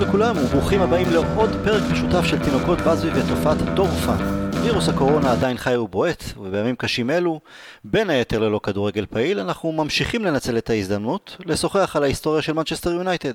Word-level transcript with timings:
לכולם 0.00 0.36
וברוכים 0.38 0.82
הבאים 0.82 1.10
לעוד 1.10 1.50
פרק 1.64 1.82
משותף 1.92 2.24
של 2.24 2.44
תינוקות 2.44 2.78
באזבי 2.80 3.10
ותופעת 3.14 3.62
דורפן. 3.74 4.50
וירוס 4.62 4.88
הקורונה 4.88 5.32
עדיין 5.32 5.56
חי 5.56 5.76
ובועט, 5.76 6.24
ובימים 6.36 6.76
קשים 6.76 7.10
אלו, 7.10 7.40
בין 7.84 8.10
היתר 8.10 8.38
ללא 8.38 8.60
כדורגל 8.62 9.06
פעיל, 9.10 9.40
אנחנו 9.40 9.72
ממשיכים 9.72 10.24
לנצל 10.24 10.58
את 10.58 10.70
ההזדמנות 10.70 11.36
לשוחח 11.46 11.96
על 11.96 12.02
ההיסטוריה 12.02 12.42
של 12.42 12.52
מנצ'סטר 12.52 12.90
יונייטד. 12.90 13.32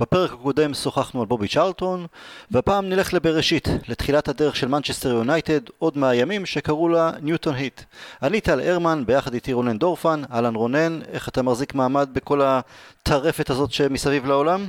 בפרק 0.00 0.32
הקודם 0.32 0.74
שוחחנו 0.74 1.20
על 1.20 1.26
בובי 1.26 1.48
צ'רלטון, 1.48 2.06
והפעם 2.50 2.88
נלך 2.88 3.14
לבראשית, 3.14 3.68
לתחילת 3.88 4.28
הדרך 4.28 4.56
של 4.56 4.68
מנצ'סטר 4.68 5.08
יונייטד, 5.08 5.60
עוד 5.78 5.98
מהימים 5.98 6.46
שקראו 6.46 6.88
לה 6.88 7.10
ניוטון 7.22 7.54
הית'. 7.54 7.80
אני 8.22 8.40
טל 8.40 8.60
הרמן, 8.60 9.02
ביחד 9.06 9.34
איתי 9.34 9.52
רונן 9.52 9.78
דורפן, 9.78 10.22
אהלן 10.32 10.54
רונן, 10.54 11.00
איך 11.12 11.28
אתה 11.28 11.42
מחזיק 11.42 11.74
מעמד 11.74 12.08
בכל 12.12 12.40
הטרפת 12.44 13.50
הזאת 13.50 13.72
שמסביב 13.72 14.26
לעולם? 14.26 14.68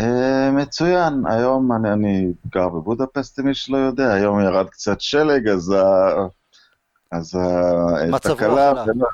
Uh, 0.00 0.04
מצוין, 0.52 1.22
היום 1.26 1.72
אני, 1.72 1.92
אני 1.92 2.32
גר 2.48 2.68
בבודפסט, 2.68 3.40
אם 3.40 3.44
מי 3.44 3.54
שלא 3.54 3.76
יודע, 3.76 4.12
היום 4.12 4.40
ירד 4.40 4.68
קצת 4.68 5.00
שלג, 5.00 5.48
אז, 5.48 5.70
ה, 5.70 6.10
אז 7.12 7.38
התקלה, 8.14 8.72
ולא, 8.86 9.06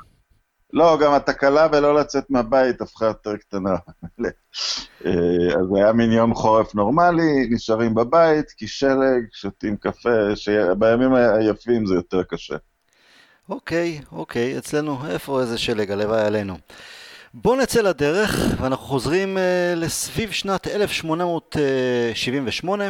לא, 0.73 0.97
גם 1.01 1.13
התקלה 1.13 1.67
ולא 1.71 1.95
לצאת 1.95 2.29
מהבית 2.29 2.81
הפכה 2.81 3.05
יותר 3.05 3.37
קטנה. 3.37 3.75
אה, 5.05 5.11
אז 5.59 5.75
היה 5.75 5.93
מין 5.93 6.11
יום 6.11 6.33
חורף 6.33 6.75
נורמלי, 6.75 7.47
נשארים 7.49 7.95
בבית, 7.95 8.51
כי 8.51 8.67
שלג, 8.67 9.25
שותים 9.31 9.77
קפה, 9.77 10.35
שבימים 10.35 11.13
היפים 11.13 11.85
זה 11.85 11.95
יותר 11.95 12.23
קשה. 12.23 12.55
אוקיי, 13.49 14.01
אוקיי, 14.11 14.57
אצלנו, 14.57 14.97
איפה 15.09 15.41
איזה 15.41 15.57
שלג, 15.57 15.91
הלוואי 15.91 16.21
עלינו. 16.21 16.55
בואו 17.33 17.55
נצא 17.55 17.81
לדרך, 17.81 18.39
ואנחנו 18.61 18.85
חוזרים 18.85 19.37
uh, 19.37 19.39
לסביב 19.75 20.31
שנת 20.31 20.67
1878. 20.67 22.83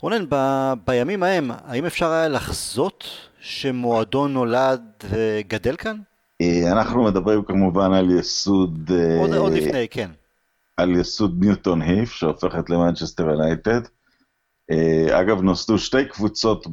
רונן, 0.00 0.24
ב- 0.28 0.72
בימים 0.86 1.22
ההם, 1.22 1.50
האם 1.64 1.86
אפשר 1.86 2.10
היה 2.10 2.28
לחזות 2.28 3.04
שמועדון 3.40 4.32
נולד 4.32 4.80
וגדל 5.10 5.76
כאן? 5.76 5.96
אה, 6.40 6.72
אנחנו 6.72 7.04
מדברים 7.04 7.42
כמובן 7.42 7.92
על 7.92 8.18
יסוד... 8.18 8.90
אה, 8.94 9.20
עוד, 9.20 9.32
uh, 9.32 9.36
עוד 9.36 9.52
לפני, 9.52 9.88
כן. 9.88 10.10
על 10.76 10.96
יסוד 10.96 11.44
ניוטון 11.44 11.82
היף, 11.82 12.12
שהופכת 12.12 12.70
למנצ'סטר 12.70 13.30
יונייטד. 13.30 13.80
אגב, 15.10 15.42
נוסדו 15.42 15.78
שתי 15.78 16.04
קבוצות 16.04 16.66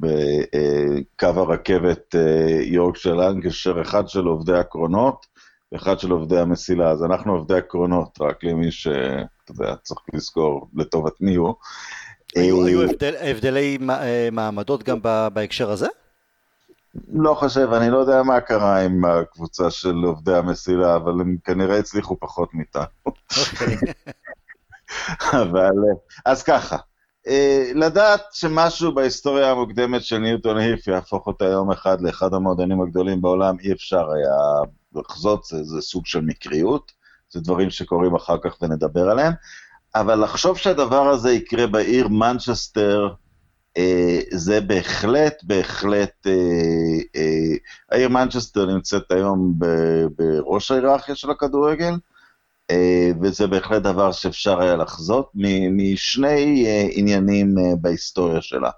בקו 0.00 1.26
הרכבת 1.26 2.14
יורק 2.62 2.96
של 2.96 3.20
אנקשר, 3.20 3.82
אחד 3.82 4.08
של 4.08 4.24
עובדי 4.24 4.58
הקרונות 4.58 5.26
אחד 5.74 5.98
של 5.98 6.10
עובדי 6.10 6.38
המסילה, 6.38 6.90
אז 6.90 7.04
אנחנו 7.04 7.32
עובדי 7.32 7.54
עקרונות, 7.54 8.18
רק 8.20 8.44
למי 8.44 8.70
שאתה 8.70 9.50
יודע, 9.50 9.74
צריך 9.82 10.00
לזכור 10.14 10.68
לטובת 10.76 11.20
מי 11.20 11.34
הוא. 11.34 11.54
היו, 12.34 12.82
הבדל, 12.82 13.14
הבדלי 13.20 13.78
אה, 13.90 14.28
מעמדות 14.32 14.82
גם 14.82 14.98
בהקשר 15.32 15.70
הזה? 15.70 15.86
לא 17.12 17.34
חושב, 17.34 17.72
אני 17.72 17.90
לא 17.90 17.98
יודע 17.98 18.22
מה 18.22 18.40
קרה 18.40 18.80
עם 18.80 19.04
הקבוצה 19.04 19.70
של 19.70 19.94
עובדי 19.94 20.34
המסילה, 20.34 20.96
אבל 20.96 21.12
הם 21.12 21.36
כנראה 21.44 21.78
הצליחו 21.78 22.16
פחות 22.20 22.54
מאיתנו. 22.54 22.84
אוקיי. 23.06 23.76
אבל, 25.42 25.72
אז 26.24 26.42
ככה, 26.42 26.76
אה, 27.28 27.70
לדעת 27.74 28.22
שמשהו 28.32 28.94
בהיסטוריה 28.94 29.50
המוקדמת 29.50 30.02
של 30.04 30.18
ניוטון 30.18 30.56
היף 30.56 30.86
יהפוך 30.86 31.26
אותה 31.26 31.44
יום 31.44 31.70
אחד 31.70 32.00
לאחד 32.00 32.34
המועדונים 32.34 32.80
הגדולים 32.80 33.22
בעולם, 33.22 33.56
אי 33.60 33.72
אפשר 33.72 34.10
היה 34.10 34.36
לחזות, 34.96 35.44
זה, 35.44 35.64
זה 35.64 35.80
סוג 35.80 36.06
של 36.06 36.20
מקריות, 36.20 36.92
זה 37.30 37.40
דברים 37.40 37.70
שקורים 37.70 38.14
אחר 38.14 38.36
כך 38.42 38.56
ונדבר 38.62 39.10
עליהם, 39.10 39.32
אבל 39.94 40.24
לחשוב 40.24 40.58
שהדבר 40.58 41.08
הזה 41.08 41.32
יקרה 41.32 41.66
בעיר 41.66 42.08
מנצ'סטר, 42.08 43.08
אה, 43.76 44.20
זה 44.32 44.60
בהחלט, 44.60 45.34
בהחלט, 45.42 46.26
אה, 46.26 46.32
אה, 47.16 47.56
העיר 47.92 48.08
מנצ'סטר 48.08 48.66
נמצאת 48.66 49.10
היום 49.10 49.54
ב, 49.58 49.66
בראש 50.18 50.70
ההיררכיה 50.70 51.14
של 51.14 51.30
הכדורגל, 51.30 51.94
אה, 52.70 53.10
וזה 53.20 53.46
בהחלט 53.46 53.82
דבר 53.82 54.12
שאפשר 54.12 54.60
היה 54.60 54.76
לחזות 54.76 55.30
משני 55.70 56.66
אה, 56.66 56.86
עניינים 56.90 57.58
אה, 57.58 57.76
בהיסטוריה 57.80 58.42
שלה. 58.42 58.70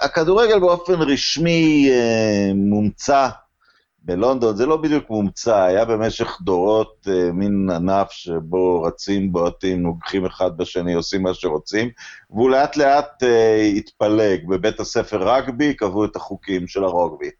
הכדורגל 0.00 0.58
באופן 0.60 0.92
רשמי 0.92 1.90
מומצא 2.54 3.28
בלונדון 4.06 4.56
זה 4.56 4.66
לא 4.66 4.76
בדיוק 4.76 5.10
מומצא, 5.10 5.62
היה 5.62 5.84
במשך 5.84 6.38
דורות 6.40 7.08
אה, 7.10 7.32
מין 7.32 7.70
ענף 7.70 8.10
שבו 8.10 8.82
רצים, 8.82 9.32
בועטים, 9.32 9.82
נוגחים 9.82 10.26
אחד 10.26 10.56
בשני, 10.56 10.94
עושים 10.94 11.22
מה 11.22 11.34
שרוצים, 11.34 11.90
והוא 12.30 12.50
לאט 12.50 12.76
לאט 12.76 13.22
אה, 13.22 13.62
התפלג. 13.76 14.48
בבית 14.48 14.80
הספר 14.80 15.34
רגבי 15.34 15.74
קבעו 15.74 16.04
את 16.04 16.16
החוקים 16.16 16.66
של 16.66 16.84
הרוגבי. 16.84 17.30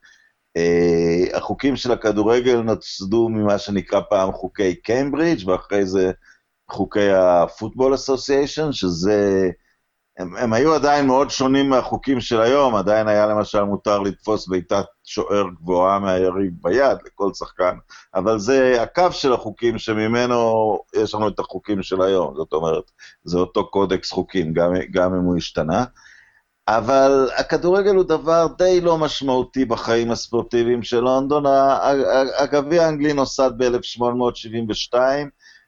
אה, 0.56 1.36
החוקים 1.36 1.76
של 1.76 1.92
הכדורגל 1.92 2.60
נוצדו 2.60 3.28
ממה 3.28 3.58
שנקרא 3.58 4.00
פעם 4.10 4.32
חוקי 4.32 4.74
קיימברידג', 4.74 5.48
ואחרי 5.48 5.86
זה 5.86 6.12
חוקי 6.70 7.10
הפוטבול 7.10 7.94
אסוסיישן, 7.94 8.72
שזה... 8.72 9.50
הם, 10.18 10.36
הם 10.36 10.52
היו 10.52 10.74
עדיין 10.74 11.06
מאוד 11.06 11.30
שונים 11.30 11.70
מהחוקים 11.70 12.20
של 12.20 12.40
היום, 12.40 12.74
עדיין 12.74 13.08
היה 13.08 13.26
למשל 13.26 13.62
מותר 13.62 13.98
לתפוס 13.98 14.48
בעיטת 14.48 14.84
שוער 15.04 15.44
גבוהה 15.60 15.98
מהיריב 15.98 16.52
ביד 16.62 16.98
לכל 17.06 17.32
שחקן, 17.34 17.76
אבל 18.14 18.38
זה 18.38 18.82
הקו 18.82 19.12
של 19.12 19.32
החוקים 19.32 19.78
שממנו 19.78 20.78
יש 20.94 21.14
לנו 21.14 21.28
את 21.28 21.38
החוקים 21.38 21.82
של 21.82 22.02
היום, 22.02 22.34
זאת 22.36 22.52
אומרת, 22.52 22.90
זה 23.24 23.38
אותו 23.38 23.70
קודקס 23.70 24.12
חוקים, 24.12 24.52
גם, 24.52 24.72
גם 24.90 25.14
אם 25.14 25.20
הוא 25.20 25.36
השתנה. 25.36 25.84
אבל 26.68 27.28
הכדורגל 27.36 27.94
הוא 27.94 28.04
דבר 28.04 28.46
די 28.58 28.80
לא 28.80 28.98
משמעותי 28.98 29.64
בחיים 29.64 30.10
הספורטיביים 30.10 30.82
של 30.82 31.00
לונדון. 31.00 31.44
הגביע 32.38 32.86
האנגלי 32.86 33.12
נוסד 33.12 33.50
ב-1872, 33.56 34.96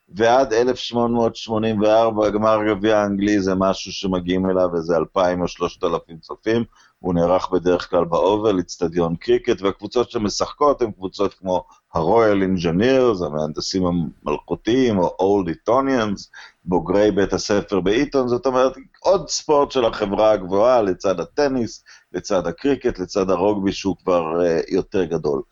ועד 0.08 0.52
1884 0.52 2.30
גמר 2.30 2.58
גביע 2.68 2.98
האנגלי 2.98 3.40
זה 3.40 3.54
משהו 3.54 3.92
שמגיעים 3.92 4.50
אליו 4.50 4.76
איזה 4.76 4.96
2,000 4.96 5.42
או 5.42 5.48
3,000 5.48 6.18
צופים, 6.18 6.64
הוא 6.98 7.14
נערך 7.14 7.50
בדרך 7.50 7.90
כלל 7.90 8.04
באובל, 8.04 8.60
אצטדיון 8.60 9.16
קריקט, 9.16 9.62
והקבוצות 9.62 10.10
שמשחקות 10.10 10.82
הן 10.82 10.90
קבוצות 10.90 11.34
כמו 11.34 11.64
הרויאל 11.94 12.42
אינג'ינירס, 12.42 13.22
המהנדסים 13.22 13.82
המלכותיים, 13.86 14.98
או 14.98 15.16
אולד 15.20 15.48
איטוניאנס, 15.48 16.30
בוגרי 16.64 17.10
בית 17.10 17.32
הספר 17.32 17.80
באיטון, 17.80 18.28
זאת 18.28 18.46
אומרת, 18.46 18.72
עוד 19.00 19.28
ספורט 19.28 19.70
של 19.70 19.84
החברה 19.84 20.30
הגבוהה 20.30 20.82
לצד 20.82 21.20
הטניס, 21.20 21.84
לצד 22.12 22.46
הקריקט, 22.46 22.98
לצד 22.98 23.30
הרוגבי 23.30 23.72
שהוא 23.72 23.96
כבר 23.96 24.40
אה, 24.40 24.74
יותר 24.74 25.04
גדול. 25.04 25.42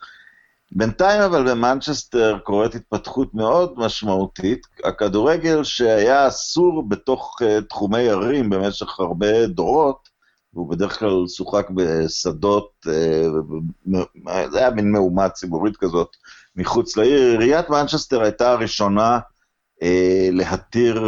בינתיים 0.76 1.22
אבל 1.22 1.50
במנצ'סטר 1.50 2.38
קורית 2.38 2.74
התפתחות 2.74 3.34
מאוד 3.34 3.74
משמעותית. 3.76 4.66
הכדורגל 4.84 5.64
שהיה 5.64 6.28
אסור 6.28 6.88
בתוך 6.88 7.36
uh, 7.42 7.64
תחומי 7.68 8.08
ערים 8.08 8.50
במשך 8.50 9.00
הרבה 9.00 9.46
דורות, 9.46 10.08
והוא 10.54 10.70
בדרך 10.70 10.98
כלל 10.98 11.28
שוחק 11.28 11.70
בשדות, 11.70 12.70
uh, 12.86 13.98
זה 14.50 14.58
היה 14.58 14.70
מין 14.70 14.92
מהומה 14.92 15.28
ציבורית 15.28 15.76
כזאת 15.76 16.16
מחוץ 16.56 16.96
לעיר. 16.96 17.30
עיריית 17.30 17.70
מנצ'סטר 17.70 18.22
הייתה 18.22 18.52
הראשונה 18.52 19.18
uh, 19.82 19.86
להתיר 20.32 21.04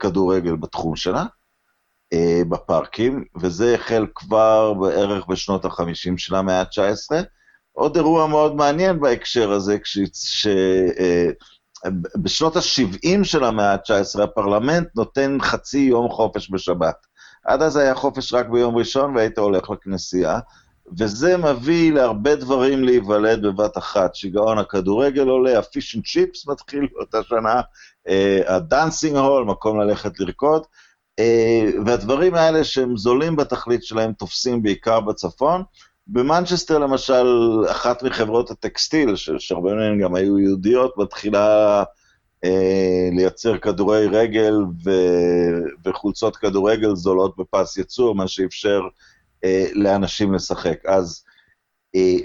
כדורגל 0.00 0.56
בתחום 0.56 0.96
שלה. 0.96 1.24
בפארקים, 2.48 3.24
וזה 3.40 3.74
החל 3.74 4.06
כבר 4.14 4.74
בערך 4.74 5.26
בשנות 5.26 5.64
ה-50 5.64 6.12
של 6.16 6.34
המאה 6.34 6.60
ה-19. 6.60 7.24
עוד 7.78 7.96
אירוע 7.96 8.26
מאוד 8.26 8.54
מעניין 8.56 9.00
בהקשר 9.00 9.52
הזה, 9.52 9.76
שבשנות 12.24 12.56
אה, 12.56 12.62
ה-70 12.62 13.24
של 13.24 13.44
המאה 13.44 13.72
ה-19 13.72 14.22
הפרלמנט 14.22 14.88
נותן 14.96 15.38
חצי 15.40 15.78
יום 15.78 16.08
חופש 16.08 16.50
בשבת. 16.52 17.06
עד 17.44 17.62
אז 17.62 17.76
היה 17.76 17.94
חופש 17.94 18.34
רק 18.34 18.48
ביום 18.48 18.76
ראשון 18.76 19.16
והיית 19.16 19.38
הולך 19.38 19.70
לכנסייה, 19.70 20.38
וזה 20.98 21.36
מביא 21.36 21.92
להרבה 21.92 22.36
דברים 22.36 22.84
להיוולד 22.84 23.42
בבת 23.42 23.78
אחת. 23.78 24.14
שיגעון 24.14 24.58
הכדורגל 24.58 25.28
עולה, 25.28 25.58
ה 25.58 25.66
fish 25.66 25.96
and 25.96 26.04
chips 26.04 26.46
מתחיל 26.46 26.86
באותה 26.92 27.22
שנה, 27.22 27.60
ה 28.46 28.55
dancing 28.55 29.16
hall, 29.16 29.44
מקום 29.44 29.80
ללכת 29.80 30.20
לרקוד, 30.20 30.62
אה, 31.18 31.70
והדברים 31.86 32.34
האלה 32.34 32.64
שהם 32.64 32.96
זולים 32.96 33.36
בתכלית 33.36 33.84
שלהם 33.84 34.12
תופסים 34.12 34.62
בעיקר 34.62 35.00
בצפון. 35.00 35.62
במנצ'סטר 36.08 36.78
למשל, 36.78 37.26
אחת 37.70 38.02
מחברות 38.02 38.50
הטקסטיל, 38.50 39.16
שהרבה 39.16 39.74
מהן 39.74 40.00
גם 40.00 40.14
היו 40.14 40.38
יהודיות, 40.38 40.98
מתחילה 40.98 41.84
אה, 42.44 43.08
לייצר 43.12 43.58
כדורי 43.58 44.06
רגל 44.06 44.54
ו, 44.84 44.90
וחולצות 45.84 46.36
כדורגל 46.36 46.94
זולות 46.94 47.36
בפס 47.36 47.76
ייצור, 47.76 48.14
מה 48.14 48.28
שאפשר 48.28 48.80
אה, 49.44 49.66
לאנשים 49.72 50.34
לשחק. 50.34 50.86
אז 50.86 51.24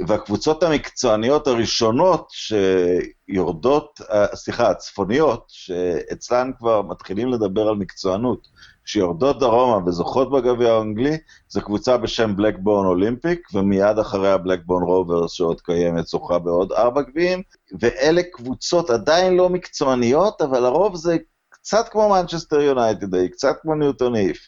והקבוצות 0.08 0.64
המקצועניות 0.64 1.48
הראשונות 1.48 2.28
שיורדות, 2.32 4.02
סליחה, 4.34 4.70
הצפוניות, 4.70 5.46
שאצלן 5.48 6.52
כבר 6.58 6.82
מתחילים 6.82 7.28
לדבר 7.28 7.68
על 7.68 7.76
מקצוענות, 7.76 8.48
שיורדות 8.86 9.40
דרומה 9.40 9.90
וזוכות 9.90 10.32
בגביע 10.32 10.74
האנגלי, 10.74 11.18
זו 11.50 11.62
קבוצה 11.62 11.98
בשם 11.98 12.36
בלקבורן 12.36 12.86
אולימפיק, 12.86 13.48
ומיד 13.54 14.00
אחריה 14.00 14.38
בלקבורן 14.38 14.84
רוברס 14.84 15.32
שעוד 15.32 15.62
קיימת, 15.62 16.06
זוכה 16.06 16.40
בעוד 16.40 16.72
ארבע 16.72 17.02
גביעים, 17.02 17.42
ואלה 17.80 18.22
קבוצות 18.32 18.90
עדיין 18.90 19.38
לא 19.38 19.50
מקצועניות, 19.50 20.42
אבל 20.42 20.60
לרוב 20.60 20.96
זה 20.96 21.18
קצת 21.50 21.90
כמו 21.92 22.10
מנצ'סטר 22.10 22.62
יונייטד, 22.62 23.28
קצת 23.28 23.56
כמו 23.62 23.76
ניוטון 23.76 24.16
הית'. 24.16 24.48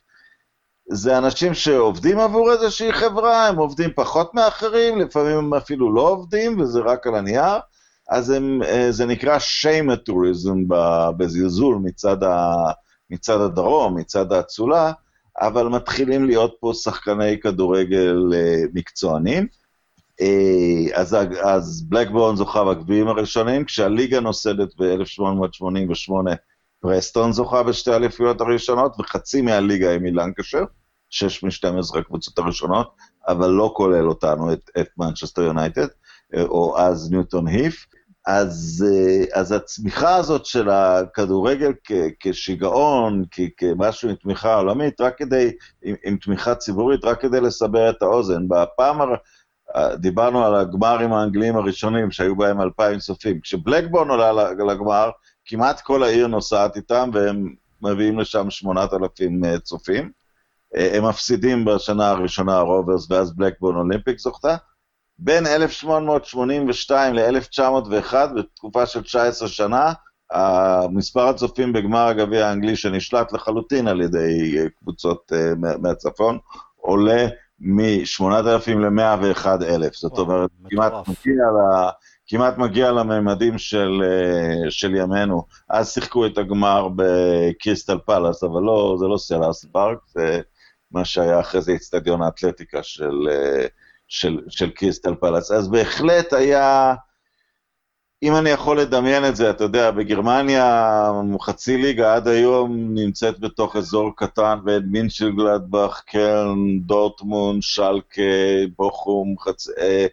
זה 0.89 1.17
אנשים 1.17 1.53
שעובדים 1.53 2.19
עבור 2.19 2.51
איזושהי 2.51 2.93
חברה, 2.93 3.47
הם 3.47 3.57
עובדים 3.57 3.89
פחות 3.95 4.33
מאחרים, 4.33 4.99
לפעמים 4.99 5.37
הם 5.37 5.53
אפילו 5.53 5.93
לא 5.93 6.09
עובדים, 6.09 6.59
וזה 6.59 6.79
רק 6.79 7.07
על 7.07 7.15
הנייר, 7.15 7.59
אז 8.09 8.29
הם, 8.29 8.63
אה, 8.63 8.91
זה 8.91 9.05
נקרא 9.05 9.39
shamateurism 9.39 10.57
בזלזול 11.17 11.75
מצד 11.83 12.23
ה... 12.23 12.55
מצד 13.09 13.41
הדרום, 13.41 13.97
מצד 13.97 14.31
האצולה, 14.31 14.91
אבל 15.41 15.67
מתחילים 15.67 16.25
להיות 16.25 16.55
פה 16.59 16.71
שחקני 16.73 17.39
כדורגל 17.39 18.31
אה, 18.33 18.63
מקצוענים. 18.73 19.47
אה, 20.21 21.01
אז, 21.01 21.17
אז 21.43 21.85
בלקבורן 21.89 22.35
זוכה 22.35 22.63
בגביעים 22.63 23.07
הראשונים, 23.07 23.65
כשהליגה 23.65 24.19
נוסדת 24.19 24.69
ב-1888, 24.79 26.11
פרסטון 26.79 27.31
זוכה 27.31 27.63
בשתי 27.63 27.91
האליפויות 27.91 28.41
הראשונות, 28.41 28.95
וחצי 28.99 29.41
מהליגה 29.41 29.91
היא 29.91 29.99
מלנקשר, 29.99 30.63
שש 31.09 31.43
מ-12 31.43 31.99
הקבוצות 31.99 32.37
הראשונות, 32.37 32.95
אבל 33.27 33.49
לא 33.49 33.73
כולל 33.75 34.09
אותנו, 34.09 34.53
את, 34.53 34.69
את 34.79 34.87
מנצ'סטר 34.97 35.41
יונייטד, 35.41 35.87
אה, 36.35 36.41
או 36.43 36.77
אז 36.77 37.11
ניוטון 37.11 37.47
היף. 37.47 37.85
אז, 38.27 38.85
אה, 38.87 39.39
אז 39.39 39.51
הצמיחה 39.51 40.15
הזאת 40.15 40.45
של 40.45 40.69
הכדורגל 40.69 41.71
כ, 41.83 41.91
כשיגעון, 42.19 43.23
כ, 43.31 43.39
כמשהו 43.57 44.09
עם 44.09 44.15
תמיכה 44.15 44.55
עולמית, 44.55 45.01
רק 45.01 45.17
כדי, 45.17 45.51
עם, 45.83 45.95
עם 46.05 46.17
תמיכה 46.17 46.55
ציבורית, 46.55 47.05
רק 47.05 47.21
כדי 47.21 47.41
לסבר 47.41 47.89
את 47.89 48.01
האוזן. 48.01 48.47
בפעם, 48.47 49.01
הר... 49.01 49.15
דיברנו 49.97 50.45
על 50.45 50.55
הגמרים 50.55 51.13
האנגליים 51.13 51.55
הראשונים, 51.55 52.11
שהיו 52.11 52.35
בהם 52.35 52.61
אלפיים 52.61 52.99
צופים. 52.99 53.39
כשבלקבורן 53.39 54.09
עולה 54.09 54.31
לגמר, 54.51 55.09
כמעט 55.45 55.81
כל 55.81 56.03
העיר 56.03 56.27
נוסעת 56.27 56.75
איתם, 56.75 57.09
והם 57.13 57.53
מביאים 57.81 58.19
לשם 58.19 58.49
שמונת 58.49 58.93
אלפים 58.93 59.45
אה, 59.45 59.59
צופים. 59.59 60.11
אה, 60.75 60.97
הם 60.97 61.07
מפסידים 61.07 61.65
בשנה 61.65 62.09
הראשונה 62.09 62.57
הרוברס, 62.57 63.11
ואז 63.11 63.35
בלקבורן 63.35 63.75
אולימפיק 63.75 64.19
זוכתה. 64.19 64.55
בין 65.19 65.47
1882 65.47 67.13
ל-1901, 67.13 68.13
בתקופה 68.35 68.85
של 68.85 69.03
19 69.03 69.47
שנה, 69.47 69.93
מספר 70.91 71.27
הצופים 71.27 71.73
בגמר 71.73 72.07
הגביע 72.07 72.47
האנגלי 72.47 72.75
שנשלט 72.75 73.31
לחלוטין 73.31 73.87
על 73.87 74.01
ידי 74.01 74.57
אה, 74.59 74.65
קבוצות 74.79 75.31
אה, 75.33 75.77
מהצפון, 75.81 76.37
עולה 76.75 77.27
מ-8,000 77.59 78.69
ל-101,000. 78.69 79.89
זאת 79.93 80.17
אומרת, 80.17 80.49
כמעט 80.69 80.93
מגיע, 80.93 81.43
ל... 81.45 81.89
כמעט 82.27 82.57
מגיע 82.57 82.91
לממדים 82.91 83.57
של, 83.57 84.03
אה, 84.05 84.71
של 84.71 84.95
ימינו. 84.95 85.43
אז 85.69 85.93
שיחקו 85.93 86.25
את 86.25 86.37
הגמר 86.37 86.87
בקריסטל 86.95 87.97
פלאס, 88.05 88.43
אבל 88.43 88.61
לא, 88.61 88.95
זה 88.99 89.05
לא 89.05 89.17
סלאס 89.17 89.65
פארק, 89.71 89.97
זה 90.07 90.39
מה 90.91 91.05
שהיה 91.05 91.39
אחרי 91.39 91.61
זה 91.61 91.73
אצטדיון 91.75 92.21
האתלטיקה 92.21 92.83
של... 92.83 93.27
של, 94.07 94.39
של 94.49 94.69
קריסטל 94.69 95.15
פלאס. 95.15 95.51
אז 95.51 95.67
בהחלט 95.67 96.33
היה, 96.33 96.93
אם 98.23 98.35
אני 98.35 98.49
יכול 98.49 98.79
לדמיין 98.79 99.25
את 99.25 99.35
זה, 99.35 99.49
אתה 99.49 99.63
יודע, 99.63 99.91
בגרמניה 99.91 101.11
חצי 101.41 101.77
ליגה 101.77 102.15
עד 102.15 102.27
היום 102.27 102.93
נמצאת 102.93 103.39
בתוך 103.39 103.75
אזור 103.75 104.11
קטן, 104.15 104.59
ואין 104.65 104.83
מינשל 104.85 105.31
גלדבך, 105.31 106.01
קרן, 106.05 106.79
דורטמונד, 106.79 107.61
שלקה, 107.61 108.21
בוכום, 108.77 109.35
חצ... 109.39 109.69
אה, 109.69 110.07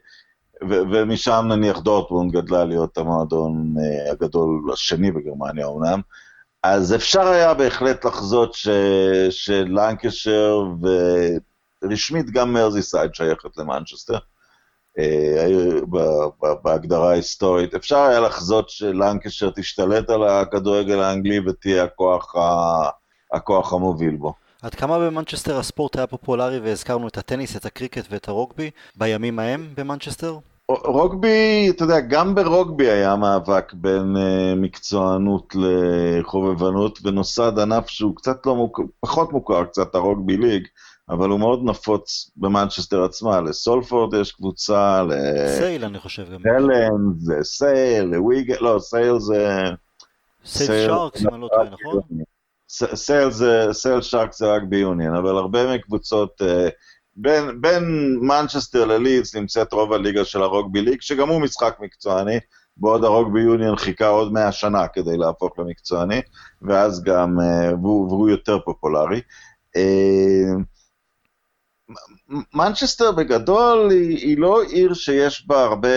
ו- 0.71 0.83
ומשם 0.93 1.45
נניח 1.49 1.79
דורטמונד 1.79 2.33
גדלה 2.33 2.65
להיות 2.65 2.99
המועדון 2.99 3.75
אה, 3.79 4.13
הגדול 4.13 4.71
השני 4.73 5.11
בגרמניה 5.11 5.67
אומנם. 5.67 6.01
אז 6.63 6.95
אפשר 6.95 7.29
היה 7.29 7.55
בהחלט 7.55 8.05
לחזות 8.05 8.55
ש... 8.55 8.69
שלנקשר 9.31 10.65
ו... 10.83 10.89
רשמית 11.91 12.31
גם 12.31 12.53
מרזיסייד 12.53 13.15
שייכת 13.15 13.57
למנצ'סטר, 13.57 14.19
אה, 14.99 15.81
בהגדרה 16.65 17.11
ההיסטורית. 17.11 17.75
אפשר 17.75 17.99
היה 17.99 18.21
לחזות 18.21 18.69
שלנקשר 18.69 19.51
תשתלט 19.51 20.11
על 20.11 20.23
הכדורגל 20.25 21.01
האנגלי 21.01 21.41
ותהיה 21.47 21.85
הכוח, 21.85 22.35
הכוח 23.33 23.73
המוביל 23.73 24.17
בו. 24.17 24.35
עד 24.63 24.75
כמה 24.75 24.99
במנצ'סטר 24.99 25.59
הספורט 25.59 25.97
היה 25.97 26.07
פופולרי 26.07 26.59
והזכרנו 26.59 27.09
את 27.09 27.19
הטניס, 27.19 27.57
את 27.57 27.67
הקריקט 27.67 28.07
ואת 28.11 28.29
הרוגבי 28.29 28.71
בימים 28.97 29.39
ההם 29.39 29.69
במנצ'סטר? 29.77 30.39
רוגבי, 30.69 31.71
אתה 31.71 31.85
יודע, 31.85 32.01
גם 32.01 32.35
ברוגבי 32.35 32.91
היה 32.91 33.17
מאבק 33.17 33.73
בין 33.73 34.17
אה, 34.17 34.57
מקצוענות 34.57 35.55
לחובבנות, 35.55 36.99
ונוסד 37.05 37.59
ענף 37.59 37.89
שהוא 37.89 38.17
קצת 38.17 38.47
לא 38.47 38.57
מוכר, 38.57 38.83
פחות 39.01 39.33
מוכר 39.33 39.65
קצת, 39.65 39.95
ה 39.95 40.02
rugby 40.02 40.37
league, 40.37 40.67
אבל 41.13 41.29
הוא 41.29 41.41
מאוד 41.41 41.61
נפוץ 41.65 42.31
במנצ'סטר 42.37 43.05
עצמה, 43.05 43.41
לסולפורד 43.41 44.15
יש 44.15 44.33
קבוצה, 44.33 45.03
ל... 45.03 45.13
סייל 45.59 45.85
אני 45.85 45.99
חושב 45.99 46.27
גם. 46.33 46.41
הלן, 46.57 47.13
זה 47.19 47.35
סייל, 47.43 48.05
לוויגאן, 48.05 48.57
לא, 48.61 48.79
סייל 48.79 49.19
זה... 49.19 49.61
סייל 50.45 50.89
שרקס, 50.89 51.23
אם 51.23 51.35
אני 51.35 51.41
לא 51.41 51.49
טועה, 51.49 51.71
נכון? 51.71 52.01
סייל 52.95 53.31
זה, 53.31 53.69
סייל 53.73 54.01
שרקס 54.01 54.39
זה 54.39 54.47
רק 54.47 54.63
ביוניון, 54.63 55.17
אבל 55.17 55.37
הרבה 55.37 55.75
מקבוצות, 55.75 56.43
אה, 56.43 56.69
בין, 57.17 57.61
בין 57.61 57.85
מנצ'סטר 58.23 58.85
ללידס 58.85 59.35
נמצאת 59.37 59.73
רוב 59.73 59.93
הליגה 59.93 60.25
של 60.25 60.43
ה 60.43 60.49
rugby 60.49 60.83
league, 60.83 61.01
שגם 61.01 61.29
הוא 61.29 61.41
משחק 61.41 61.77
מקצועני, 61.81 62.39
בעוד 62.77 63.05
ה 63.05 63.11
rugby 63.11 63.41
union 63.41 63.77
חיכה 63.77 64.07
עוד 64.07 64.33
מאה 64.33 64.53
שנה 64.53 64.89
כדי 64.89 65.17
להפוך 65.17 65.59
למקצועני, 65.59 66.21
ואז 66.63 67.03
גם, 67.03 67.41
אה, 67.41 67.75
והוא, 67.83 68.09
והוא 68.09 68.31
יותר 68.31 68.59
פופולרי. 68.65 69.21
אה, 71.97 72.39
מנצ'סטר 72.55 73.13
בגדול 73.13 73.91
היא, 73.91 74.17
היא 74.17 74.39
לא 74.39 74.63
עיר 74.63 74.95
שיש 74.95 75.47
בה 75.47 75.65
הרבה 75.65 75.89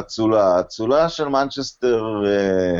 אצולה. 0.00 0.56
האצולה 0.56 1.08
של 1.08 1.28
מנצ'סטר 1.28 2.04
אה, 2.26 2.78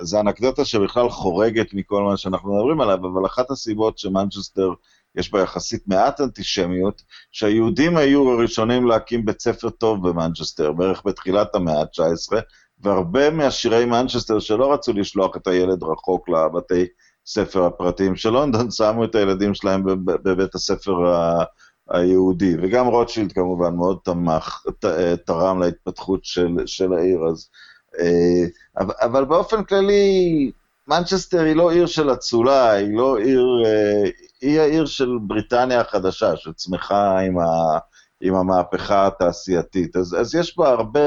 זה 0.00 0.20
אנקדוטה 0.20 0.64
שבכלל 0.64 1.08
חורגת 1.08 1.74
מכל 1.74 2.02
מה 2.02 2.16
שאנחנו 2.16 2.54
מדברים 2.54 2.80
עליו, 2.80 2.98
אבל 2.98 3.26
אחת 3.26 3.50
הסיבות 3.50 3.98
שמנצ'סטר 3.98 4.68
יש 5.14 5.32
בה 5.32 5.42
יחסית 5.42 5.88
מעט 5.88 6.20
אנטישמיות, 6.20 7.02
שהיהודים 7.32 7.96
היו 7.96 8.30
הראשונים 8.30 8.86
להקים 8.86 9.24
בית 9.24 9.40
ספר 9.40 9.70
טוב 9.70 10.08
במנצ'סטר, 10.08 10.72
בערך 10.72 11.02
בתחילת 11.04 11.54
המאה 11.54 11.80
ה-19, 11.80 12.36
והרבה 12.80 13.30
מהשירי 13.30 13.84
מנצ'סטר 13.84 14.38
שלא 14.38 14.72
רצו 14.72 14.92
לשלוח 14.92 15.36
את 15.36 15.46
הילד 15.46 15.82
רחוק 15.82 16.28
לבתי 16.28 16.86
ספר 17.26 17.64
הפרטיים 17.64 18.16
של 18.16 18.30
לונדון, 18.30 18.70
שמו 18.70 19.04
את 19.04 19.14
הילדים 19.14 19.54
שלהם 19.54 19.82
בבית 20.04 20.54
הספר 20.54 20.94
היהודי, 21.90 22.56
וגם 22.62 22.86
רוטשילד 22.86 23.32
כמובן 23.32 23.74
מאוד 23.74 23.98
תמך, 24.04 24.64
תרם 25.26 25.60
להתפתחות 25.60 26.24
של, 26.24 26.56
של 26.66 26.92
העיר, 26.92 27.20
אז... 27.30 27.48
אה, 27.98 28.44
אבל 29.02 29.24
באופן 29.24 29.64
כללי, 29.64 30.50
מנצ'סטר 30.88 31.40
היא 31.40 31.56
לא 31.56 31.70
עיר 31.70 31.86
של 31.86 32.12
אצולה, 32.12 32.70
היא 32.70 32.96
לא 32.96 33.18
עיר, 33.18 33.46
אה, 33.66 34.10
היא 34.40 34.60
העיר 34.60 34.86
של 34.86 35.18
בריטניה 35.22 35.80
החדשה, 35.80 36.36
שצמחה 36.36 37.18
עם, 37.18 37.38
ה, 37.38 37.78
עם 38.20 38.34
המהפכה 38.34 39.06
התעשייתית. 39.06 39.96
אז, 39.96 40.16
אז 40.20 40.34
יש 40.34 40.58
בה 40.58 40.68
הרבה 40.68 41.00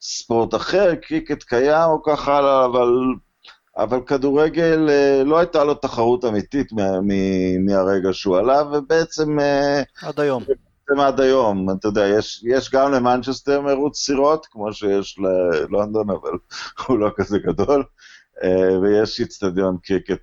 ספורט 0.00 0.54
אחר, 0.54 0.94
קריקט 0.94 1.42
קיים 1.42 1.90
או 1.90 2.02
ככה 2.02 2.36
הלאה, 2.36 2.64
אבל 2.64 2.88
אבל 3.76 4.00
כדורגל, 4.06 4.86
אה, 4.90 5.22
לא 5.24 5.38
הייתה 5.38 5.64
לו 5.64 5.74
תחרות 5.74 6.24
אמיתית 6.24 6.68
מהרגע 7.60 8.08
שהוא 8.12 8.36
עלה, 8.36 8.62
ובעצם... 8.72 9.40
אה, 9.40 9.82
עד 10.02 10.20
היום. 10.20 10.42
בעצם 10.42 11.00
עד 11.00 11.20
היום, 11.20 11.70
אתה 11.70 11.88
יודע, 11.88 12.06
יש, 12.06 12.44
יש 12.46 12.70
גם 12.70 12.92
למנצ'סטר 12.92 13.60
מרוץ 13.60 13.98
סירות, 13.98 14.46
כמו 14.50 14.72
שיש 14.72 15.18
ללונדון, 15.18 16.10
אבל 16.10 16.32
הוא 16.88 16.98
לא 16.98 17.10
כזה 17.16 17.38
גדול, 17.38 17.84
אה, 18.42 18.78
ויש 18.80 19.20
איצטדיון 19.20 19.76
קריקט, 19.82 20.20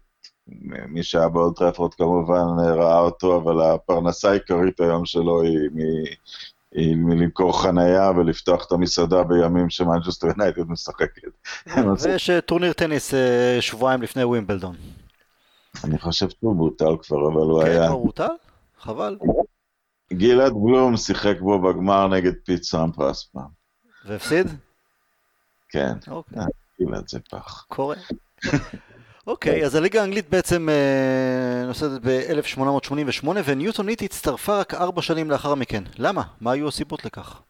מי 0.87 1.03
שהיה 1.03 1.29
באולד 1.29 1.56
טראפורד 1.56 1.93
כמובן 1.93 2.45
ראה 2.59 2.99
אותו, 2.99 3.37
אבל 3.37 3.61
הפרנסה 3.61 4.29
העיקרית 4.29 4.79
היום 4.79 5.05
שלו 5.05 5.41
היא 5.41 5.69
מלמכור 6.75 7.61
חנייה 7.61 8.11
ולפתוח 8.11 8.65
את 8.65 8.71
המסעדה 8.71 9.23
בימים 9.23 9.69
שמנצ'סטר 9.69 10.27
יונייטד 10.27 10.69
משחקת. 10.69 11.21
ויש 12.03 12.29
אה, 12.29 12.41
טורניר 12.41 12.73
טניס 12.73 13.13
אה, 13.13 13.57
שבועיים 13.61 14.01
לפני 14.01 14.23
גלעד 20.13 20.51
בלום 20.51 20.97
שיחק 20.97 21.39
בו 21.39 21.61
בגמר 21.61 22.07
נגד 22.07 22.33
פיט 22.45 22.63
סמפרס 22.63 23.23
פעם. 23.23 23.61
והפסיד? 24.05 24.47
כן. 25.69 25.93
אוקיי. 26.07 26.39
אה, 26.39 26.45
גלעד 26.81 27.09
זה 27.09 27.19
פח. 27.29 27.65
קורה. 27.69 27.95
אוקיי, 29.31 29.65
אז 29.65 29.75
הליגה 29.75 30.01
האנגלית 30.01 30.29
בעצם 30.29 30.69
אה, 30.69 31.65
נוסדת 31.67 32.01
ב-1888 32.03 33.27
וניוטון 33.45 33.81
הית' 33.81 34.01
הצטרפה 34.01 34.59
רק 34.59 34.73
ארבע 34.73 35.01
שנים 35.01 35.31
לאחר 35.31 35.55
מכן. 35.55 35.83
למה? 35.97 36.21
מה 36.41 36.51
היו 36.51 36.67
הסיבות 36.67 37.05
לכך? 37.05 37.41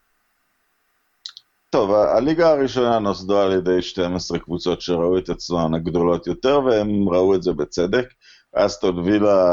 טוב, 1.69 1.91
הליגה 1.91 2.49
הראשונה 2.49 2.99
נוסדה 2.99 3.43
על 3.43 3.51
ידי 3.51 3.81
12 3.81 4.39
קבוצות 4.39 4.81
שראו 4.81 5.17
את 5.17 5.29
עצמן 5.29 5.73
הגדולות 5.73 6.27
יותר, 6.27 6.59
והם 6.65 7.09
ראו 7.09 7.35
את 7.35 7.43
זה 7.43 7.53
בצדק. 7.53 8.05
אסטון 8.55 8.99
וילה 8.99 9.49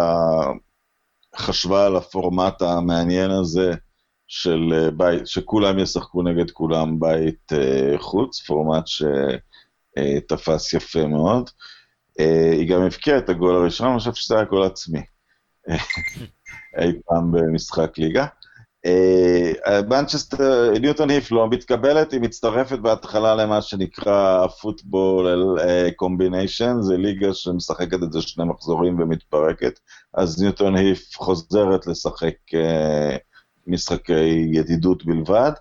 חשבה 1.36 1.86
על 1.86 1.96
הפורמט 1.96 2.62
המעניין 2.62 3.30
הזה 3.30 3.74
של 4.26 4.72
אה, 4.72 4.90
בית, 4.90 5.26
שכולם 5.26 5.78
ישחקו 5.78 6.22
נגד 6.22 6.50
כולם 6.50 7.00
בית 7.00 7.52
uh, 7.52 7.98
חוץ, 7.98 8.40
פורמט 8.40 8.84
שתפס 9.96 10.72
יפה 10.72 11.06
מאוד. 11.06 11.50
Uh, 12.20 12.52
היא 12.52 12.68
גם 12.68 12.82
הבקיעה 12.82 13.18
את 13.18 13.28
הגול 13.28 13.56
הראשון, 13.56 13.88
אני 13.88 13.98
חושב 13.98 14.14
שזה 14.14 14.34
היה 14.34 14.44
גול 14.44 14.62
עצמי. 14.62 15.00
אי 16.80 16.92
פעם 17.06 17.32
במשחק 17.32 17.98
ליגה. 17.98 18.26
מנצ'סטר, 19.88 20.72
ניוטון 20.80 21.10
הית' 21.10 21.32
לא 21.32 21.48
מתקבלת, 21.50 22.12
היא 22.12 22.20
מצטרפת 22.20 22.78
בהתחלה 22.78 23.34
למה 23.34 23.62
שנקרא 23.62 24.46
פוטבול 24.46 25.58
קומביניישן, 25.96 26.76
זה 26.80 26.96
ליגה 26.96 27.34
שמשחקת 27.34 28.02
את 28.02 28.12
זה 28.12 28.22
שני 28.22 28.44
מחזורים 28.44 29.00
ומתפרקת, 29.00 29.80
אז 30.14 30.42
ניוטון 30.42 30.76
הית' 30.76 31.16
חוזרת 31.16 31.86
לשחק 31.86 32.34
משחקי 33.66 34.48
ידידות 34.52 35.04
בלבד, 35.04 35.52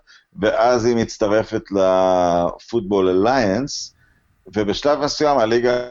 ואז 0.41 0.85
היא 0.85 0.95
מצטרפת 0.95 1.63
לפוטבול 1.71 3.09
אלייאנס, 3.09 3.95
ובשלב 4.55 4.99
מסוים 4.99 5.37
הליגה 5.37 5.89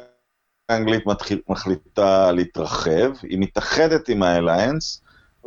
האנגלית 0.68 1.04
מחליטה 1.48 2.32
להתרחב, 2.32 3.12
היא 3.22 3.38
מתאחדת 3.38 4.08
עם 4.08 4.22
האלייאנס, 4.22 5.02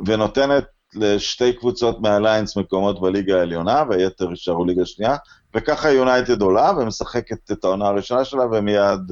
ונותנת 0.06 0.66
לשתי 0.94 1.54
קבוצות 1.54 2.02
מהליינס 2.02 2.58
מקומות 2.58 3.02
בליגה 3.02 3.40
העליונה, 3.40 3.84
והיתר 3.90 4.30
יישארו 4.30 4.66
ליגה 4.66 4.86
שנייה, 4.86 5.16
וככה 5.56 5.92
יונייטד 5.92 6.42
עולה 6.42 6.72
ומשחקת 6.78 7.52
את 7.52 7.64
העונה 7.64 7.88
הראשונה 7.88 8.26
שלה 8.26 8.44
ומיד 8.46 9.12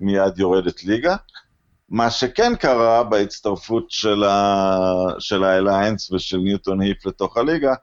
uh, 0.00 0.32
יורדת 0.36 0.84
ליגה. 0.84 1.16
מה 1.88 2.10
שכן 2.10 2.56
קרה 2.56 3.04
בהצטרפות 3.04 3.90
של, 3.90 4.24
ה... 4.24 4.80
של 5.18 5.44
האליינס 5.44 6.12
ושל 6.12 6.36
ניוטון 6.38 6.80
היפ 6.80 7.06
לתוך 7.06 7.36
הליגה, 7.36 7.74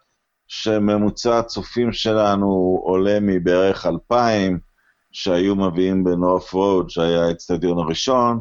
שממוצע 0.48 1.40
הצופים 1.40 1.94
שלנו 1.94 2.80
עולה 2.84 3.20
מבערך 3.22 3.86
2,000 3.86 4.67
שהיו 5.18 5.56
מביאים 5.56 6.04
בנורף 6.04 6.54
רוד, 6.54 6.90
שהיה 6.90 7.26
האצטדיון 7.26 7.78
הראשון, 7.78 8.40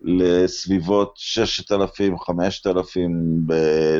לסביבות 0.00 1.12
6,000, 1.16 2.18
5,000 2.18 3.10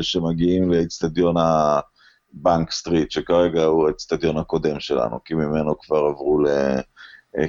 שמגיעים 0.00 0.72
לאצטדיון 0.72 1.34
הבנק 1.38 2.70
סטריט, 2.70 3.10
שכרגע 3.10 3.64
הוא 3.64 3.86
האצטדיון 3.86 4.36
הקודם 4.36 4.80
שלנו, 4.80 5.24
כי 5.24 5.34
ממנו 5.34 5.78
כבר 5.78 5.96
עברו 5.96 6.38
ל... 6.42 6.48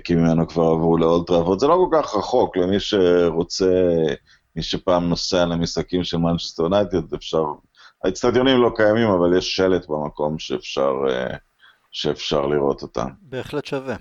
כי 0.03 0.15
ממנו 0.15 0.48
כבר 0.48 0.63
עברו 0.63 0.98
לאולד 0.98 1.21
טראפורד. 1.21 1.59
זה 1.60 1.68
לא 1.68 1.88
כל 1.89 1.98
כך 1.98 2.15
רחוק, 2.15 2.58
למי 2.58 2.79
שרוצה, 2.79 3.84
מי 4.56 4.62
שפעם 4.62 5.10
נוסע 5.10 5.46
למשחקים 5.46 6.03
של 6.03 6.18
מנצ'סטר 6.18 6.63
יונייטד, 6.63 7.13
אפשר... 7.13 7.44
האצטדיונים 8.03 8.58
לא 8.58 8.72
קיימים, 8.75 9.08
אבל 9.08 9.38
יש 9.38 9.56
שלט 9.56 9.89
במקום 9.89 10.39
שאפשר, 10.39 10.94
שאפשר 11.91 12.46
לראות 12.46 12.82
אותם. 12.82 13.08
בהחלט 13.22 13.65
שווה. 13.65 13.96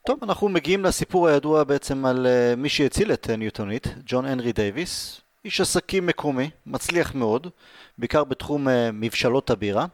טוב, 0.00 0.18
אנחנו 0.22 0.48
מגיעים 0.48 0.84
לסיפור 0.84 1.28
הידוע 1.28 1.64
בעצם 1.64 2.04
על 2.04 2.26
אה, 2.26 2.56
מי 2.56 2.68
שהציל 2.68 3.12
את 3.12 3.26
אה, 3.30 3.36
ניוטון 3.36 3.63
הית', 3.63 3.86
ג'ון 4.06 4.24
הנרי 4.24 4.52
דייוויס, 4.52 5.20
איש 5.44 5.60
עסקים 5.60 6.06
מקומי, 6.06 6.50
מצליח 6.66 7.14
מאוד, 7.14 7.46
בעיקר 7.98 8.24
בתחום 8.24 8.68
אה, 8.68 8.70
מבשלות 8.92 9.50
הבירה. 9.50 9.86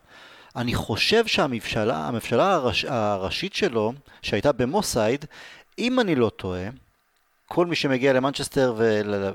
אני 0.56 0.74
חושב 0.74 1.26
שהמבשלה, 1.26 2.08
המבשלה 2.08 2.54
הראש, 2.54 2.84
הראשית 2.84 3.54
שלו, 3.54 3.92
שהייתה 4.22 4.52
במוס 4.52 4.84
סייד, 4.84 5.24
אם 5.78 6.00
אני 6.00 6.14
לא 6.14 6.30
טועה, 6.36 6.68
כל 7.48 7.66
מי 7.66 7.76
שמגיע 7.76 8.12
למנצ'סטר 8.12 8.74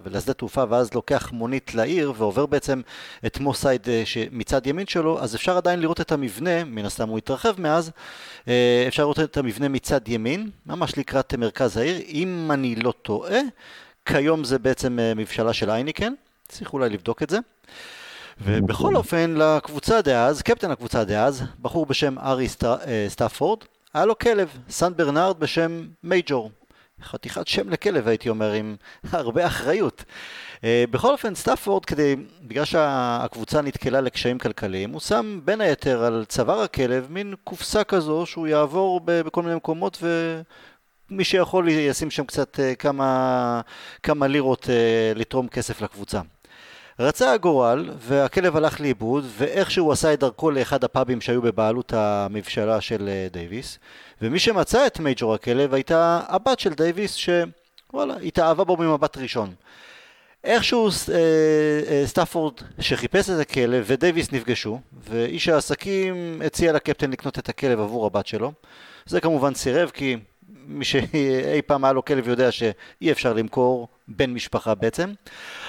ולשדה 0.04 0.34
תעופה 0.34 0.64
ואז 0.70 0.94
לוקח 0.94 1.32
מונית 1.32 1.76
לעיר 1.76 2.14
ועובר 2.18 2.46
בעצם 2.46 2.82
את 3.26 3.40
מוס 3.40 3.61
סייד 3.61 3.90
אה, 3.90 4.04
מצד 4.32 4.68
ימין 4.68 4.88
שלו, 4.88 5.22
אז 5.22 5.36
אפשר 5.36 5.58
עדיין 5.58 5.80
לראות 5.80 6.02
את 6.02 6.12
המבנה, 6.12 6.64
מן 6.64 6.86
הסתם 6.86 7.10
הוא 7.10 7.18
התרחב 7.18 7.62
מאז, 7.62 7.92
אה, 8.48 8.86
אפשר 8.88 9.04
לראות 9.04 9.20
את 9.20 9.38
המבנה 9.38 9.68
מצד 9.70 10.08
ימין, 10.08 10.50
ממש 10.66 10.98
לקראת 10.98 11.34
מרכז 11.34 11.78
העיר, 11.78 11.98
אם 12.08 12.50
אני 12.54 12.76
לא 12.76 12.94
טועה, 13.02 13.40
כיום 14.06 14.44
זה 14.44 14.60
בעצם 14.60 15.00
אה, 15.00 15.14
מבשלה 15.14 15.54
של 15.54 15.70
היינקן, 15.70 16.14
צריך 16.48 16.74
אולי 16.74 16.90
לבדוק 16.90 17.24
את 17.24 17.30
זה. 17.30 17.38
ובכל 18.42 18.96
אופן, 18.96 19.36
לקבוצה 19.38 20.02
דאז, 20.02 20.42
קפטן 20.42 20.72
הקבוצה 20.72 21.04
דאז, 21.04 21.44
בחור 21.62 21.86
בשם 21.86 22.20
הארי 22.20 22.48
סטאפורד, 23.08 23.60
היה 23.94 24.06
לו 24.06 24.20
כלב, 24.20 24.58
סן 24.70 24.94
ברנרד 24.96 25.40
בשם 25.40 25.86
מייג'ור. 26.04 26.52
חתיכת 27.04 27.48
שם 27.48 27.70
לכלב 27.70 28.08
הייתי 28.08 28.30
אומר, 28.30 28.52
עם 28.52 28.76
הרבה 29.12 29.48
אחריות. 29.48 30.04
אה, 30.56 30.66
בכל 30.92 31.12
אופן, 31.12 31.36
סטאפורד, 31.36 31.86
כדי, 31.86 32.16
בגלל 32.42 32.66
שהקבוצה 32.66 33.62
נתקלה 33.62 34.02
לקשיים 34.02 34.40
כלכליים, 34.40 34.92
הוא 34.94 35.02
שם 35.02 35.40
בין 35.46 35.62
היתר 35.62 36.04
על 36.04 36.26
צוואר 36.28 36.62
הכלב 36.62 37.08
מין 37.10 37.34
קופסה 37.44 37.84
כזו 37.84 38.26
שהוא 38.26 38.48
יעבור 38.48 39.02
בכל 39.06 39.42
מיני 39.44 39.56
מקומות 39.56 40.04
ומי 41.12 41.24
שיכול 41.24 41.70
ישים 41.70 42.12
שם 42.12 42.26
קצת 42.26 42.60
אה, 42.60 42.76
כמה, 42.76 43.62
כמה 44.04 44.28
לירות 44.28 44.64
אה, 44.64 44.70
לתרום 45.18 45.48
כסף 45.48 45.82
לקבוצה. 45.82 46.22
רצה 47.00 47.34
הגורל, 47.34 47.90
והכלב 47.98 48.58
הלך 48.58 48.82
לאיבוד, 48.82 49.26
ואיכשהו 49.38 49.92
עשה 49.92 50.14
את 50.14 50.20
דרכו 50.20 50.52
לאחד 50.52 50.84
הפאבים 50.84 51.22
שהיו 51.22 51.42
בבעלות 51.42 51.94
המבשלה 51.94 52.82
של 52.82 53.10
דייוויס, 53.32 53.80
ומי 54.22 54.40
שמצא 54.40 54.88
את 54.88 55.00
מייג'ור 55.00 55.34
הכלב 55.34 55.74
הייתה 55.74 56.22
הבת 56.28 56.60
של 56.60 56.74
דייוויס, 56.74 57.16
שוואלה, 57.16 58.16
התאהבה 58.24 58.64
בו 58.64 58.78
ממבט 58.78 59.18
ראשון. 59.18 59.54
איכשהו 60.44 60.88
אה, 60.88 61.16
אה, 61.90 62.04
סטאפורד 62.06 62.54
שחיפש 62.80 63.30
את 63.30 63.40
הכלב 63.40 63.84
ודייוויס 63.88 64.32
נפגשו, 64.32 64.80
ואיש 65.10 65.50
העסקים 65.50 66.42
הציע 66.46 66.74
לקפטן 66.74 67.12
לקנות 67.12 67.40
את 67.40 67.50
הכלב 67.50 67.80
עבור 67.80 68.06
הבת 68.06 68.28
שלו. 68.28 68.52
זה 69.06 69.22
כמובן 69.22 69.54
סירב, 69.54 69.90
כי 69.90 70.18
מי 70.68 70.86
שאי 70.86 71.62
פעם 71.66 71.84
היה 71.84 71.94
לו 71.94 72.06
כלב 72.06 72.28
יודע 72.28 72.52
שאי 72.52 73.12
אפשר 73.12 73.34
למכור 73.34 73.88
בן 74.08 74.34
משפחה 74.34 74.76
בעצם. 74.76 75.14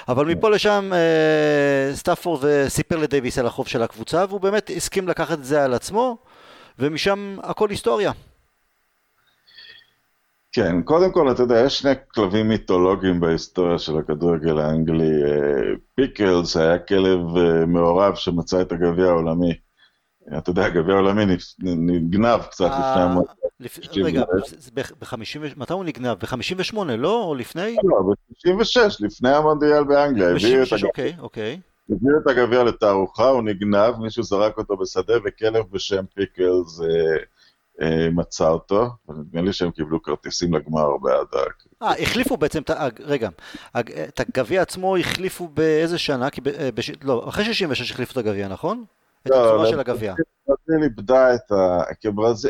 אבל 0.07 0.25
מפה 0.25 0.49
לשם 0.49 0.91
אה, 0.93 1.95
סטאפורד 1.95 2.67
סיפר 2.67 2.97
לדייוויס 2.97 3.39
על 3.39 3.45
החוב 3.47 3.67
של 3.67 3.81
הקבוצה, 3.81 4.25
והוא 4.29 4.41
באמת 4.41 4.71
הסכים 4.75 5.07
לקחת 5.07 5.39
את 5.39 5.45
זה 5.45 5.63
על 5.63 5.73
עצמו, 5.73 6.17
ומשם 6.79 7.37
הכל 7.43 7.69
היסטוריה. 7.69 8.11
כן, 10.51 10.81
קודם 10.81 11.11
כל, 11.11 11.31
אתה 11.31 11.43
יודע, 11.43 11.59
יש 11.59 11.79
שני 11.79 11.93
כלבים 12.07 12.47
מיתולוגיים 12.47 13.19
בהיסטוריה 13.19 13.79
של 13.79 13.97
הכדורגל 13.97 14.59
האנגלי. 14.59 15.21
פיקלס 15.95 16.57
היה 16.57 16.79
כלב 16.79 17.37
אה, 17.37 17.65
מעורב 17.65 18.15
שמצא 18.15 18.61
את 18.61 18.71
הגביע 18.71 19.05
העולמי. 19.05 19.64
אתה 20.37 20.49
יודע, 20.49 20.65
הגביע 20.65 20.95
העולמי 20.95 21.25
נגנב 21.63 22.41
קצת 22.41 22.65
לפני 22.65 22.83
אה, 22.83 23.03
המועד. 23.03 23.25
רגע, 23.95 24.23
מתי 25.57 25.73
הוא 25.73 25.85
נגנב? 25.85 26.17
ב-58, 26.17 26.77
לא? 26.97 27.23
או 27.23 27.35
לפני? 27.35 27.75
לא, 27.83 28.01
ב-66, 28.01 28.95
לפני 28.99 29.29
המונדיאל 29.29 29.83
באנגליה. 29.83 30.33
ב-66, 30.33 30.85
אוקיי, 30.85 31.15
אוקיי. 31.19 31.59
הביאו 31.89 32.17
את 32.17 32.27
הגביע 32.27 32.63
לתערוכה, 32.63 33.27
הוא 33.27 33.43
נגנב, 33.43 33.95
מישהו 33.99 34.23
זרק 34.23 34.57
אותו 34.57 34.77
בשדה, 34.77 35.13
וכלב 35.25 35.63
בשם 35.71 36.05
פיקלס 36.15 36.81
אה, 37.81 38.07
מצא 38.11 38.49
אותו, 38.49 38.87
ונדמה 39.09 39.41
לי 39.41 39.53
שהם 39.53 39.71
קיבלו 39.71 40.01
כרטיסים 40.01 40.53
לגמר 40.53 40.97
בעד 40.97 41.27
ה... 41.33 41.37
אה, 41.85 42.01
החליפו 42.01 42.37
בעצם, 42.37 42.61
רגע, 42.99 43.29
את 43.79 44.19
הגביע 44.19 44.61
עצמו 44.61 44.97
החליפו 44.97 45.47
באיזה 45.47 45.97
שנה? 45.97 46.27
אה, 46.47 46.69
לא, 47.03 47.29
אחרי 47.29 47.45
66 47.45 47.91
החליפו 47.91 48.11
את 48.11 48.17
הגביע, 48.17 48.47
נכון? 48.47 48.83
את 49.27 49.31
לא, 49.31 49.45
הצורה 49.45 49.67
של 49.67 49.79
הגביע. 49.79 50.13
ברזיל 50.47 50.83
איבדה 50.83 51.35
את 51.35 51.51
ה... 51.51 51.81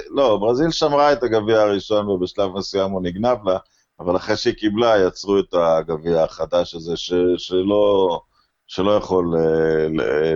לא, 0.10 0.38
ברזיל 0.38 0.72
שמרה 0.72 1.14
את 1.14 1.24
הגביע 1.24 1.62
הראשון 1.62 2.08
ובשלב 2.08 2.52
מסוים 2.52 2.92
הוא 2.92 3.02
נגנב 3.02 3.38
לה, 3.46 3.58
אבל 4.00 4.16
אחרי 4.16 4.36
שהיא 4.36 4.54
קיבלה 4.54 5.08
יצרו 5.08 5.40
את 5.40 5.54
הגביע 5.54 6.24
החדש 6.24 6.76
הזה 6.76 6.94
שלא... 7.38 8.20
שלא 8.68 8.92
יכול 8.92 9.36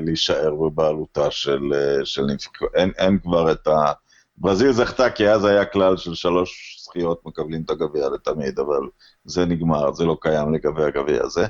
להישאר 0.06 0.56
בבעלותה 0.56 1.32
של, 1.32 1.60
של 2.04 2.22
נבחרת, 2.22 2.70
אין, 2.76 2.92
אין 2.98 3.20
כבר 3.20 3.52
את 3.52 3.68
ה... 3.68 3.92
ברזיל 4.38 4.72
זכתה 4.72 5.10
כי 5.10 5.30
אז 5.30 5.46
היה 5.46 5.66
כלל 5.66 5.98
של 5.98 6.14
שלוש 6.14 6.80
זכיות 6.86 7.22
מקבלים 7.26 7.62
את 7.66 7.70
הגביע 7.70 8.10
לתמיד, 8.10 8.60
אבל 8.60 8.88
זה 9.26 9.46
נגמר, 9.46 9.94
זה 9.94 10.06
לא 10.06 10.18
קיים 10.22 10.54
לגבי 10.54 10.84
הגביע 10.84 11.24
הזה. 11.24 11.46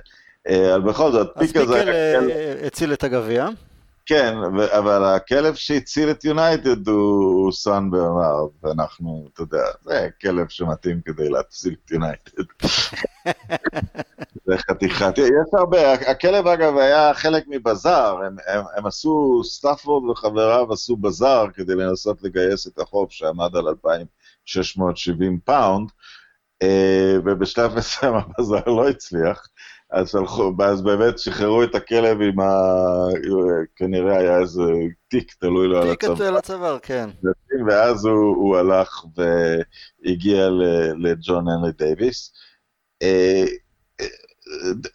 אבל 0.48 0.82
בכל 0.82 1.12
זאת, 1.12 1.28
פיקה 1.40 1.66
זה... 1.66 1.80
אז 1.80 1.86
פיקלס 1.86 2.66
הציל 2.66 2.94
את 2.94 3.04
הגביע. 3.04 3.48
כן, 4.10 4.36
אבל 4.78 5.04
הכלב 5.04 5.56
שהציל 5.56 6.12
את 6.12 6.26
יונייטד 6.26 6.88
הוא 6.88 7.52
סן 7.52 7.90
ברנרד, 7.92 8.50
ואנחנו, 8.64 9.28
אתה 9.34 9.42
יודע, 9.42 9.64
זה 9.82 10.08
כלב 10.22 10.48
שמתאים 10.48 11.02
כדי 11.06 11.30
להציל 11.30 11.76
את 11.86 11.92
יונייטד. 11.92 12.44
זה 14.46 14.58
חתיכת, 14.58 15.18
יש 15.18 15.54
הרבה, 15.54 15.94
הכלב 15.94 16.48
אגב 16.48 16.78
היה 16.78 17.14
חלק 17.14 17.44
מבזאר, 17.48 18.24
הם, 18.26 18.36
הם, 18.48 18.64
הם 18.76 18.86
עשו, 18.86 19.42
סטאפורד 19.44 20.10
וחבריו 20.10 20.74
עשו 20.74 20.96
בזאר 20.96 21.46
כדי 21.54 21.76
לנסות 21.76 22.24
לגייס 22.24 22.68
את 22.68 22.80
החוב 22.80 23.08
שעמד 23.12 23.56
על 23.56 23.68
2,670 23.68 25.40
פאונד, 25.40 25.90
אה, 26.62 27.16
ובשלב 27.26 27.76
מסוים 27.76 28.16
הבזאר 28.38 28.66
לא 28.66 28.90
הצליח. 28.90 29.48
אז, 29.92 30.16
הלכו, 30.16 30.54
אז 30.64 30.82
באמת 30.82 31.20
שחררו 31.20 31.64
את 31.64 31.76
הכלב 31.76 32.22
עם 32.22 32.40
ה... 32.40 32.52
כנראה 33.76 34.18
היה 34.18 34.40
איזה 34.40 34.64
תיק 35.08 35.34
תלוי 35.40 35.68
לו 35.68 35.82
על 35.82 35.92
הצוואר. 35.92 36.16
תיק 36.16 36.26
על 36.26 36.38
הצוואר, 36.38 36.78
כן. 36.82 37.10
ואז 37.68 38.06
הוא, 38.06 38.36
הוא 38.36 38.58
הלך 38.58 39.06
והגיע 39.18 40.50
לג'ון 40.98 41.46
הנרי 41.50 41.72
דייוויס. 41.78 42.34
אה, 43.02 43.46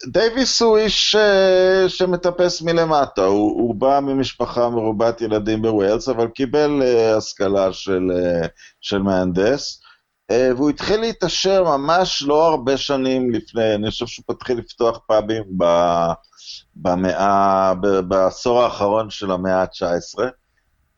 דייוויס 0.07 0.61
הוא 0.61 0.77
איש 0.77 1.15
אה, 1.15 1.89
שמטפס 1.89 2.61
מלמטה, 2.61 3.25
הוא, 3.25 3.61
הוא 3.61 3.75
בא 3.75 3.99
ממשפחה 4.03 4.69
מרובת 4.69 5.21
ילדים 5.21 5.61
בווילס, 5.61 6.09
אבל 6.09 6.27
קיבל 6.27 6.81
אה, 6.81 7.17
השכלה 7.17 7.73
של, 7.73 8.11
של 8.81 8.97
מהנדס. 8.97 9.81
אה, 10.31 10.49
והוא 10.55 10.69
התחיל 10.69 10.99
להתעשר 11.01 11.63
ממש 11.63 12.23
לא 12.27 12.47
הרבה 12.47 12.77
שנים 12.77 13.31
לפני, 13.31 13.75
אני 13.75 13.91
חושב 13.91 14.05
שהוא 14.05 14.23
התחיל 14.29 14.57
לפתוח 14.57 14.99
פאבים 15.07 15.43
במאה, 16.75 17.73
בעשור 18.07 18.63
האחרון 18.63 19.09
של 19.09 19.31
המאה 19.31 19.61
ה-19. 19.61 20.23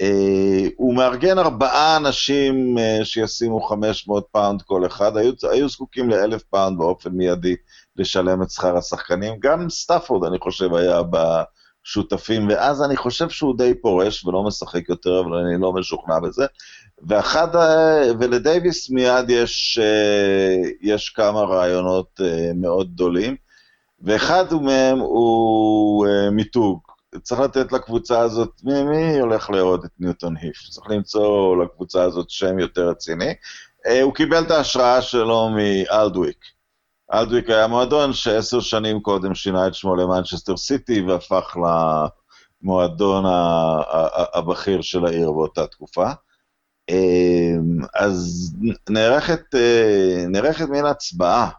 אה, 0.02 0.68
הוא 0.78 0.96
מארגן 0.96 1.40
ארבעה 1.40 1.98
אנשים 1.98 2.78
אה, 2.78 3.00
שישימו 3.04 3.62
500 3.62 4.28
פאונד 4.32 4.62
כל 4.62 4.86
אחד, 4.86 5.18
היו, 5.18 5.32
היו 5.52 5.70
זקוקים 5.70 6.10
לאלף 6.10 6.44
פאונד 6.44 6.78
באופן 6.78 7.10
מיידי 7.10 7.56
לשלם 7.96 8.42
את 8.42 8.52
שכר 8.52 8.78
השחקנים. 8.78 9.34
גם 9.40 9.70
סטאפורד, 9.70 10.28
אני 10.28 10.40
חושב, 10.40 10.74
היה 10.74 11.02
בשותפים, 11.04 12.50
ואז 12.50 12.84
אני 12.84 12.98
חושב 12.98 13.30
שהוא 13.30 13.58
די 13.58 13.74
פורש 13.82 14.26
ולא 14.26 14.44
משחק 14.44 14.90
יותר, 14.90 15.20
אבל 15.20 15.38
אני 15.38 15.62
לא 15.62 15.74
משוכנע 15.74 16.20
בזה. 16.20 16.46
ואחד, 17.02 17.48
ולדייוויס 18.20 18.90
מיד 18.90 19.30
יש, 19.30 19.80
אה, 19.82 20.70
יש 20.82 21.10
כמה 21.10 21.40
רעיונות 21.40 22.22
אה, 22.22 22.52
מאוד 22.56 22.94
גדולים, 22.94 23.36
ואחד 24.02 24.54
מהם 24.54 25.00
הוא 25.00 26.08
אה, 26.08 26.30
מיתוג. 26.30 26.80
צריך 27.22 27.42
לתת 27.42 27.72
לקבוצה 27.72 28.20
הזאת, 28.20 28.50
מי, 28.64 28.84
מי 28.84 29.20
הולך 29.20 29.50
לאהוד 29.50 29.84
את 29.86 29.92
ניוטון 30.00 30.36
היף? 30.38 30.70
צריך 30.70 30.90
למצוא 30.90 31.56
לקבוצה 31.64 32.04
הזאת 32.04 32.30
שם 32.30 32.60
יותר 32.60 32.90
רציני. 32.90 33.34
הוא 34.02 34.14
קיבל 34.14 34.44
את 34.44 34.52
ההשראה 34.52 35.02
שלו 35.02 35.50
מאלדוויק. 35.50 36.38
אלדוויק 37.14 37.50
היה 37.50 37.68
מועדון 37.68 38.14
שעשר 38.14 38.60
שנים 38.60 39.02
קודם 39.02 39.36
שינה 39.36 39.68
את 39.68 39.74
שמו 39.74 39.96
למנצ'סטר 39.96 40.58
סיטי 40.58 41.02
והפך 41.02 41.58
למועדון 42.64 43.24
הבכיר 44.34 44.82
של 44.82 45.06
העיר 45.06 45.32
באותה 45.32 45.68
תקופה. 45.68 46.12
אמ, 46.90 47.80
אז 47.96 48.52
נערכת, 48.90 49.56
אה, 49.56 50.26
נערכת 50.28 50.70
מין 50.70 50.86
הצבעה 50.86 51.50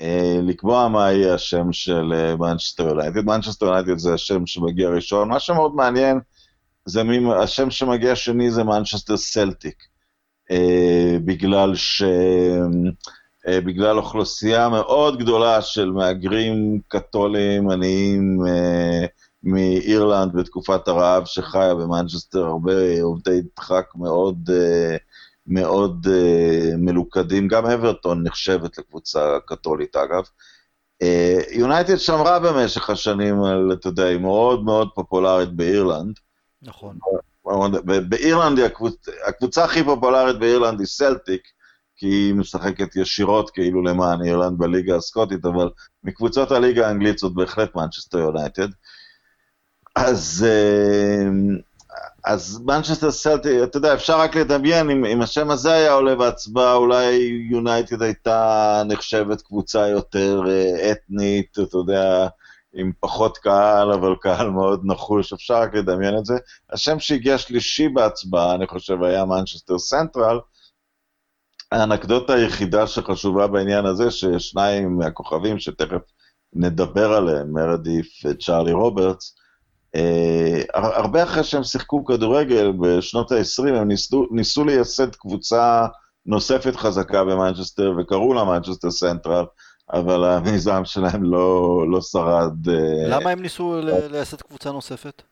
אה, 0.00 0.38
לקבוע 0.42 0.88
מה 0.88 1.12
יהיה 1.12 1.34
השם 1.34 1.72
של 1.72 2.34
מנצ'סטר 2.38 2.88
יונייטד. 2.88 3.24
מנצ'סטר 3.24 3.66
יונייטד 3.66 3.98
זה 3.98 4.14
השם 4.14 4.46
שמגיע 4.46 4.88
ראשון. 4.88 5.28
מה 5.28 5.40
שמאוד 5.40 5.74
מעניין, 5.74 6.20
זה 6.84 7.02
מי, 7.02 7.34
השם 7.42 7.70
שמגיע 7.70 8.16
שני 8.16 8.50
זה 8.50 8.64
מנצ'סטר 8.64 9.16
סלטיק. 9.16 9.76
אה, 10.50 11.16
בגלל 11.24 11.74
ש... 11.74 12.02
בגלל 13.48 13.98
אוכלוסייה 13.98 14.68
מאוד 14.68 15.18
גדולה 15.18 15.62
של 15.62 15.90
מהגרים 15.90 16.80
קתולים, 16.88 17.70
עניים, 17.70 18.38
מאירלנד 19.46 20.32
בתקופת 20.32 20.88
הרעב 20.88 21.24
שחיה 21.24 21.74
במנצ'סטר, 21.74 22.44
הרבה 22.44 23.02
עובדי 23.02 23.40
דחק 23.56 23.86
מאוד, 23.94 24.50
אה, 24.52 24.96
מאוד 25.46 26.06
אה, 26.10 26.70
מלוכדים, 26.78 27.48
גם 27.48 27.66
אוורטון 27.66 28.22
נחשבת 28.22 28.78
לקבוצה 28.78 29.38
קתולית 29.46 29.96
אגב. 29.96 30.22
אה, 31.02 31.38
יונייטד 31.50 31.96
שמרה 31.96 32.38
במשך 32.38 32.90
השנים 32.90 33.42
על, 33.42 33.72
אתה 33.72 33.88
יודע, 33.88 34.04
היא 34.04 34.18
מאוד 34.18 34.64
מאוד 34.64 34.88
פופולרית 34.94 35.52
באירלנד. 35.52 36.18
נכון. 36.62 36.98
באירלנד, 38.08 38.58
הקבוצ... 38.58 39.08
הקבוצה 39.28 39.64
הכי 39.64 39.84
פופולרית 39.84 40.38
באירלנד 40.38 40.80
היא 40.80 40.86
סלטיק, 40.86 41.42
כי 41.96 42.06
היא 42.06 42.34
משחקת 42.34 42.96
ישירות 42.96 43.50
כאילו 43.50 43.82
למען 43.82 44.24
אירלנד 44.24 44.58
בליגה 44.58 44.96
הסקוטית, 44.96 45.44
אבל 45.44 45.70
מקבוצות 46.04 46.50
הליגה 46.50 46.88
האנגלית 46.88 47.18
זאת 47.18 47.34
בהחלט 47.34 47.74
מנצ'סטר 47.74 48.18
יונייטד. 48.18 48.68
אז, 49.96 50.46
אה, 50.48 51.28
אז 52.24 52.60
מנצ'סטר 52.64 53.10
סלטיק, 53.10 53.62
אתה 53.62 53.76
יודע, 53.76 53.94
אפשר 53.94 54.20
רק 54.20 54.36
לדמיין, 54.36 54.90
אם, 54.90 55.04
אם 55.04 55.22
השם 55.22 55.50
הזה 55.50 55.72
היה 55.72 55.92
עולה 55.92 56.14
בהצבעה, 56.14 56.74
אולי 56.74 57.14
יונייטד 57.50 58.02
הייתה 58.02 58.82
נחשבת 58.88 59.42
קבוצה 59.42 59.88
יותר 59.88 60.42
אה, 60.48 60.92
אתנית, 60.92 61.58
אתה 61.62 61.76
יודע, 61.76 62.28
עם 62.74 62.92
פחות 63.00 63.38
קהל, 63.38 63.92
אבל 63.92 64.14
קהל 64.20 64.50
מאוד 64.50 64.80
נחוש, 64.84 65.32
אפשר 65.32 65.54
רק 65.54 65.74
לדמיין 65.74 66.18
את 66.18 66.24
זה. 66.24 66.34
השם 66.72 67.00
שהגיע 67.00 67.38
שלישי 67.38 67.88
בהצבעה, 67.88 68.54
אני 68.54 68.66
חושב, 68.66 69.02
היה 69.02 69.24
מנצ'סטר 69.24 69.78
סנטרל. 69.78 70.38
האנקדוטה 71.72 72.34
היחידה 72.34 72.86
שחשובה 72.86 73.46
בעניין 73.46 73.86
הזה, 73.86 74.10
ששניים 74.10 74.98
מהכוכבים, 74.98 75.58
שתכף 75.58 76.02
נדבר 76.52 77.12
עליהם, 77.12 77.52
מרדית' 77.52 78.06
וצ'ארלי 78.24 78.72
רוברטס, 78.72 79.36
הרבה 80.74 81.22
אחרי 81.22 81.44
שהם 81.44 81.64
שיחקו 81.64 82.04
כדורגל 82.04 82.72
בשנות 82.80 83.32
ה-20, 83.32 83.68
הם 83.68 83.88
ניסו, 83.88 84.26
ניסו 84.30 84.64
לייסד 84.64 85.14
קבוצה 85.14 85.86
נוספת 86.26 86.76
חזקה 86.76 87.24
במנצ'סטר, 87.24 87.92
וקראו 87.98 88.34
לה 88.34 88.44
מנצ'סטר 88.44 88.90
סנטרל, 88.90 89.44
אבל 89.92 90.24
המיזם 90.24 90.84
שלהם 90.84 91.22
לא, 91.22 91.84
לא 91.90 92.00
שרד. 92.00 92.66
אה, 92.66 92.70
למה 93.08 93.30
הם 93.30 93.42
ניסו 93.42 93.80
לייסד 94.10 94.40
קבוצה 94.40 94.72
נוספת? 94.72 95.22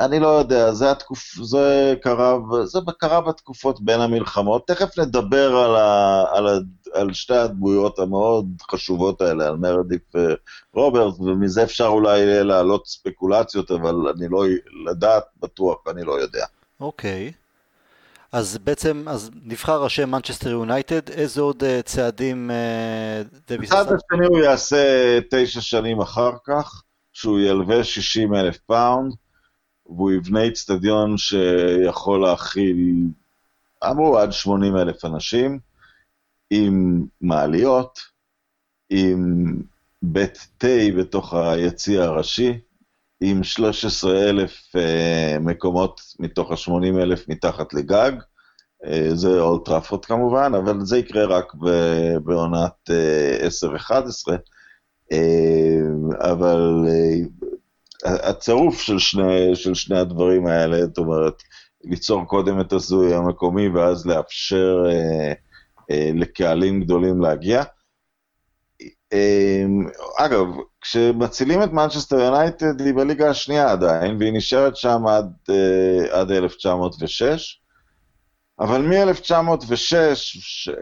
אני 0.00 0.20
לא 0.20 0.28
יודע, 0.28 0.72
זה, 0.72 0.90
התקופ... 0.90 1.34
זה, 1.42 1.94
קרה, 2.02 2.38
זה 2.64 2.78
קרה 2.98 3.20
בתקופות 3.20 3.80
בין 3.80 4.00
המלחמות. 4.00 4.66
תכף 4.66 4.98
נדבר 4.98 5.56
על, 5.56 5.76
ה... 5.76 6.24
על, 6.32 6.46
ה... 6.46 6.58
על 6.92 7.12
שתי 7.12 7.36
הדמויות 7.36 7.98
המאוד 7.98 8.46
חשובות 8.70 9.20
האלה, 9.20 9.46
על 9.46 9.56
מרדית' 9.56 10.02
ורוברטס, 10.74 11.20
ומזה 11.20 11.62
אפשר 11.62 11.86
אולי 11.86 12.44
להעלות 12.44 12.86
ספקולציות, 12.86 13.70
אבל 13.70 13.94
אני 14.16 14.28
לא, 14.30 14.44
לדעת 14.90 15.24
בטוח, 15.40 15.78
אני 15.90 16.04
לא 16.04 16.20
יודע. 16.20 16.46
אוקיי. 16.80 17.32
אוקיי. 17.34 17.46
אז 18.32 18.58
בעצם, 18.58 19.04
אז 19.06 19.30
נבחר 19.44 19.84
השם 19.84 20.10
מנצ'סטר 20.10 20.50
יונייטד, 20.50 21.10
איזה 21.10 21.40
עוד 21.40 21.62
אה, 21.62 21.82
צעדים 21.82 22.50
דייוויס 23.48 23.72
עשה? 23.72 23.80
הצעד 23.80 23.96
השני 23.96 24.26
הוא 24.26 24.38
יעשה 24.38 25.18
תשע 25.30 25.60
שנים 25.60 26.00
אחר 26.00 26.30
כך, 26.46 26.82
שהוא 27.12 27.38
ילווה 27.40 27.84
60 27.84 28.34
אלף 28.34 28.58
פאונד. 28.58 29.14
והוא 29.88 30.12
יבנה 30.12 30.42
איצטדיון 30.42 31.16
שיכול 31.18 32.22
להכיל, 32.22 33.04
אמרו 33.90 34.18
עד 34.18 34.32
80 34.32 34.76
אלף 34.76 35.04
אנשים, 35.04 35.58
עם 36.50 37.04
מעליות, 37.20 37.98
עם 38.90 39.52
בית 40.02 40.46
תה 40.58 40.76
בתוך 40.98 41.34
היציא 41.34 42.00
הראשי, 42.00 42.58
עם 43.20 43.44
13 43.44 44.28
אלף 44.28 44.72
uh, 44.76 45.38
מקומות 45.40 46.00
מתוך 46.18 46.50
ה-80 46.50 47.02
אלף 47.02 47.28
מתחת 47.28 47.74
לגג. 47.74 48.12
Uh, 48.84 49.14
זה 49.14 49.40
אולטראפורד 49.40 50.04
כמובן, 50.04 50.52
אבל 50.54 50.80
זה 50.84 50.98
יקרה 50.98 51.24
רק 51.24 51.52
בעונת 52.24 52.90
uh, 52.90 53.90
10-11. 53.90 53.90
Uh, 55.12 55.16
אבל 56.20 56.84
uh, 56.86 57.45
הצירוף 58.04 58.80
של 58.80 58.98
שני, 58.98 59.56
של 59.56 59.74
שני 59.74 59.98
הדברים 59.98 60.46
האלה, 60.46 60.86
זאת 60.86 60.98
אומרת, 60.98 61.42
ליצור 61.84 62.24
קודם 62.24 62.60
את 62.60 62.72
הזוי 62.72 63.14
המקומי 63.14 63.68
ואז 63.68 64.06
לאפשר 64.06 64.84
אה, 64.86 65.32
אה, 65.90 66.10
לקהלים 66.14 66.80
גדולים 66.80 67.20
להגיע. 67.20 67.62
אה, 69.12 69.64
אגב, 70.18 70.46
כשמצילים 70.80 71.62
את 71.62 71.72
מנצ'סטר 71.72 72.18
יונייטד 72.18 72.80
היא 72.80 72.94
בליגה 72.94 73.30
השנייה 73.30 73.72
עדיין, 73.72 74.16
והיא 74.18 74.32
נשארת 74.32 74.76
שם 74.76 75.06
עד, 75.06 75.32
אה, 75.50 76.20
עד 76.20 76.30
1906. 76.30 77.60
אבל 78.60 78.82
מ-1906 78.82 79.94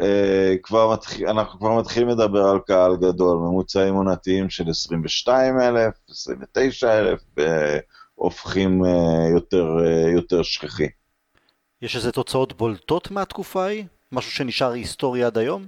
אה, 0.03 0.55
כבר 0.63 0.95
אנחנו 1.29 1.59
כבר 1.59 1.79
מתחילים 1.79 2.09
לדבר 2.09 2.45
על 2.45 2.59
קהל 2.67 2.97
גדול, 2.97 3.39
ממוצעים 3.39 3.95
עונתיים 3.95 4.51
של 4.51 4.71
22,000, 4.71 5.93
29,000, 6.11 7.21
הופכים 8.15 8.85
אה, 8.85 9.29
יותר, 9.35 9.67
אה, 9.85 10.11
יותר 10.11 10.43
שכיחים. 10.43 10.89
יש 11.83 11.97
איזה 11.97 12.13
תוצאות 12.13 12.53
בולטות 12.53 13.11
מהתקופה 13.11 13.65
ההיא? 13.65 13.85
משהו 14.13 14.31
שנשאר 14.33 14.71
היסטורי 14.73 15.25
עד 15.25 15.39
היום? 15.39 15.67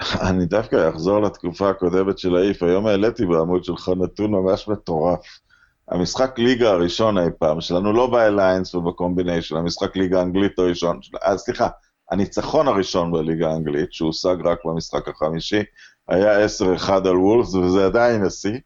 אני 0.28 0.46
דווקא 0.46 0.88
אחזור 0.88 1.22
לתקופה 1.22 1.70
הקודמת 1.70 2.18
של 2.18 2.36
האיף, 2.36 2.62
היום 2.62 2.86
העליתי 2.86 3.26
בעמוד 3.26 3.64
שלך 3.64 3.90
נתון 3.96 4.30
ממש 4.30 4.68
מטורף. 4.68 5.40
המשחק 5.90 6.38
ליגה 6.38 6.70
הראשון 6.70 7.18
אי 7.18 7.28
פעם 7.38 7.60
שלנו, 7.60 7.92
לא 7.92 8.06
באליינס 8.06 8.74
ובקומביניישן, 8.74 9.56
המשחק 9.56 9.96
ליגה 9.96 10.18
האנגלית 10.18 10.58
הראשון, 10.58 11.00
אז 11.22 11.32
אה, 11.32 11.38
סליחה, 11.38 11.68
הניצחון 12.10 12.68
הראשון 12.68 13.12
בליגה 13.12 13.50
האנגלית, 13.50 13.92
שהושג 13.92 14.36
רק 14.44 14.58
במשחק 14.64 15.08
החמישי, 15.08 15.62
היה 16.08 16.46
10-1 16.46 16.90
על 16.90 17.16
וולפס, 17.16 17.54
וזה 17.54 17.86
עדיין 17.86 18.24
השיא. 18.24 18.58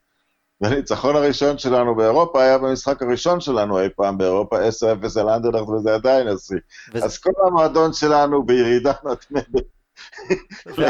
והניצחון 0.60 1.16
הראשון 1.16 1.58
שלנו 1.58 1.94
באירופה 1.94 2.42
היה 2.42 2.58
במשחק 2.58 3.02
הראשון 3.02 3.40
שלנו 3.40 3.80
אי 3.80 3.88
פעם 3.96 4.18
באירופה, 4.18 4.56
10-0 4.58 5.20
על 5.20 5.28
אנדרלכט, 5.28 5.68
וזה 5.68 5.94
עדיין 5.94 6.28
השיא. 6.28 6.56
וזה... 6.94 7.04
אז 7.04 7.18
כל 7.18 7.30
המועדון 7.46 7.92
שלנו 7.92 8.42
בירידה 8.42 8.92
מתמדת. 9.04 9.64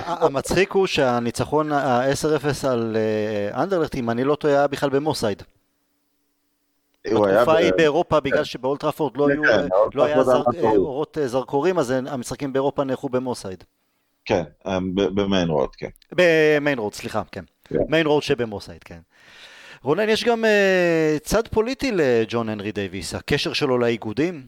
המצחיק 0.07 0.73
הוא 0.73 0.87
שהניצחון 0.87 1.73
ה-10-0 1.73 2.68
על 2.68 2.97
אה, 2.97 3.62
אנדרלכט, 3.62 3.95
אם 3.95 4.11
אני 4.11 4.25
לא 4.25 4.35
טועה, 4.35 4.55
היה 4.55 4.66
בכלל 4.66 4.90
במוסייד. 4.90 5.42
התקופה 7.07 7.57
היא 7.57 7.73
באירופה, 7.77 8.21
בגלל 8.21 8.38
כן. 8.38 8.45
שבאולטראפורד 8.45 9.17
לא, 9.17 9.27
כן, 9.47 9.69
לא 9.95 10.05
היה 10.05 10.17
אה, 10.17 10.71
אורות 10.77 11.19
אה, 11.19 11.29
זרקורים, 11.29 11.79
אז 11.79 11.91
המשחקים 11.91 12.53
באירופה 12.53 12.85
נערכו 12.85 13.09
במוס 13.09 13.33
סייד. 13.33 13.65
כן, 14.25 14.43
במיין 14.95 15.49
רוד, 15.49 15.77
כן. 15.77 15.88
במיין 16.12 16.79
רוד, 16.79 16.95
סליחה, 16.95 17.23
כן. 17.33 17.45
מיין 17.88 18.07
רוד 18.07 18.23
שבמוס 18.23 18.56
סייד, 18.56 18.85
כן. 18.85 18.99
רונן, 19.83 20.09
יש 20.09 20.25
גם 20.25 20.45
אה, 20.45 21.19
צד 21.21 21.49
פוליטי 21.49 21.93
לג'ון 21.95 22.49
הנרי 22.49 22.73
דייוויס, 22.73 23.15
הקשר 23.15 23.53
שלו 23.53 23.79
לאיגודים? 23.79 24.47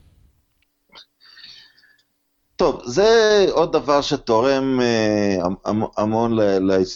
טוב, 2.57 2.83
זה 2.85 3.47
עוד 3.51 3.73
דבר 3.73 4.01
שתורם 4.01 4.81
אה, 4.81 5.71
המון 5.97 6.39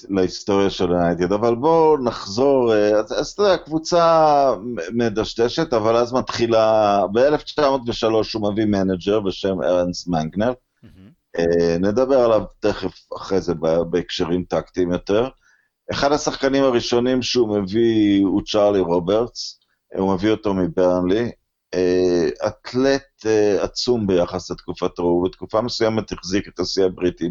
להיסטוריה 0.09 0.71
של 0.71 0.93
היונייטד, 0.93 1.33
אבל 1.33 1.55
בואו 1.55 2.05
נחזור, 2.05 2.73
אה, 2.73 3.15
אז, 3.15 3.29
אתה 3.29 3.43
יודע, 3.43 3.57
קבוצה 3.57 4.51
מדשדשת, 4.93 5.73
אבל 5.73 5.97
אז 5.97 6.13
מתחילה, 6.13 7.01
ב-1903 7.13 8.07
הוא 8.35 8.53
מביא 8.53 8.65
manager 8.65 9.21
בשם 9.21 9.63
ארנסט 9.63 10.07
מנגנל, 10.07 10.53
ממ-הממ. 10.53 11.39
אה, 11.39 11.79
נדבר 11.81 12.19
עליו 12.25 12.43
תכף 12.61 13.07
אחרי 13.17 13.41
זה 13.41 13.55
בהקשרים 13.91 14.45
טקטיים 14.45 14.93
יותר. 14.93 15.29
אחד 15.91 16.13
השחקנים 16.13 16.65
הראשונים 16.65 17.23
שהוא 17.23 17.59
מביא 17.59 18.25
הוא 18.25 18.43
צ'ארלי 18.47 18.81
רוברטס, 18.81 19.61
הוא 19.95 20.15
מביא 20.15 20.31
אותו 20.31 20.55
מברנלי, 20.55 21.19
אה, 21.21 21.31
אתלט 22.47 23.27
אה, 23.27 23.63
עצום 23.63 24.07
ביחס 24.07 24.51
לתקופתו, 24.51 25.03
הוא 25.03 25.25
בתקופה 25.25 25.61
מסוימת 25.61 26.13
החזיק 26.13 26.49
את 26.49 26.61
השיא 26.61 26.85
הבריטי 26.85 27.29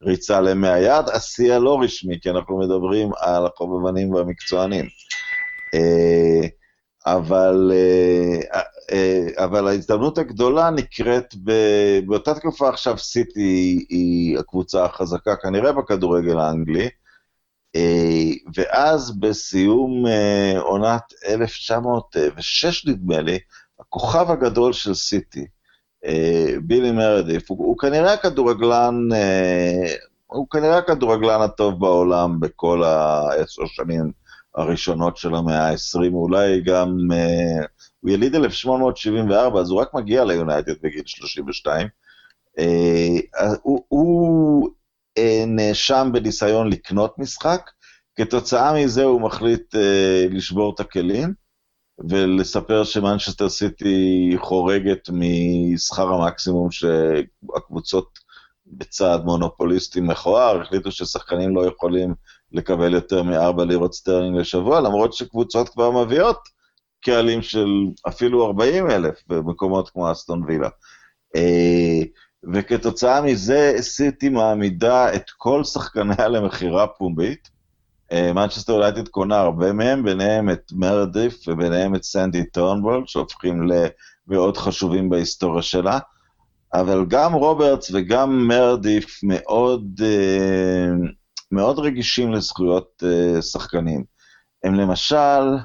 בריצה 0.00 0.40
למאה 0.40 0.78
יארד, 0.78 1.08
השיא 1.12 1.54
הלא 1.54 1.80
רשמי, 1.82 2.20
כי 2.20 2.30
אנחנו 2.30 2.58
מדברים 2.58 3.10
על 3.18 3.46
החובבנים 3.46 4.14
והמקצוענים. 4.14 4.84
אה, 5.74 6.48
אבל, 7.06 7.72
אבל 9.36 9.68
ההזדמנות 9.68 10.18
הגדולה 10.18 10.70
נקראת, 10.70 11.34
באותה 12.06 12.34
תקופה 12.34 12.68
עכשיו 12.68 12.98
סיטי 12.98 13.86
היא 13.88 14.38
הקבוצה 14.38 14.84
החזקה 14.84 15.36
כנראה 15.36 15.72
בכדורגל 15.72 16.38
האנגלי, 16.38 16.88
ואז 18.54 19.18
בסיום 19.20 20.04
עונת 20.58 21.02
1906 21.28 22.86
נדמה 22.86 23.20
לי, 23.20 23.38
הכוכב 23.80 24.30
הגדול 24.30 24.72
של 24.72 24.94
סיטי, 24.94 25.46
אה, 26.04 26.54
בילי 26.62 26.92
מרדיף, 26.92 27.50
הוא, 27.50 27.58
הוא 27.58 27.78
כנראה 27.78 28.12
הכדורגלן, 28.12 28.94
אה, 29.12 29.94
הוא 30.26 30.46
כנראה 30.50 30.78
הכדורגלן 30.78 31.40
הטוב 31.40 31.80
בעולם 31.80 32.40
בכל 32.40 32.84
העשר 32.84 33.66
שנים 33.66 34.12
הראשונות 34.54 35.16
של 35.16 35.34
המאה 35.34 35.68
ה-20, 35.68 36.12
אולי 36.12 36.60
גם, 36.60 36.96
אה, 37.12 37.66
הוא 38.00 38.10
יליד 38.10 38.34
1874, 38.34 39.60
אז 39.60 39.70
הוא 39.70 39.80
רק 39.80 39.94
מגיע 39.94 40.24
ליונייטד 40.24 40.74
בגיל 40.82 41.02
32. 41.06 41.88
הוא, 43.62 43.84
הוא 43.88 44.68
נאשם 45.46 46.10
בניסיון 46.12 46.72
לקנות 46.72 47.18
משחק, 47.18 47.70
כתוצאה 48.16 48.74
מזה 48.74 49.04
הוא 49.04 49.20
מחליט 49.20 49.74
לשבור 50.30 50.74
את 50.74 50.80
הכלים. 50.80 51.48
ולספר 51.98 52.84
שמנצ'סטר 52.84 53.48
סיטי 53.48 54.34
חורגת 54.36 55.08
משכר 55.12 56.08
המקסימום 56.12 56.70
שהקבוצות 56.70 58.18
בצעד 58.66 59.24
מונופוליסטי 59.24 60.00
מכוער, 60.00 60.60
החליטו 60.60 60.92
ששחקנים 60.92 61.56
לא 61.56 61.66
יכולים 61.66 62.14
לקבל 62.52 62.94
יותר 62.94 63.22
מארבע 63.22 63.64
לירות 63.64 63.94
סטרלינג 63.94 64.36
לשבוע, 64.38 64.80
למרות 64.80 65.12
שקבוצות 65.12 65.68
כבר 65.68 65.90
מביאות 65.90 66.38
קהלים 67.00 67.42
של 67.42 67.68
אפילו 68.08 68.46
40 68.46 68.90
אלף 68.90 69.22
במקומות 69.26 69.90
כמו 69.90 70.12
אסטון 70.12 70.44
וילה. 70.46 70.68
אה, 71.36 72.02
וכתוצאה 72.54 73.20
מזה 73.22 73.74
סיטי 73.80 74.28
מעמידה 74.28 75.14
את 75.14 75.30
כל 75.36 75.64
שחקניה 75.64 76.28
למכירה 76.28 76.86
פומבית, 76.86 77.50
מנצ'סטר 78.12 78.72
יונייטד 78.72 79.08
קונה 79.08 79.40
הרבה 79.40 79.72
מהם, 79.72 80.02
ביניהם 80.04 80.50
את 80.50 80.72
מרדית' 80.72 81.48
וביניהם 81.48 81.94
את 81.94 82.02
סנדי 82.02 82.44
טורנבול, 82.46 83.08
שהופכים 83.08 83.68
למאוד 84.28 84.56
חשובים 84.56 85.08
בהיסטוריה 85.08 85.62
שלה, 85.62 85.98
אבל 86.74 87.04
גם 87.08 87.32
רוברטס 87.32 87.90
וגם 87.94 88.48
מרדית' 88.48 89.20
מאוד, 89.22 90.00
אה, 90.04 91.08
מאוד 91.52 91.78
רגישים 91.78 92.32
לזכויות 92.32 93.02
אה, 93.06 93.42
שחקנים. 93.42 94.04
הם 94.64 94.74
למשל, 94.74 95.16
אה, 95.16 95.58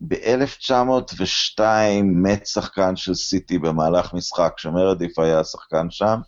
ב-1902 0.00 1.60
מת 2.02 2.46
שחקן 2.46 2.96
של 2.96 3.14
סיטי 3.14 3.58
במהלך 3.58 4.14
משחק, 4.14 4.52
שמרדית' 4.56 5.18
היה 5.18 5.44
שחקן 5.44 5.86
שם, 5.90 6.18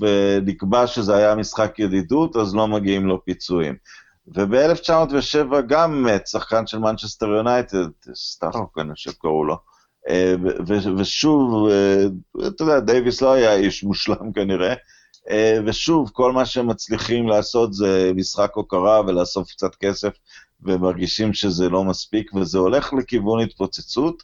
ונקבע 0.00 0.86
שזה 0.86 1.16
היה 1.16 1.34
משחק 1.34 1.78
ידידות, 1.78 2.36
אז 2.36 2.54
לא 2.54 2.68
מגיעים 2.68 3.06
לו 3.06 3.24
פיצויים. 3.24 3.74
וב-1907 4.34 5.60
גם 5.66 6.02
מת 6.02 6.26
שחקן 6.26 6.66
של 6.66 6.78
מנצ'סטר 6.78 7.26
יונייטד, 7.26 7.86
סטארוק 8.14 8.78
אני 8.78 8.94
חושב 8.94 9.12
קראו 9.12 9.44
לו. 9.44 9.56
אה, 10.08 10.34
ושוב, 10.96 11.68
אה, 11.70 12.04
אתה 12.48 12.64
יודע, 12.64 12.80
דייוויס 12.80 13.22
לא 13.22 13.32
היה 13.32 13.54
איש 13.54 13.84
מושלם 13.84 14.32
כנראה, 14.34 14.74
אה, 15.30 15.58
ושוב, 15.66 16.10
כל 16.12 16.32
מה 16.32 16.46
שהם 16.46 16.66
מצליחים 16.66 17.28
לעשות 17.28 17.74
זה 17.74 18.12
משחק 18.14 18.50
הוקרה 18.54 19.00
ולאסוף 19.00 19.50
קצת 19.50 19.74
כסף, 19.74 20.12
ומרגישים 20.62 21.32
שזה 21.32 21.68
לא 21.68 21.84
מספיק, 21.84 22.34
וזה 22.34 22.58
הולך 22.58 22.92
לכיוון 22.92 23.40
התפוצצות, 23.40 24.22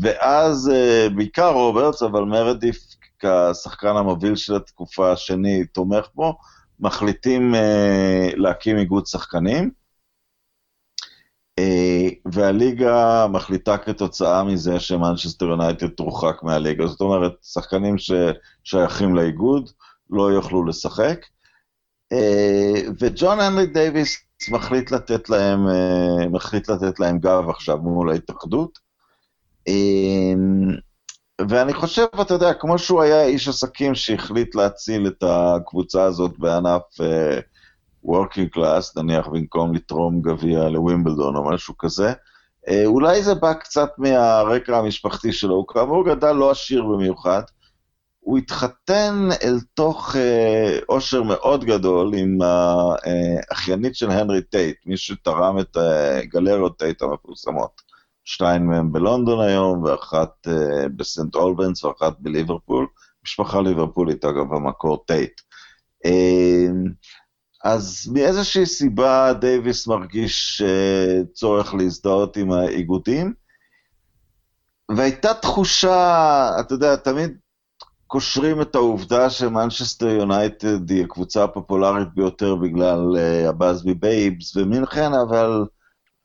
ואז 0.00 0.72
בעיקר 1.16 1.52
רוברטס, 1.52 2.02
אבל 2.02 2.22
מרדית' 2.24 2.94
כשחקן 3.18 3.96
המוביל 3.96 4.36
של 4.36 4.56
התקופה 4.56 5.12
השני 5.12 5.64
תומך 5.64 6.06
בו, 6.14 6.38
מחליטים 6.80 7.54
אה, 7.54 8.36
להקים 8.36 8.78
איגוד 8.78 9.06
שחקנים, 9.06 9.70
אה, 11.60 11.62
והליגה 12.32 13.26
מחליטה 13.30 13.78
כתוצאה 13.78 14.44
מזה 14.44 14.80
שמנצ'סטר 14.80 15.46
יונייטד 15.46 15.88
תורחק 15.88 16.42
מהליגה. 16.42 16.86
זאת 16.86 17.00
אומרת, 17.00 17.32
שחקנים 17.42 17.96
ששייכים 17.98 19.14
לאיגוד 19.14 19.70
לא 20.10 20.32
יוכלו 20.32 20.64
לשחק. 20.64 21.26
וג'ון 23.00 23.40
הנרי 23.40 23.66
דייוויס 23.66 24.16
מחליט 24.50 24.90
לתת 24.90 25.30
להם, 25.30 25.66
uh, 25.68 26.28
מחליט 26.28 26.68
לתת 26.68 27.00
להם 27.00 27.18
גב 27.18 27.48
עכשיו 27.48 27.78
מול 27.78 28.10
ההתאחדות. 28.10 28.78
Uh, 29.68 29.72
ואני 31.48 31.74
חושב, 31.74 32.06
אתה 32.20 32.34
יודע, 32.34 32.54
כמו 32.54 32.78
שהוא 32.78 33.02
היה 33.02 33.24
איש 33.24 33.48
עסקים 33.48 33.94
שהחליט 33.94 34.54
להציל 34.54 35.06
את 35.06 35.24
הקבוצה 35.26 36.02
הזאת 36.02 36.38
בענף 36.38 36.82
uh, 37.00 37.40
working 38.06 38.56
class, 38.56 39.02
נניח 39.02 39.26
במקום 39.28 39.74
לתרום 39.74 40.22
גביע 40.22 40.68
לווימבלדון 40.68 41.36
או 41.36 41.50
משהו 41.50 41.78
כזה, 41.78 42.12
uh, 42.12 42.72
אולי 42.84 43.22
זה 43.22 43.34
בא 43.34 43.52
קצת 43.52 43.90
מהרקע 43.98 44.78
המשפחתי 44.78 45.32
שלו, 45.32 45.54
הוא 45.54 45.66
כאמור 45.68 46.06
גדל 46.06 46.32
לא 46.32 46.50
עשיר 46.50 46.84
במיוחד, 46.84 47.42
הוא 48.24 48.38
התחתן 48.38 49.28
אל 49.42 49.56
תוך 49.74 50.16
אה, 50.16 50.78
עושר 50.86 51.22
מאוד 51.22 51.64
גדול 51.64 52.14
עם 52.14 52.38
האחיינית 52.42 53.96
של 53.96 54.10
הנרי 54.10 54.42
טייט, 54.42 54.76
מי 54.86 54.96
שתרם 54.96 55.58
את 55.58 55.76
אה, 55.76 56.20
גלריות 56.24 56.78
טייט 56.78 57.02
המפורסמות. 57.02 57.84
שתיים 58.24 58.66
מהם 58.66 58.92
בלונדון 58.92 59.48
היום, 59.48 59.82
ואחת 59.82 60.46
אה, 60.46 60.88
בסנט 60.96 61.34
אולבנס 61.34 61.84
ואחת 61.84 62.16
בליברפול. 62.18 62.86
משפחה 63.24 63.60
ליברפולית, 63.60 64.24
אגב, 64.24 64.54
במקור 64.54 65.04
טייט. 65.06 65.40
אה, 66.06 66.10
אז 67.64 68.10
מאיזושהי 68.12 68.66
סיבה 68.66 69.32
דייוויס 69.32 69.86
מרגיש 69.86 70.62
אה, 70.62 71.32
צורך 71.32 71.74
להזדהות 71.74 72.36
עם 72.36 72.52
האיגודים, 72.52 73.34
והייתה 74.96 75.34
תחושה, 75.34 76.50
אתה 76.60 76.74
יודע, 76.74 76.96
תמיד 76.96 77.38
קושרים 78.14 78.60
את 78.60 78.74
העובדה 78.74 79.30
שמנצ'סטר 79.30 80.08
יונייטד 80.08 80.90
היא 80.90 81.04
הקבוצה 81.04 81.44
הפופולרית 81.44 82.08
ביותר 82.14 82.54
בגלל 82.54 83.16
אה, 83.16 83.48
הבאזבי 83.48 83.94
בייבס 83.94 84.56
ומינכן, 84.56 85.14
אבל 85.14 85.64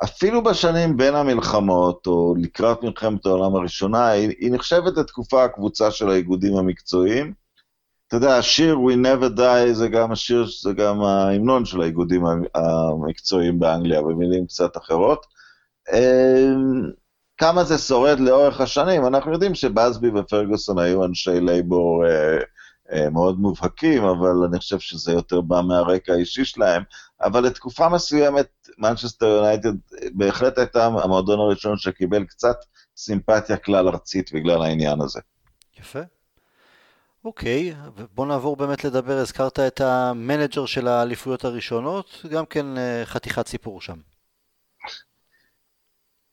אפילו 0.03 0.43
בשנים 0.43 0.97
בין 0.97 1.15
המלחמות, 1.15 2.07
או 2.07 2.35
לקראת 2.37 2.83
מלחמת 2.83 3.25
העולם 3.25 3.55
הראשונה, 3.55 4.07
היא, 4.07 4.29
היא 4.39 4.51
נחשבת 4.51 4.97
לתקופה 4.97 5.43
הקבוצה 5.43 5.91
של 5.91 6.09
האיגודים 6.09 6.57
המקצועיים. 6.57 7.33
אתה 8.07 8.17
יודע, 8.17 8.37
השיר 8.37 8.77
We 8.77 8.93
Never 9.05 9.37
Die 9.37 9.73
זה 9.73 9.87
גם 9.87 10.11
השיר, 10.11 10.45
זה 10.61 10.73
גם 10.73 11.01
ההמנון 11.01 11.65
של 11.65 11.81
האיגודים 11.81 12.23
המקצועיים 12.55 13.59
באנגליה, 13.59 14.01
במילים 14.01 14.45
קצת 14.45 14.77
אחרות. 14.77 15.25
כמה 17.39 17.63
זה 17.63 17.77
שורד 17.77 18.19
לאורך 18.19 18.61
השנים, 18.61 19.05
אנחנו 19.05 19.31
יודעים 19.31 19.55
שבאזבי 19.55 20.07
ופרגוסון 20.15 20.79
היו 20.79 21.05
אנשי 21.05 21.39
לייבור 21.39 22.05
אה, 22.05 22.37
אה, 22.91 23.09
מאוד 23.09 23.39
מובהקים, 23.39 24.03
אבל 24.03 24.47
אני 24.49 24.59
חושב 24.59 24.79
שזה 24.79 25.11
יותר 25.11 25.41
בא 25.41 25.61
מהרקע 25.61 26.13
האישי 26.13 26.45
שלהם. 26.45 26.83
אבל 27.21 27.43
לתקופה 27.43 27.89
מסוימת, 27.89 28.67
מנצ'סטר 28.77 29.25
יונייטד 29.25 29.73
בהחלט 30.13 30.57
הייתה 30.57 30.85
המועדון 30.85 31.39
הראשון 31.39 31.77
שקיבל 31.77 32.23
קצת 32.23 32.55
סימפתיה 32.97 33.57
כלל 33.57 33.87
ארצית 33.87 34.33
בגלל 34.33 34.61
העניין 34.61 35.01
הזה. 35.01 35.19
יפה. 35.79 36.01
אוקיי, 37.25 37.73
בוא 38.15 38.25
נעבור 38.25 38.55
באמת 38.55 38.83
לדבר, 38.83 39.17
הזכרת 39.17 39.59
את 39.59 39.81
המנג'ר 39.81 40.65
של 40.65 40.87
האליפויות 40.87 41.45
הראשונות, 41.45 42.25
גם 42.29 42.45
כן 42.45 42.77
אה, 42.77 43.01
חתיכת 43.05 43.47
סיפור 43.47 43.81
שם. 43.81 44.08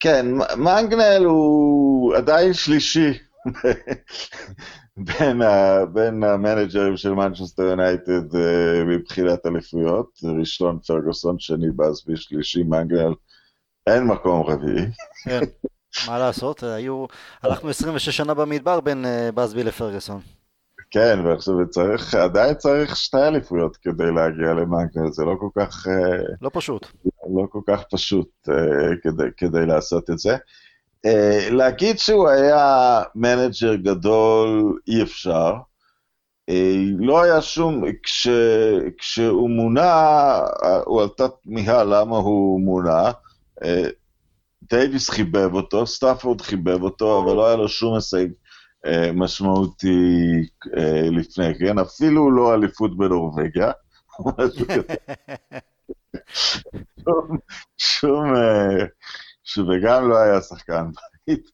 כן, 0.07 0.27
מנגנל 0.57 1.25
הוא 1.25 2.15
עדיין 2.17 2.53
שלישי 2.53 3.19
בין, 5.07 5.43
ה, 5.43 5.85
בין 5.87 6.25
המנג'רים 6.25 6.97
של 6.97 7.15
מנצ'סטר 7.15 7.63
יונייטד 7.63 8.35
uh, 8.35 8.85
מבחינת 8.87 9.47
אליפויות, 9.47 10.21
ראשון 10.39 10.79
פרגוסון, 10.87 11.39
שני 11.39 11.71
באזבי, 11.77 12.17
שלישי 12.17 12.63
מנגנל, 12.63 13.15
אין 13.87 14.05
מקום 14.05 14.43
רביעי. 14.43 14.87
כן, 15.25 15.41
מה 16.09 16.19
לעשות, 16.19 16.63
היו, 16.63 17.07
הלכנו 17.43 17.71
26 17.71 18.17
שנה 18.17 18.35
במדבר 18.35 18.81
בין 18.81 19.05
uh, 19.05 19.33
באזבי 19.33 19.65
לפרגוסון. 19.65 20.21
כן, 20.97 21.21
ועכשיו 21.25 21.55
צריך, 21.71 22.15
עדיין 22.15 22.55
צריך 22.55 22.97
שתי 22.97 23.17
אליפויות 23.17 23.77
כדי 23.77 24.13
להגיע 24.15 24.53
למנגנל, 24.55 25.11
זה 25.11 25.25
לא 25.25 25.35
כל 25.41 25.49
כך... 25.59 25.87
Uh, 25.87 25.91
לא 26.43 26.51
פשוט. 26.53 26.87
לא 27.05 27.47
כל 27.51 27.61
כך 27.67 27.83
פשוט 27.91 28.29
אה, 28.49 28.53
כדי, 29.03 29.25
כדי 29.37 29.67
לעשות 29.67 30.11
את 30.11 30.19
זה. 30.19 30.37
אה, 31.07 31.11
להגיד 31.51 31.99
שהוא 31.99 32.29
היה 32.29 33.03
מנג'ר 33.15 33.75
גדול, 33.75 34.79
אי 34.89 35.03
אפשר. 35.03 35.55
לא 36.99 37.23
היה 37.23 37.43
שום, 37.43 37.85
כש, 38.03 38.29
כשהוא 38.99 39.51
מונה, 39.51 40.41
הוא 40.85 41.03
עלתה 41.03 41.29
תמיהה 41.29 41.85
למה 41.85 42.17
הוא 42.17 42.61
מונה. 42.61 43.11
דייוויס 44.71 45.11
חיבב 45.11 45.55
אותו, 45.55 45.87
סטאפורד 45.87 46.41
חיבב 46.41 46.83
אותו, 46.83 47.23
אבל 47.23 47.37
לא 47.37 47.47
היה 47.47 47.57
לו 47.57 47.69
שום 47.69 47.95
הישג 47.95 48.27
משמעותי 49.15 50.43
אה, 50.65 50.81
לפני 51.11 51.59
כן, 51.59 51.79
אפילו 51.79 52.31
לא 52.31 52.55
אליפות 52.55 52.97
בנורבגיה. 52.97 53.73
שום, 56.99 57.39
שום, 57.79 58.33
וגם 59.69 60.09
לא 60.09 60.19
היה 60.19 60.41
שחקן 60.41 60.87
בית, 61.27 61.51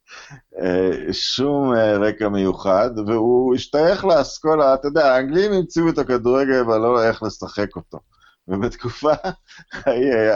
אה, 0.61 1.13
שום 1.13 1.75
אה, 1.75 1.99
רקע 1.99 2.29
מיוחד, 2.29 2.91
והוא 3.07 3.55
השתייך 3.55 4.05
לאסכולה, 4.05 4.75
אתה 4.75 4.89
יודע, 4.89 5.15
האנגלים 5.15 5.53
המציאו 5.53 5.89
את 5.89 5.99
הכדורגל, 5.99 6.61
אבל 6.67 6.79
לא 6.79 7.05
איך 7.05 7.23
לשחק 7.23 7.77
אותו. 7.77 7.99
ובתקופה 8.49 9.13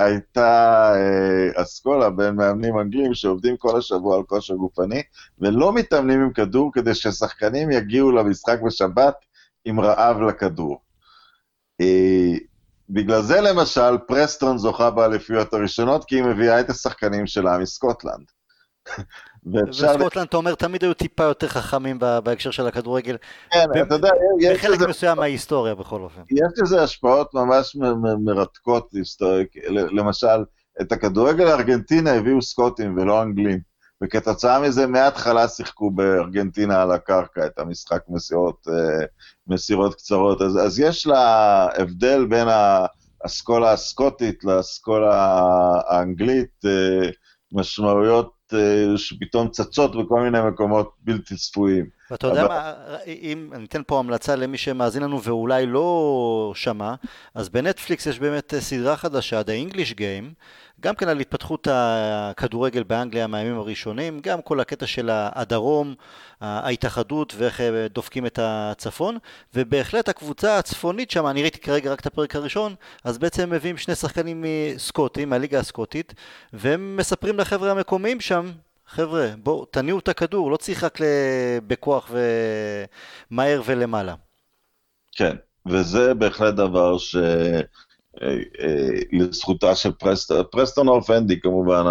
הייתה 0.04 0.92
אה, 0.94 1.62
אסכולה 1.62 2.10
בין 2.10 2.34
מאמנים 2.34 2.78
אנגלים 2.78 3.14
שעובדים 3.14 3.56
כל 3.56 3.78
השבוע 3.78 4.16
על 4.16 4.22
כושר 4.22 4.54
גופני, 4.54 5.02
ולא 5.38 5.72
מתאמנים 5.72 6.20
עם 6.20 6.32
כדור 6.32 6.72
כדי 6.72 6.94
ששחקנים 6.94 7.70
יגיעו 7.70 8.12
למשחק 8.12 8.58
בשבת 8.66 9.14
עם 9.64 9.80
רעב 9.80 10.20
לכדור. 10.20 10.80
בגלל 12.90 13.22
זה 13.22 13.40
למשל 13.40 13.98
פרסטון 14.06 14.58
זוכה 14.58 14.90
באליפויות 14.90 15.54
הראשונות, 15.54 16.04
כי 16.04 16.16
היא 16.16 16.24
מביאה 16.24 16.60
את 16.60 16.70
השחקנים 16.70 17.26
שלה 17.26 17.58
מסקוטלנד. 17.58 18.35
וסקוטלנד, 19.46 20.26
אתה 20.28 20.36
אומר, 20.36 20.54
תמיד 20.54 20.82
היו 20.82 20.94
טיפה 20.94 21.22
יותר 21.22 21.48
חכמים 21.48 21.98
בהקשר 21.98 22.50
של 22.50 22.66
הכדורגל. 22.66 23.16
כן, 23.50 23.64
אתה 23.82 23.94
יודע, 23.94 24.10
יש 24.40 24.58
בחלק 24.58 24.88
מסוים 24.88 25.16
מההיסטוריה 25.16 25.74
בכל 25.74 26.00
אופן. 26.00 26.20
יש 26.30 26.52
לזה 26.62 26.82
השפעות 26.82 27.34
ממש 27.34 27.76
מרתקות. 28.24 28.90
למשל, 29.70 30.44
את 30.80 30.92
הכדורגל 30.92 31.46
הארגנטינה 31.46 32.12
הביאו 32.12 32.42
סקוטים 32.42 32.98
ולא 32.98 33.22
אנגלים. 33.22 33.76
וכתוצאה 34.02 34.60
מזה 34.60 34.86
מההתחלה 34.86 35.48
שיחקו 35.48 35.90
בארגנטינה 35.90 36.82
על 36.82 36.92
הקרקע 36.92 37.46
את 37.46 37.58
המשחק 37.58 38.02
מסירות, 38.08 38.68
אה, 38.68 39.06
מסירות 39.46 39.94
קצרות. 39.94 40.42
אז, 40.42 40.58
אז 40.66 40.80
יש 40.80 41.06
לה 41.06 41.66
הבדל 41.78 42.26
בין 42.26 42.48
האסכולה 43.24 43.72
הסקוטית 43.72 44.44
לאסכולה 44.44 45.40
האנגלית, 45.88 46.64
אה, 46.64 47.10
משמעויות 47.52 48.35
שפתאום 48.96 49.48
צצות 49.48 49.96
בכל 49.96 50.20
מיני 50.22 50.38
מקומות 50.48 50.94
בלתי 51.02 51.36
צפויים. 51.36 51.95
ואתה 52.10 52.26
יודע 52.26 52.44
אבל... 52.44 52.48
מה, 52.48 52.72
אם 53.06 53.50
אני 53.54 53.64
אתן 53.64 53.82
פה 53.86 53.98
המלצה 53.98 54.36
למי 54.36 54.58
שמאזין 54.58 55.02
לנו 55.02 55.22
ואולי 55.22 55.66
לא 55.66 56.52
שמע, 56.54 56.94
אז 57.34 57.48
בנטפליקס 57.48 58.06
יש 58.06 58.18
באמת 58.18 58.54
סדרה 58.58 58.96
חדשה, 58.96 59.40
The 59.40 59.72
English 59.72 59.94
Game, 59.94 60.34
גם 60.80 60.94
כן 60.94 61.08
על 61.08 61.20
התפתחות 61.20 61.68
הכדורגל 61.70 62.82
באנגליה 62.82 63.26
מהימים 63.26 63.58
הראשונים, 63.58 64.20
גם 64.20 64.42
כל 64.42 64.60
הקטע 64.60 64.86
של 64.86 65.10
הדרום, 65.12 65.94
ההתאחדות 66.40 67.34
ואיך 67.36 67.60
דופקים 67.90 68.26
את 68.26 68.38
הצפון, 68.42 69.18
ובהחלט 69.54 70.08
הקבוצה 70.08 70.58
הצפונית 70.58 71.10
שם, 71.10 71.26
אני 71.26 71.42
ראיתי 71.42 71.58
כרגע 71.58 71.92
רק 71.92 72.00
את 72.00 72.06
הפרק 72.06 72.36
הראשון, 72.36 72.74
אז 73.04 73.18
בעצם 73.18 73.42
הם 73.42 73.50
מביאים 73.50 73.76
שני 73.76 73.94
שחקנים 73.94 74.44
סקוטים, 74.78 75.30
מהליגה 75.30 75.58
הסקוטית, 75.58 76.14
והם 76.52 76.96
מספרים 76.96 77.38
לחבר'ה 77.38 77.70
המקומיים 77.70 78.20
שם, 78.20 78.50
חבר'ה, 78.88 79.28
בואו, 79.42 79.64
תניעו 79.64 79.98
את 79.98 80.08
הכדור, 80.08 80.50
לא 80.50 80.56
צריך 80.56 80.84
רק 80.84 80.98
בכוח 81.66 82.10
ומהר 83.30 83.62
ולמעלה. 83.66 84.14
כן, 85.12 85.36
וזה 85.66 86.14
בהחלט 86.14 86.54
דבר 86.54 86.98
ש... 86.98 87.16
אה, 88.22 88.28
אה, 88.60 89.00
לזכותה 89.12 89.74
של 89.74 89.92
פרסטון, 89.92 90.42
פרסטון 90.50 90.88
אורפנדי 90.88 91.40
כמובן, 91.40 91.84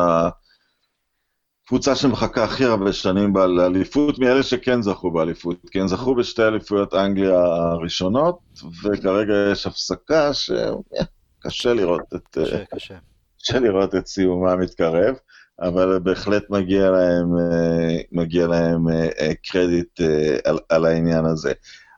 הקבוצה 1.66 1.96
שמחכה 1.96 2.44
הכי 2.44 2.66
הרבה 2.66 2.94
שנים 2.94 3.34
באליפות, 3.34 4.20
מאלה 4.20 4.44
שכן 4.44 4.82
זכו 4.82 5.12
באליפות, 5.12 5.58
כי 5.72 5.80
הם 5.80 5.88
זכו 5.88 6.16
בשתי 6.16 6.44
אליפויות 6.44 6.94
אנגליה 6.94 7.40
הראשונות, 7.40 8.40
וכרגע 8.84 9.34
יש 9.52 9.68
הפסקה 9.68 10.32
שקשה 10.34 11.74
לראות 11.74 12.14
את... 12.16 12.38
קשה, 12.38 12.66
קשה. 12.66 12.98
קשה 13.42 13.60
לראות 13.60 13.96
את 13.96 14.08
סיומה 14.08 14.56
מתקרב, 14.56 15.16
אבל 15.62 16.00
בהחלט 16.00 16.50
מגיע 16.50 16.92
להם, 16.92 17.28
מגיע 18.12 18.48
להם 18.48 18.86
קרדיט 19.44 20.02
על, 20.46 20.60
על 20.70 20.86
העניין 20.86 21.26
הזה. 21.26 21.54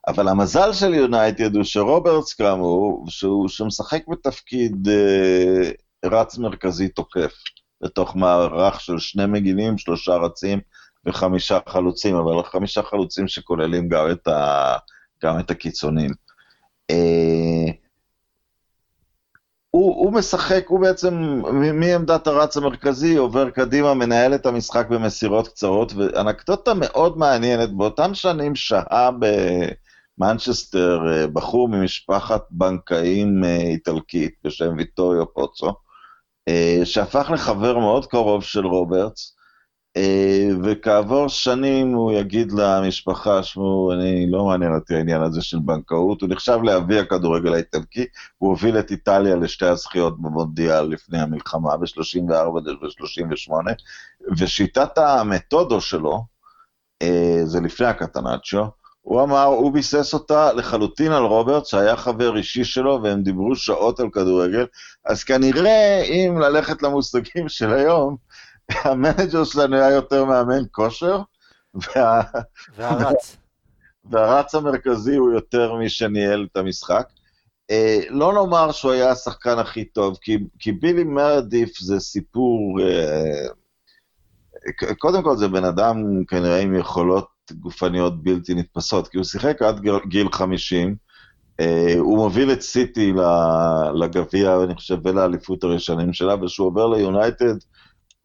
אבל 0.08 0.28
המזל 0.28 0.74
של 0.74 0.94
יונייטד 0.94 1.56
הוא 1.56 1.64
שרוברטס 1.64 2.34
כאמור, 2.34 3.06
שהוא, 3.10 3.48
שמשחק 3.48 4.08
בתפקיד 4.08 4.88
אה, 4.88 5.72
רץ 6.06 6.38
מרכזי 6.38 6.90
תוקף, 6.90 7.34
בתוך 7.82 8.16
מערך 8.16 8.82
של 8.82 9.00
שני 9.00 9.26
מגינים, 9.26 9.78
שלושה 9.78 10.16
רצים 10.16 10.60
וחמישה 11.06 11.60
חלוצים, 11.70 12.16
אבל 12.16 12.44
חמישה 12.44 12.84
חלוצים 12.84 13.28
שכוללים 13.28 13.90
גם 13.90 14.12
את, 14.12 14.28
ה, 14.28 14.78
גם 15.24 15.40
את 15.40 15.52
הקיצונים. 15.52 16.12
אה, 16.92 17.72
הוא, 19.78 19.96
הוא 19.96 20.14
משחק, 20.14 20.66
הוא 20.68 20.80
בעצם 20.80 21.42
מעמדת 21.74 22.28
הרץ 22.28 22.58
המרכזי 22.58 23.16
עובר 23.16 23.50
קדימה, 23.50 23.94
מנהל 23.94 24.36
את 24.36 24.46
המשחק 24.46 24.88
במסירות 24.90 25.48
קצרות, 25.48 25.94
ואנקדוטה 25.94 26.74
מאוד 26.74 27.18
מעניינת, 27.18 27.74
באותן 27.74 28.14
שנים 28.14 28.56
שהה 28.56 29.10
ב... 29.20 29.26
מנצ'סטר, 30.18 31.00
אה, 31.12 31.28
בחור 31.28 31.70
ממשפחת 31.70 32.42
בנקאים 32.52 33.44
אה, 33.44 33.58
איטלקית 33.58 34.36
בשם 34.44 34.74
ויטוריו 34.78 35.34
פוצו, 35.34 35.74
אה, 36.48 36.82
שהפך 36.84 37.32
לחבר 37.34 37.80
מאוד 37.80 38.06
קרוב 38.06 38.44
של 38.44 38.66
רוברטס, 38.66 39.37
וכעבור 40.64 41.28
שנים 41.28 41.94
הוא 41.94 42.12
יגיד 42.12 42.52
למשפחה, 42.52 43.44
שמעו, 43.44 43.92
אני 43.94 44.32
לא 44.32 44.46
מעניין 44.46 44.76
אותי 44.76 44.96
העניין 44.96 45.22
הזה 45.22 45.42
של 45.42 45.60
בנקאות, 45.60 46.22
הוא 46.22 46.30
נחשב 46.30 46.60
לאבי 46.64 47.00
הכדורגל 47.00 47.54
האיטלקי, 47.54 48.06
הוא 48.38 48.50
הוביל 48.50 48.80
את 48.80 48.92
איטליה 48.92 49.36
לשתי 49.36 49.66
הזכיות 49.66 50.22
במונדיאל 50.22 50.82
לפני 50.82 51.20
המלחמה, 51.20 51.78
ב-34 51.78 52.32
ו-38, 52.32 53.52
ושיטת 54.38 54.98
המתודו 54.98 55.82
שלו, 55.82 56.26
אה, 57.02 57.42
זה 57.44 57.60
לפני 57.62 57.88
הקטנצ'ו, 57.88 58.66
הוא 59.02 59.24
אמר, 59.24 59.44
הוא 59.44 59.74
ביסס 59.74 60.14
אותה 60.14 60.54
לחלוטין 60.54 61.12
על 61.12 61.24
רוברט, 61.24 61.66
שהיה 61.66 61.98
חבר 61.98 62.38
אישי 62.38 62.64
שלו, 62.64 63.00
והם 63.04 63.22
דיברו 63.22 63.56
שעות 63.56 64.00
על 64.00 64.10
כדורגל, 64.10 64.66
אז 65.06 65.24
כנראה, 65.24 66.02
אם 66.04 66.38
ללכת 66.40 66.84
למושגים 66.84 67.50
של 67.50 67.74
היום, 67.74 68.16
המנג'ר 68.72 69.44
שלנו 69.44 69.76
היה 69.76 69.92
יותר 69.92 70.26
מאמן 70.26 70.64
כושר, 70.72 71.22
וה... 71.74 72.22
והרץ. 72.76 73.38
והרץ 74.10 74.56
המרכזי 74.56 75.16
הוא 75.16 75.32
יותר 75.32 75.76
מי 75.76 75.90
שניהל 75.90 76.48
את 76.52 76.58
המשחק. 76.58 77.08
אה, 77.72 78.00
לא 78.10 78.34
נאמר 78.34 78.72
שהוא 78.72 78.92
היה 78.92 79.12
השחקן 79.12 79.60
הכי 79.60 79.86
טוב, 79.86 80.18
כי, 80.22 80.38
כי 80.60 80.72
בילי 80.72 81.04
מרדיף 81.04 81.80
זה 81.80 82.00
סיפור... 82.00 82.80
אה, 82.82 83.48
קודם 84.98 85.24
כל 85.24 85.38
זה 85.38 85.48
בן 85.48 85.64
אדם 85.64 86.26
כנראה 86.28 86.62
עם 86.62 86.76
יכולות 86.76 87.28
גופניות 87.52 88.24
בלתי 88.24 88.54
נתפסות, 88.54 89.08
כי 89.08 89.18
הוא 89.18 89.26
שיחק 89.26 89.62
עד 89.62 89.80
גיל 90.08 90.28
50, 90.32 90.96
אה, 91.60 91.94
הוא 91.98 92.18
מוביל 92.18 92.52
את 92.52 92.62
סיטי 92.62 93.14
לגביע, 93.96 94.64
אני 94.64 94.76
חושב, 94.76 94.98
ולאליפות 95.04 95.64
הראשונים 95.64 96.14
שלה, 96.14 96.36
וכשהוא 96.36 96.68
עובר 96.68 96.88
ליונייטד, 96.88 97.56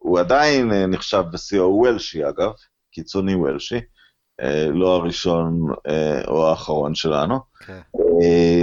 הוא 0.03 0.19
עדיין 0.19 0.73
אה, 0.73 0.87
נחשב 0.87 1.23
בשיא, 1.33 1.59
הוא 1.59 1.87
וולשי 1.87 2.29
אגב, 2.29 2.51
קיצוני 2.91 3.35
וולשי, 3.35 3.79
אה, 4.41 4.67
לא 4.73 4.95
הראשון 4.95 5.67
אה, 5.87 6.21
או 6.27 6.47
האחרון 6.47 6.95
שלנו. 6.95 7.35
Okay. 7.35 7.65
כן. 7.65 7.81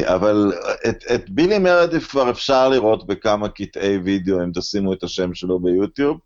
אבל 0.05 0.53
את, 0.89 1.05
את 1.15 1.31
בילי 1.31 1.59
מרדיף 1.59 2.11
כבר 2.11 2.31
אפשר 2.31 2.69
לראות 2.69 3.07
בכמה 3.07 3.49
קטעי 3.49 3.99
וידאו, 3.99 4.43
אם 4.43 4.51
תשימו 4.55 4.93
את 4.93 5.03
השם 5.03 5.35
שלו 5.35 5.61
ביוטיוב, 5.61 6.19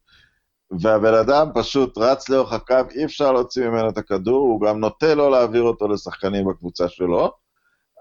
והבן 0.81 1.14
אדם 1.14 1.48
פשוט 1.55 1.98
רץ 1.98 2.29
לאורך 2.29 2.53
הקו, 2.53 2.74
אי 2.94 3.05
אפשר 3.05 3.33
להוציא 3.33 3.68
ממנו 3.68 3.88
את 3.88 3.98
הכדור, 3.98 4.38
הוא 4.38 4.61
גם 4.61 4.81
נוטה 4.81 5.14
לא 5.14 5.31
להעביר 5.31 5.62
אותו 5.62 5.88
לשחקנים 5.88 6.44
בקבוצה 6.46 6.88
שלו. 6.88 7.33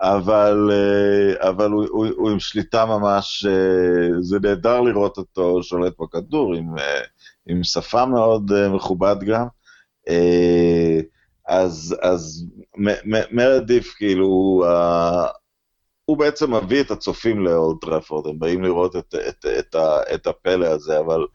אבל, 0.03 0.69
אה, 0.71 1.49
אבל 1.49 1.71
הוא, 1.71 1.85
הוא, 1.89 2.07
הוא 2.15 2.31
עם 2.31 2.39
שליטה 2.39 2.85
ממש, 2.85 3.45
אה, 3.45 4.21
זה 4.21 4.39
נהדר 4.39 4.81
לראות 4.81 5.17
אותו 5.17 5.63
שולט 5.63 5.93
בכדור, 5.99 6.55
עם, 6.55 6.77
אה, 6.77 7.01
עם 7.47 7.63
שפם 7.63 8.05
מאוד 8.05 8.51
מכובד 8.75 9.15
גם. 9.25 9.45
אז, 11.47 11.95
אז 12.01 12.45
מרדית', 13.31 13.93
כאילו, 13.97 14.63
הוא 16.05 16.17
בעצם 16.17 16.53
מביא 16.53 16.81
את 16.81 16.91
הצופים 16.91 17.45
לאולד 17.45 17.77
טראפורד, 17.81 18.27
הם 18.27 18.39
באים 18.39 18.63
לראות 18.63 18.95
את, 18.95 19.15
את, 19.29 19.45
את, 19.59 19.75
את 20.13 20.27
הפלא 20.27 20.65
הזה, 20.65 20.99
אבל 20.99 21.25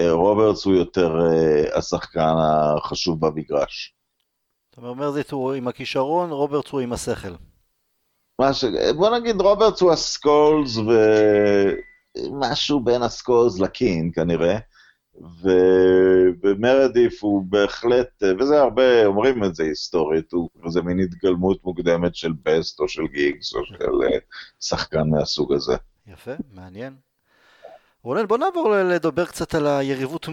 רוברטס 0.00 0.64
הוא 0.64 0.74
יותר 0.74 1.16
השחקן 1.74 2.34
החשוב 2.76 3.26
במגרש. 3.26 3.94
אתה 4.70 4.86
אומר, 4.86 5.12
הוא 5.30 5.52
עם 5.52 5.68
הכישרון, 5.68 6.30
רוברטס 6.30 6.70
הוא 6.70 6.80
עם 6.80 6.92
השכל. 6.92 7.32
מה 8.38 8.54
ש... 8.54 8.64
בוא 8.96 9.18
נגיד 9.18 9.40
רוברטס 9.40 9.80
הוא 9.80 9.92
הסקולס 9.92 10.76
ומשהו 12.16 12.80
בין 12.80 13.02
הסקולס 13.02 13.58
לקין 13.58 14.10
כנראה, 14.14 14.58
ו... 15.42 15.48
ומרדית' 16.42 17.24
הוא 17.24 17.44
בהחלט, 17.48 18.22
וזה 18.38 18.60
הרבה 18.60 19.06
אומרים 19.06 19.44
את 19.44 19.54
זה 19.54 19.64
היסטורית, 19.64 20.32
הוא 20.32 20.48
כזה 20.64 20.82
מין 20.82 21.00
התגלמות 21.00 21.64
מוקדמת 21.64 22.14
של 22.14 22.32
בסט 22.42 22.80
או 22.80 22.88
של 22.88 23.06
גיגס 23.06 23.54
או 23.54 23.64
של 23.64 23.74
אה, 24.02 24.18
שחקן 24.60 25.10
מהסוג 25.10 25.52
הזה. 25.52 25.76
יפה, 26.06 26.32
מעניין. 26.52 26.96
רונן, 28.02 28.26
בוא 28.26 28.38
נעבור 28.38 28.74
לדבר 28.76 29.24
קצת 29.24 29.54
על 29.54 29.66
היריבות 29.66 30.28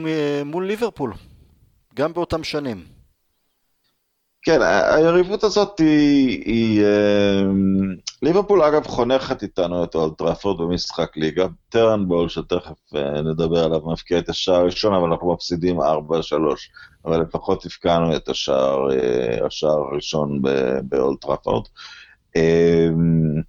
מול 0.46 0.68
ליברפול, 0.68 1.14
גם 1.96 2.14
באותם 2.14 2.44
שנים. 2.44 2.84
כן, 4.46 4.60
היריבות 4.62 5.44
הזאת 5.44 5.80
היא, 5.80 6.44
היא 6.46 6.82
אמ, 6.82 7.96
ליברפול 8.22 8.62
אגב 8.64 8.88
חונכת 8.88 9.44
איתנו 9.44 9.84
את 9.84 9.96
אולטראפורד 9.96 10.62
במשחק 10.62 11.18
ליגה, 11.18 11.48
טרנבול 11.70 12.30
שתכף 12.30 12.96
אה, 12.96 13.22
נדבר 13.22 13.64
עליו 13.64 13.92
מפקיע 13.92 14.20
את 14.20 14.30
השער 14.30 14.56
הראשון 14.56 14.94
אבל 14.94 15.12
אנחנו 15.12 15.34
מפסידים 15.34 15.80
4-3, 15.80 15.84
אבל 17.06 17.22
לפחות 17.22 17.66
הפקענו 17.66 18.16
את 18.16 18.30
השער, 18.30 18.92
אה, 18.92 19.46
השער 19.46 19.84
הראשון 19.92 20.42
באולטראפורד. 20.84 21.64
אמ, 22.36 23.42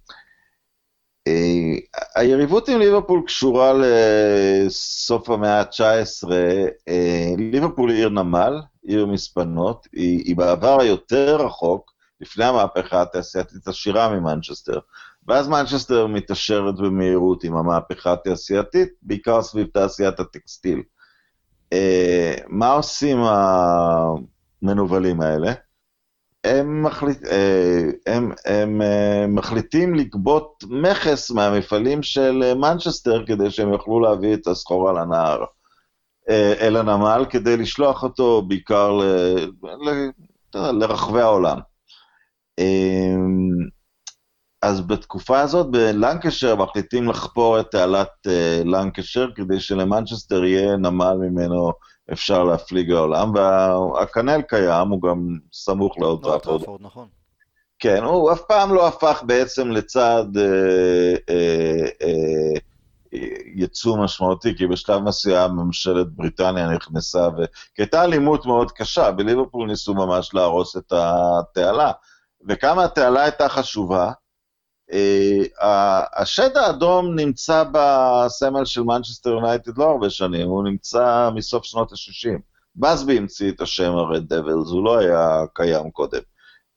אה, 1.27 2.01
היריבות 2.15 2.69
עם 2.69 2.79
ליברפול 2.79 3.21
קשורה 3.25 3.73
לסוף 3.73 5.29
המאה 5.29 5.59
ה-19, 5.59 6.29
ליברפול 7.37 7.89
היא 7.89 7.97
עיר 7.97 8.09
נמל, 8.09 8.59
עיר 8.87 9.05
מספנות, 9.05 9.87
היא, 9.93 10.23
היא 10.25 10.35
בעבר 10.37 10.81
היותר 10.81 11.35
רחוק, 11.35 11.91
לפני 12.21 12.45
המהפכה 12.45 13.01
התעשייתית 13.01 13.67
עשירה 13.67 14.09
ממנצ'סטר. 14.09 14.79
ואז 15.27 15.47
מנצ'סטר 15.47 16.07
מתעשרת 16.07 16.75
במהירות 16.75 17.43
עם 17.43 17.55
המהפכה 17.55 18.13
התעשייתית, 18.13 18.89
בעיקר 19.01 19.41
סביב 19.41 19.67
תעשיית 19.73 20.19
הטקסטיל. 20.19 20.83
אה, 21.73 22.35
מה 22.47 22.71
עושים 22.71 23.17
המנוולים 24.61 25.21
האלה? 25.21 25.53
הם, 26.43 26.83
מחליט, 26.83 27.25
אה, 27.25 27.89
הם, 28.05 28.31
הם 28.45 28.81
אה, 28.81 29.25
מחליטים 29.27 29.95
לגבות 29.95 30.63
מכס 30.69 31.31
מהמפעלים 31.31 32.03
של 32.03 32.53
מנצ'סטר 32.55 33.25
כדי 33.25 33.51
שהם 33.51 33.73
יוכלו 33.73 33.99
להביא 33.99 34.33
את 34.33 34.47
הסחורה 34.47 34.93
לנהר. 34.93 35.43
אה, 36.29 36.53
אל 36.61 36.75
הנמל 36.75 37.25
כדי 37.29 37.57
לשלוח 37.57 38.03
אותו 38.03 38.41
בעיקר 38.41 38.91
ל, 38.91 39.03
ל, 39.63 40.11
לרחבי 40.55 41.21
העולם. 41.21 41.59
אמ, 42.59 43.49
אז 44.61 44.81
בתקופה 44.81 45.39
הזאת 45.39 45.71
בלנקשר 45.71 46.55
מחליטים 46.55 47.09
לחפור 47.09 47.59
את 47.59 47.71
תעלת 47.71 48.09
אה, 48.27 48.61
לנקשר 48.65 49.29
כדי 49.35 49.59
שלמנצ'סטר 49.59 50.43
יהיה 50.43 50.77
נמל 50.77 51.13
ממנו 51.13 51.71
אפשר 52.13 52.43
להפליג 52.43 52.91
לעולם, 52.91 53.31
והקנל 53.35 54.41
קיים, 54.41 54.87
הוא 54.87 55.01
גם 55.01 55.37
סמוך 55.53 55.99
לאוטראפורד. 55.99 56.61
נכון. 56.81 57.07
כן, 57.79 58.03
הוא 58.03 58.31
אף 58.31 58.41
פעם 58.47 58.73
לא 58.73 58.87
הפך 58.87 59.23
בעצם 59.25 59.71
לצד 59.71 60.25
אה, 60.37 61.15
אה, 61.29 61.85
אה, 62.01 62.59
יצוא 63.55 63.97
משמעותי, 63.97 64.57
כי 64.57 64.67
בשלב 64.67 65.01
מסוים 65.01 65.51
ממשלת 65.51 66.07
בריטניה 66.09 66.69
נכנסה, 66.69 67.27
ו... 67.37 67.45
כי 67.75 67.81
הייתה 67.81 68.03
אלימות 68.03 68.45
מאוד 68.45 68.71
קשה, 68.71 69.11
בליברפול 69.11 69.67
ניסו 69.67 69.93
ממש 69.93 70.33
להרוס 70.33 70.77
את 70.77 70.93
התעלה. 70.93 71.91
וכמה 72.49 72.83
התעלה 72.83 73.23
הייתה 73.23 73.49
חשובה, 73.49 74.11
אה, 74.93 76.01
השד 76.15 76.57
האדום 76.57 77.15
נמצא 77.15 77.63
בסמל 77.71 78.65
של 78.65 78.81
מנצ'סטר 78.81 79.29
יונייטד 79.29 79.77
לא 79.77 79.89
הרבה 79.91 80.09
שנים, 80.09 80.47
הוא 80.47 80.63
נמצא 80.63 81.29
מסוף 81.35 81.63
שנות 81.63 81.91
ה-60. 81.91 82.39
בסבי 82.75 83.17
המציא 83.17 83.51
את 83.51 83.61
השם 83.61 83.91
הרד 83.91 84.33
דבלס, 84.33 84.69
הוא 84.71 84.85
לא 84.85 84.99
היה 84.99 85.43
קיים 85.53 85.91
קודם. 85.91 86.21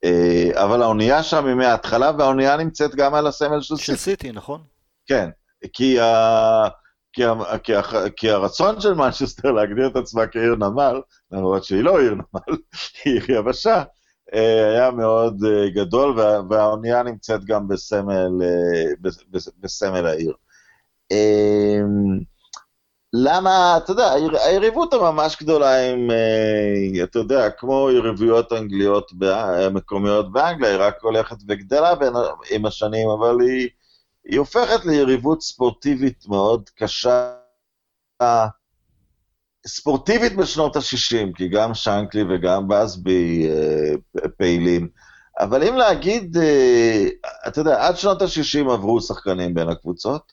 אה, 0.05 0.65
אבל 0.65 0.83
האונייה 0.83 1.23
שם 1.23 1.47
היא 1.47 1.55
מההתחלה, 1.55 2.11
והאונייה 2.19 2.57
נמצאת 2.57 2.95
גם 2.95 3.15
על 3.15 3.27
הסמל 3.27 3.61
של 3.61 3.77
סיטי. 3.77 3.87
של 3.87 3.97
סיטי, 3.97 4.33
נכון. 4.33 4.63
כן. 5.07 5.31
כי, 5.73 6.01
ה... 6.01 6.69
כי, 7.13 7.25
ה... 7.25 7.59
כי, 7.63 7.75
ה... 7.75 7.83
כי 8.17 8.31
הרצון 8.31 8.81
של 8.81 8.95
מנצ'סטר 8.95 9.53
להגדיר 9.53 9.87
את 9.87 9.97
עצמה 9.97 10.27
כעיר 10.27 10.55
נמל, 10.55 11.01
למרות 11.33 11.65
שהיא 11.65 11.83
לא 11.83 12.01
עיר 12.01 12.15
נמל, 12.15 12.59
היא 13.05 13.21
עיר 13.21 13.39
יבשה, 13.39 13.83
אה, 14.35 14.71
היה 14.71 14.91
מאוד 14.91 15.45
אה, 15.45 15.71
גדול, 15.71 16.19
וה... 16.19 16.41
והאונייה 16.51 17.03
נמצאת 17.03 17.45
גם 17.45 17.69
בסמל, 17.69 18.43
אה, 18.43 19.11
בסמל 19.61 20.07
העיר. 20.07 20.33
למה, 23.13 23.77
אתה 23.77 23.93
יודע, 23.93 24.13
היריבות 24.47 24.95
הממש 24.95 25.37
גדולה 25.43 25.91
עם, 25.91 26.11
אתה 27.03 27.19
יודע, 27.19 27.51
כמו 27.51 27.91
יריבויות 27.91 28.53
אנגליות 28.53 29.13
מקומיות 29.71 30.33
באנגליה, 30.33 30.71
היא 30.71 30.79
רק 30.81 31.03
הולכת 31.03 31.37
וגדלה 31.49 31.95
עם 32.51 32.67
השנים, 32.67 33.09
אבל 33.09 33.41
היא... 33.41 33.69
היא 34.29 34.39
הופכת 34.39 34.85
ליריבות 34.85 35.43
ספורטיבית 35.43 36.25
מאוד 36.29 36.71
קשה, 36.77 37.35
ספורטיבית 39.67 40.37
בשנות 40.37 40.77
ה-60, 40.77 41.37
כי 41.37 41.49
גם 41.49 41.75
שנקלי 41.75 42.23
וגם 42.29 42.69
בסבי 42.69 43.49
אה, 43.51 43.95
פעילים, 44.37 44.89
אבל 45.41 45.69
אם 45.69 45.77
להגיד, 45.77 46.37
אה, 46.37 47.07
אתה 47.49 47.61
יודע, 47.61 47.87
עד 47.87 47.97
שנות 47.97 48.23
ה-60 48.23 48.73
עברו 48.73 49.01
שחקנים 49.01 49.55
בין 49.55 49.69
הקבוצות, 49.69 50.33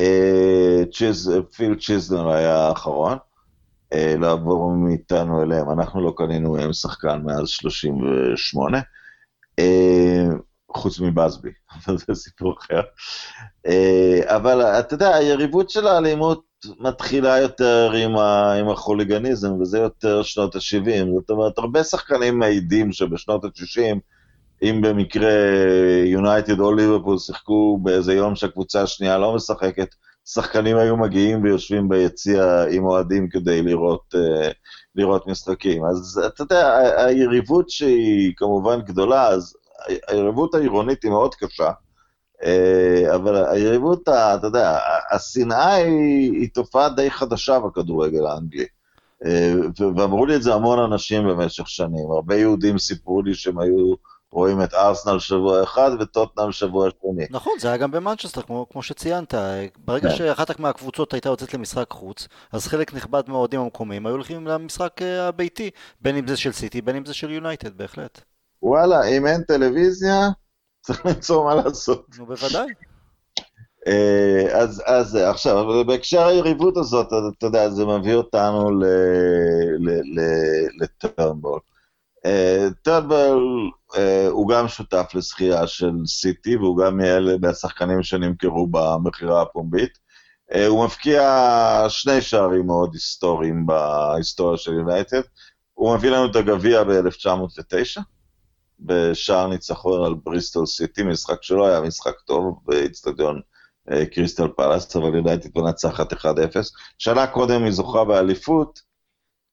אה, 0.00 0.82
צ'יז, 0.92 1.32
פיל 1.56 1.74
צ'יזנר 1.80 2.30
היה 2.30 2.56
האחרון, 2.56 3.18
לעבור 3.94 4.70
מאיתנו 4.70 5.42
אליהם. 5.42 5.70
אנחנו 5.70 6.00
לא 6.00 6.14
קנינו 6.16 6.52
מהם 6.52 6.72
שחקן 6.72 7.22
מאז 7.24 7.48
38, 7.48 8.80
אה, 9.58 10.28
חוץ 10.76 11.00
מבאזבי, 11.00 11.50
אבל 11.86 11.96
זה 11.98 12.14
סיפור 12.14 12.54
אחר. 12.58 12.80
אה, 13.66 14.36
אבל 14.36 14.62
אתה 14.62 14.94
יודע, 14.94 15.14
היריבות 15.14 15.70
של 15.70 15.86
האלימות 15.86 16.50
מתחילה 16.80 17.38
יותר 17.38 17.92
עם, 17.92 18.16
ה, 18.16 18.52
עם 18.52 18.68
החוליגניזם, 18.68 19.52
וזה 19.60 19.78
יותר 19.78 20.22
שנות 20.22 20.56
ה-70. 20.56 21.06
זאת 21.20 21.30
אומרת, 21.30 21.58
הרבה 21.58 21.84
שחקנים 21.84 22.38
מעידים 22.38 22.92
שבשנות 22.92 23.44
ה-60, 23.44 23.98
אם 24.62 24.80
במקרה 24.82 25.32
יונייטד 26.04 26.60
או 26.60 26.74
ליברפול 26.74 27.18
שיחקו 27.18 27.78
באיזה 27.82 28.14
יום 28.14 28.36
שהקבוצה 28.36 28.82
השנייה 28.82 29.18
לא 29.18 29.34
משחקת, 29.34 29.88
שחקנים 30.24 30.76
היו 30.76 30.96
מגיעים 30.96 31.42
ויושבים 31.42 31.88
ביציע 31.88 32.64
עם 32.70 32.84
אוהדים 32.84 33.28
כדי 33.28 33.62
לראות, 33.62 34.14
uh, 34.14 34.52
לראות 34.94 35.26
משחקים. 35.26 35.84
אז 35.84 36.20
אתה 36.26 36.42
יודע, 36.42 36.76
היריבות 36.96 37.70
שהיא 37.70 38.32
כמובן 38.36 38.80
גדולה, 38.80 39.28
אז 39.28 39.54
היריבות 40.08 40.54
העירונית 40.54 41.02
היא 41.02 41.10
מאוד 41.10 41.34
קשה, 41.34 41.70
uh, 42.42 43.14
אבל 43.14 43.44
היריבות, 43.44 44.02
אתה 44.02 44.46
יודע, 44.46 44.78
השנאה 45.12 45.74
היא, 45.74 46.32
היא 46.32 46.48
תופעה 46.54 46.88
די 46.88 47.10
חדשה 47.10 47.58
בכדורגל 47.58 48.26
האנגלי. 48.26 48.66
Uh, 49.24 49.82
ואמרו 49.96 50.26
לי 50.26 50.36
את 50.36 50.42
זה 50.42 50.54
המון 50.54 50.78
אנשים 50.78 51.28
במשך 51.28 51.68
שנים. 51.68 52.10
הרבה 52.10 52.36
יהודים 52.36 52.78
סיפרו 52.78 53.22
לי 53.22 53.34
שהם 53.34 53.58
היו... 53.58 53.94
רואים 54.32 54.62
את 54.62 54.74
ארסנל 54.74 55.18
שבוע 55.18 55.62
אחד 55.62 55.90
וטוטנאם 56.00 56.52
שבוע 56.52 56.88
שני. 57.02 57.24
נכון, 57.30 57.52
זה 57.58 57.68
היה 57.68 57.76
גם 57.76 57.90
במנצ'סטר, 57.90 58.42
כמו, 58.42 58.66
כמו 58.70 58.82
שציינת. 58.82 59.34
ברגע 59.84 60.08
כן. 60.08 60.16
שאחת 60.16 60.60
מהקבוצות 60.60 61.12
הייתה 61.12 61.28
יוצאת 61.28 61.54
למשחק 61.54 61.86
חוץ, 61.90 62.28
אז 62.52 62.66
חלק 62.66 62.94
נכבד 62.94 63.22
מהאוהדים 63.26 63.60
המקומיים 63.60 64.06
היו 64.06 64.14
הולכים 64.14 64.46
למשחק 64.46 65.02
אה, 65.02 65.28
הביתי, 65.28 65.70
בין 66.00 66.16
אם 66.16 66.26
זה 66.26 66.36
של 66.36 66.52
סיטי, 66.52 66.82
בין 66.82 66.96
אם 66.96 67.06
זה 67.06 67.14
של 67.14 67.30
יונייטד, 67.30 67.78
בהחלט. 67.78 68.20
וואלה, 68.62 69.08
אם 69.08 69.26
אין 69.26 69.42
טלוויזיה, 69.42 70.28
צריך 70.84 71.06
למצוא 71.06 71.44
מה 71.44 71.54
לעשות. 71.54 72.06
נו, 72.18 72.26
בוודאי. 72.26 72.66
אה, 73.86 74.60
אז, 74.60 74.82
אז 74.86 75.14
עכשיו, 75.14 75.84
בהקשר 75.86 76.26
היריבות 76.26 76.76
הזאת, 76.76 77.06
אתה 77.38 77.46
יודע, 77.46 77.70
זה 77.70 77.84
מביא 77.86 78.14
אותנו 78.14 78.70
לטרנבול. 80.80 81.60
טרנבול 82.82 83.70
אה, 83.96 84.26
הוא 84.28 84.48
גם 84.48 84.68
שותף 84.68 85.10
לזכייה 85.14 85.66
של 85.66 85.92
סיטי, 86.06 86.56
והוא 86.56 86.78
גם 86.78 86.96
מאלה 86.96 87.32
מהשחקנים 87.40 88.02
שנמכרו 88.02 88.66
במכירה 88.66 89.42
הפומבית. 89.42 89.98
אה, 90.54 90.66
הוא 90.66 90.84
מבקיע 90.84 91.22
שני 91.88 92.20
שערים 92.20 92.66
מאוד 92.66 92.90
היסטוריים 92.94 93.66
בהיסטוריה 93.66 94.58
של 94.58 94.72
יונייטד. 94.72 95.20
הוא 95.74 95.94
מביא 95.94 96.10
לנו 96.10 96.30
את 96.30 96.36
הגביע 96.36 96.84
ב-1909, 96.84 98.00
בשער 98.80 99.46
ניצחון 99.46 100.04
על 100.04 100.14
בריסטול 100.14 100.66
סיטי, 100.66 101.02
משחק 101.02 101.42
שלא 101.42 101.66
היה 101.66 101.80
משחק 101.80 102.20
טוב 102.24 102.60
באיצטדיון 102.64 103.40
אה, 103.90 104.06
קריסטל 104.06 104.48
פלאס, 104.48 104.96
אבל 104.96 105.14
יונייטד 105.14 105.58
מנצחת 105.58 106.12
1-0. 106.12 106.16
שנה 106.98 107.26
קודם 107.26 107.64
היא 107.64 107.72
זוכה 107.72 108.04
באליפות, 108.04 108.90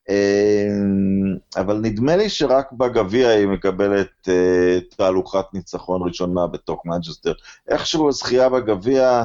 אמ, 0.10 1.38
אבל 1.58 1.78
נדמה 1.78 2.16
לי 2.16 2.30
שרק 2.30 2.72
בגביע 2.72 3.30
היא 3.30 3.48
מקבלת 3.48 4.30
אה, 4.30 4.80
תהלוכת 4.98 5.46
ניצחון 5.54 6.08
ראשונה 6.08 6.48
בתוך 6.48 6.86
מנצ'סטר. 6.86 7.34
איכשהו 7.68 8.10
הזכייה 8.10 8.50
בגביע, 8.50 9.24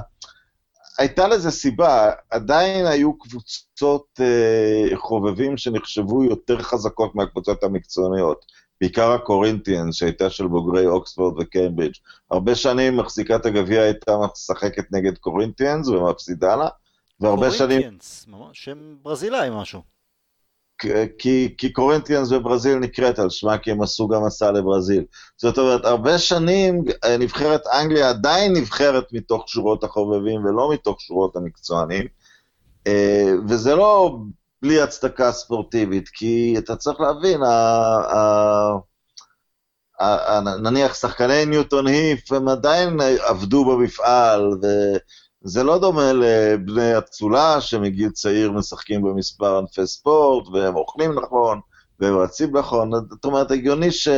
הייתה 0.99 1.29
לזה 1.29 1.51
סיבה, 1.51 2.11
עדיין 2.31 2.87
היו 2.87 3.19
קבוצות 3.19 4.21
אה, 4.21 4.97
חובבים 4.97 5.57
שנחשבו 5.57 6.25
יותר 6.25 6.63
חזקות 6.63 7.15
מהקבוצות 7.15 7.65
המקצועניות. 7.65 8.45
בעיקר 8.83 9.11
הקורינטיאנס, 9.13 9.95
שהייתה 9.95 10.31
של 10.31 10.47
בוגרי 10.47 10.87
אוקספורד 10.87 11.39
וקיימברידג'. 11.39 11.95
הרבה 12.31 12.55
שנים 12.55 12.97
מחזיקת 12.97 13.47
הגביע 13.47 13.83
הייתה 13.83 14.17
משחקת 14.33 14.93
נגד 14.93 15.19
קורינטיאנס 15.19 15.89
ומפסידה 15.89 16.57
לה, 16.57 16.69
והרבה 17.21 17.51
שנים... 17.51 17.69
קורינטיאנס, 17.69 18.27
שם 18.53 18.95
ברזילאי 19.03 19.49
משהו. 19.53 19.83
כי, 21.19 21.55
כי 21.59 21.73
קורינטיאנס 21.73 22.33
בברזיל 22.33 22.79
נקראת 22.79 23.19
על 23.19 23.31
שמה, 23.31 23.59
כי 23.59 23.71
הם 23.71 23.83
עשו 23.83 24.09
גם 24.09 24.25
מסע 24.27 24.51
לברזיל. 24.53 25.05
זאת 25.37 25.59
אומרת, 25.59 25.85
הרבה 25.85 26.19
שנים 26.19 26.85
אה, 27.05 27.17
נבחרת 27.17 27.63
אנגליה 27.67 28.09
עדיין 28.09 28.53
נבחרת 28.53 29.05
מתוך 29.13 29.49
שורות 29.49 29.85
החובבים 29.85 30.45
ולא 30.45 30.73
מתוך 30.73 31.01
שורות 31.01 31.37
המקצוענים, 31.37 32.07
אה, 32.87 33.33
וזה 33.49 33.75
לא 33.75 34.19
בלי 34.63 34.81
הצדקה 34.81 35.33
ספורטיבית, 35.33 36.09
כי 36.09 36.55
אתה 36.59 36.77
צריך 36.77 37.01
להבין, 37.01 37.41
נניח 40.63 40.95
שחקני 40.95 41.47
ניוטון 41.47 41.87
היף, 41.87 42.33
הם 42.33 42.49
עדיין 42.49 43.01
עבדו 43.01 43.65
במפעל, 43.65 44.49
ו... 44.63 44.67
זה 45.45 45.63
לא 45.63 45.79
דומה 45.79 46.13
לבני 46.13 46.99
אצולה 46.99 47.61
שמגיל 47.61 48.11
צעיר 48.11 48.53
משחקים 48.53 49.03
במספר 49.03 49.59
ענפי 49.59 49.87
ספורט, 49.87 50.49
והם 50.49 50.77
אוכלים 50.77 51.19
נכון, 51.19 51.61
והם 52.01 52.19
רצים 52.19 52.57
נכון, 52.57 52.91
זאת 53.11 53.25
אומרת, 53.25 53.51
הגיוני 53.51 53.91
ש... 53.91 54.09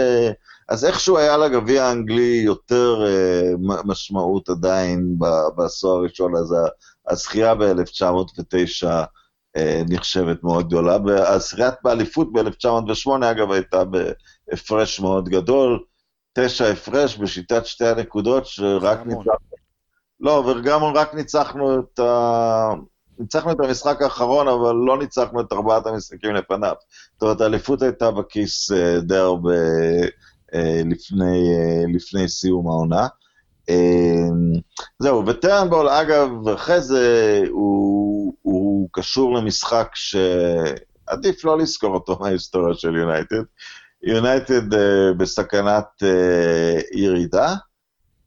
אז 0.68 0.84
איכשהו 0.84 1.18
היה 1.18 1.36
לגביע 1.36 1.84
האנגלי 1.84 2.42
יותר 2.44 3.04
uh, 3.04 3.82
משמעות 3.84 4.48
עדיין 4.48 5.18
בעשור 5.56 5.96
הראשון, 5.98 6.36
אז 6.36 6.54
הזכייה 7.08 7.54
ב-1909 7.54 8.84
uh, 8.84 8.88
נחשבת 9.88 10.44
מאוד 10.44 10.66
גדולה. 10.66 10.98
הזכיית 11.34 11.74
באליפות 11.84 12.32
ב-1908, 12.32 13.10
אגב, 13.30 13.50
הייתה 13.50 13.82
בהפרש 13.84 15.00
מאוד 15.00 15.28
גדול, 15.28 15.84
תשע 16.32 16.68
הפרש 16.68 17.16
בשיטת 17.16 17.66
שתי 17.66 17.86
הנקודות, 17.86 18.46
שרק 18.46 19.06
ניצחנו 19.06 19.54
לא, 20.20 20.42
ורגמון 20.46 20.96
רק 20.96 21.14
ניצחנו 21.14 21.78
את 21.78 21.98
ה... 21.98 22.70
ניצחנו 23.18 23.52
את 23.52 23.56
המשחק 23.60 24.02
האחרון, 24.02 24.48
אבל 24.48 24.74
לא 24.74 24.98
ניצחנו 24.98 25.40
את 25.40 25.52
ארבעת 25.52 25.86
המשחקים 25.86 26.34
לפניו. 26.34 26.74
זאת 27.12 27.22
אומרת, 27.22 27.40
האליפות 27.40 27.82
הייתה 27.82 28.10
בכיס 28.10 28.72
אה, 28.72 29.00
די 29.00 29.16
הרבה 29.16 29.54
אה, 30.54 30.82
לפני, 30.84 31.54
אה, 31.54 31.84
לפני 31.94 32.28
סיום 32.28 32.68
העונה. 32.68 33.06
זהו, 34.98 35.26
וטרנבול, 35.26 35.88
אגב, 35.88 36.48
אחרי 36.48 36.80
זה 36.80 37.42
הוא, 37.50 38.13
הוא 38.42 38.88
קשור 38.92 39.34
למשחק 39.34 39.90
שעדיף 39.94 41.44
לא 41.44 41.58
לזכור 41.58 41.94
אותו 41.94 42.18
מההיסטוריה 42.20 42.74
של 42.74 42.96
יונייטד. 42.96 43.42
יונייטד 44.02 44.62
בסכנת 45.16 46.02
ירידה. 46.92 47.54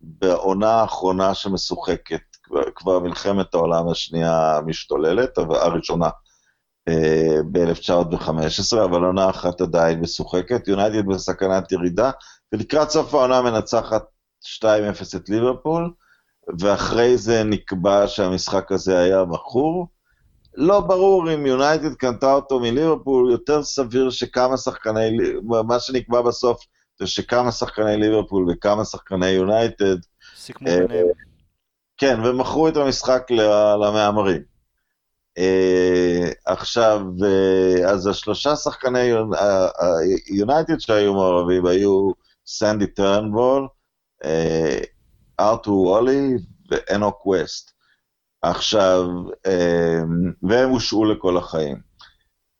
בעונה 0.01 0.71
האחרונה 0.71 1.33
שמשוחקת, 1.33 2.21
כבר, 2.43 2.63
כבר 2.75 2.99
מלחמת 2.99 3.53
העולם 3.53 3.89
השנייה 3.89 4.59
משתוללת, 4.65 5.37
הראשונה 5.37 6.09
אה, 6.87 7.37
ב-1915, 7.51 8.83
אבל 8.83 9.03
עונה 9.03 9.29
אחת 9.29 9.61
עדיין 9.61 9.99
משוחקת, 9.99 10.67
יונייטד 10.67 11.05
בסכנת 11.05 11.71
ירידה, 11.71 12.11
ולקראת 12.53 12.89
סוף 12.89 13.13
העונה 13.13 13.41
מנצחת 13.41 14.03
2-0 14.43 14.65
את 15.15 15.29
ליברפול, 15.29 15.91
ואחרי 16.59 17.17
זה 17.17 17.43
נקבע 17.43 18.07
שהמשחק 18.07 18.71
הזה 18.71 18.99
היה 18.99 19.25
מכור. 19.25 19.87
לא 20.55 20.79
ברור 20.79 21.33
אם 21.33 21.45
יונייטד 21.45 21.93
קנתה 21.93 22.33
אותו 22.33 22.59
מליברפול, 22.59 23.31
יותר 23.31 23.63
סביר 23.63 24.09
שכמה 24.09 24.57
שחקני, 24.57 25.17
מה 25.43 25.79
שנקבע 25.79 26.21
בסוף 26.21 26.65
זה 26.99 27.07
שכמה 27.07 27.51
שחקני 27.51 27.97
ליברפול 27.97 28.45
וכמה 28.51 28.85
שחקני 28.85 29.29
יונייטד... 29.29 29.95
סיכמו 30.35 30.67
אה, 30.67 30.79
ביניהם. 30.79 31.07
כן, 31.97 32.19
ומכרו 32.25 32.67
את 32.67 32.77
המשחק 32.77 33.27
למהמרים. 33.81 34.41
אה, 35.37 36.29
עכשיו, 36.45 37.01
אה, 37.23 37.89
אז 37.89 38.07
השלושה 38.07 38.55
שחקני 38.55 39.09
יונייטד 40.29 40.79
שהיו 40.79 41.13
מעורבים 41.13 41.65
היו 41.65 42.11
סנדי 42.45 42.87
טרנבול, 42.87 43.67
ארתור 45.39 45.87
וולי 45.87 46.33
ואנוק 46.69 47.25
ווסט. 47.25 47.71
עכשיו, 48.41 49.05
והם 50.43 50.69
הושעו 50.69 51.05
לכל 51.05 51.37
החיים. 51.37 51.81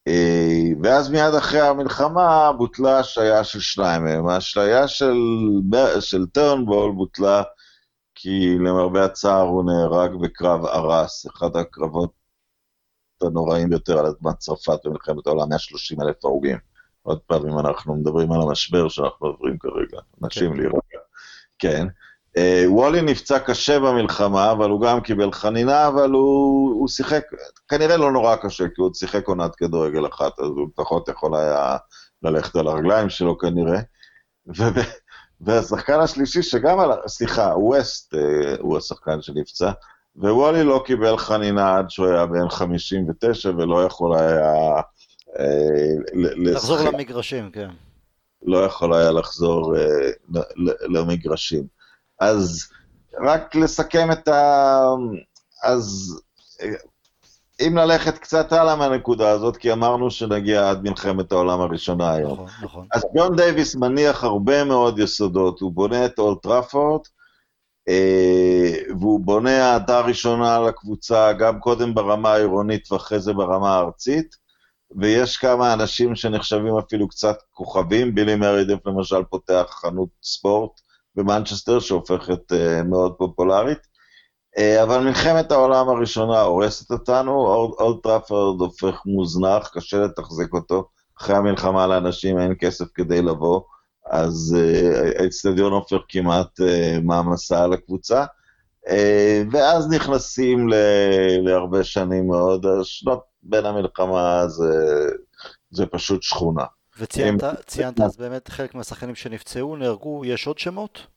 אה, 0.08 0.70
ואז 0.84 1.10
מיד 1.10 1.34
אחרי 1.38 1.62
המלחמה 1.62 2.52
בוטלה 2.58 3.00
השעיה 3.00 3.44
של 3.44 3.60
שניים 3.60 4.04
מהם. 4.04 4.28
ההשעיה 4.28 4.88
של, 4.88 5.18
של 6.00 6.26
טרנבול 6.26 6.92
בוטלה 6.92 7.44
כי 8.16 8.58
למרבה 8.60 9.06
הצער 9.06 9.42
הוא 9.42 9.64
נהרג 9.66 10.12
בקרב 10.22 10.66
ארס, 10.66 11.28
אחד 11.28 11.56
הקרבות 11.56 12.12
הנוראים 13.22 13.70
ביותר 13.70 14.00
על 14.00 14.06
אדמת 14.06 14.38
צרפת 14.38 14.86
במלחמת 14.86 15.28
העולם, 15.28 15.50
130 15.50 16.02
אלף 16.02 16.26
הרוגים. 16.26 16.58
עוד 17.02 17.20
פעם, 17.20 17.48
אם 17.48 17.60
אנחנו 17.60 17.96
מדברים 17.96 18.32
על 18.32 18.42
המשבר 18.42 18.90
שאנחנו 18.90 19.28
עוברים 19.28 19.58
כרגע, 19.58 20.00
אנשים. 20.24 20.52
כן. 20.52 20.58
להירגע. 20.58 21.00
כן. 21.60 21.88
אה, 22.38 22.64
וולי 22.68 23.02
נפצע 23.02 23.40
קשה 23.40 23.80
במלחמה, 23.80 24.52
אבל 24.52 24.70
הוא 24.70 24.82
גם 24.82 25.02
קיבל 25.02 25.32
חנינה, 25.32 25.88
אבל 25.88 26.12
הוא, 26.12 26.70
הוא 26.74 26.88
שיחק, 26.88 27.24
כנראה 27.68 27.98
לא 27.98 28.12
נורא 28.12 28.36
קשה, 28.36 28.64
כי 28.68 28.82
הוא 28.82 28.94
שיחק 28.94 29.28
עונת 29.28 29.56
כדורגל 29.56 30.08
אחת, 30.08 30.40
אז 30.40 30.46
הוא 30.48 30.68
לפחות 30.74 31.10
יכול 31.10 31.36
היה 31.36 31.78
ללכת 32.24 32.56
על 32.56 32.68
הרגליים 32.68 33.10
שלו 33.10 33.38
כנראה. 33.38 33.80
והשחקן 35.42 36.00
השלישי 36.00 36.44
שגם 36.44 36.80
על... 36.80 36.92
סליחה, 37.08 37.54
ווסט 37.58 38.16
אה, 38.16 38.56
הוא 38.60 38.78
השחקן 38.78 39.22
שנפצע, 39.22 39.72
ווולי 40.16 40.64
לא 40.64 40.84
קיבל 40.86 41.18
חנינה 41.18 41.78
עד 41.78 41.90
שהוא 41.90 42.08
היה 42.08 42.26
בן 42.26 42.50
59 42.50 43.50
ולא 43.50 43.84
יכול 43.84 44.18
היה... 44.18 44.54
אה, 45.40 46.24
לחזור 46.36 46.78
למגרשים, 46.78 47.52
כן. 47.52 47.70
לא 48.46 48.58
יכול 48.58 48.94
היה 48.94 49.12
לחזור 49.12 49.76
אה, 49.78 50.10
למגרשים. 50.90 51.77
אז 52.20 52.68
רק 53.22 53.56
לסכם 53.56 54.12
את 54.12 54.28
ה... 54.28 54.80
אז 55.64 56.16
אם 57.60 57.78
ללכת 57.78 58.18
קצת 58.18 58.52
הלאה 58.52 58.76
מהנקודה 58.76 59.30
הזאת, 59.30 59.58
כי 59.58 59.74
אמרנו 59.74 60.12
שנגיע 60.12 60.70
עד 60.70 60.84
מלחמת 60.84 61.32
העולם 61.32 61.62
הראשונה 61.62 62.14
היום. 62.14 62.34
נכון, 62.34 62.48
נכון. 62.62 62.88
אז 62.94 63.04
ג'ון 63.18 63.36
דייוויס 63.36 63.76
מניח 63.76 64.24
הרבה 64.24 64.64
מאוד 64.64 65.00
יסודות, 65.00 65.60
הוא 65.60 65.72
בונה 65.72 66.06
את 66.06 66.20
אולד 66.20 66.44
טראפורד, 66.44 67.02
אה, 67.90 68.74
והוא 69.00 69.20
בונה 69.20 69.74
אהדה 69.74 70.02
ראשונה 70.02 70.60
לקבוצה, 70.60 71.34
גם 71.34 71.60
קודם 71.60 71.94
ברמה 71.94 72.34
העירונית 72.34 72.92
ואחרי 72.92 73.20
זה 73.20 73.34
ברמה 73.34 73.76
הארצית, 73.76 74.36
ויש 74.96 75.38
כמה 75.38 75.74
אנשים 75.74 76.16
שנחשבים 76.16 76.78
אפילו 76.78 77.08
קצת 77.08 77.38
כוכבים, 77.52 78.16
בילי 78.16 78.36
מרדית' 78.36 78.86
למשל 78.86 79.24
פותח 79.24 79.66
חנות 79.70 80.10
ספורט 80.24 80.72
במנצ'סטר 81.18 81.80
שהופכת 81.80 82.52
אה, 82.54 82.84
מאוד 82.84 83.14
פופולרית. 83.18 83.78
אה, 84.58 84.84
אבל 84.84 85.04
מלחמת 85.04 85.52
העולם 85.52 85.90
הראשונה 85.90 86.42
הורסת 86.42 86.92
אותנו, 86.92 87.32
אולד 87.80 88.04
טראפורד 88.04 88.62
הופך 88.62 89.02
מוזנח, 89.06 89.70
קשה 89.74 89.98
לתחזק 89.98 90.54
אותו. 90.54 90.90
אחרי 91.22 91.36
המלחמה 91.36 91.88
לאנשים 91.88 92.40
אין 92.40 92.54
כסף 92.60 92.86
כדי 92.94 93.22
לבוא, 93.22 93.62
אז 94.12 94.56
אה, 94.58 95.22
האצטדיון 95.22 95.74
הופך 95.74 95.98
כמעט 96.10 96.60
מעמסה 97.04 97.64
על 97.64 97.74
הקבוצה. 97.74 98.26
ואז 99.52 99.90
נכנסים 99.90 100.70
ל- 100.70 101.40
להרבה 101.44 101.84
שנים 101.84 102.28
מאוד, 102.28 102.66
השנות 102.66 103.20
בין 103.44 103.66
המלחמה 103.66 104.48
זה, 104.48 104.74
זה 105.72 105.86
פשוט 105.86 106.24
שכונה. 106.24 106.64
וציינת 106.98 108.02
אז 108.06 108.18
באמת 108.18 108.48
חלק 108.48 108.76
מהשחקנים 108.76 109.16
שנפצעו, 109.16 109.76
נהרגו, 109.76 110.26
יש 110.26 110.48
עוד 110.48 110.58
שמות? 110.58 111.08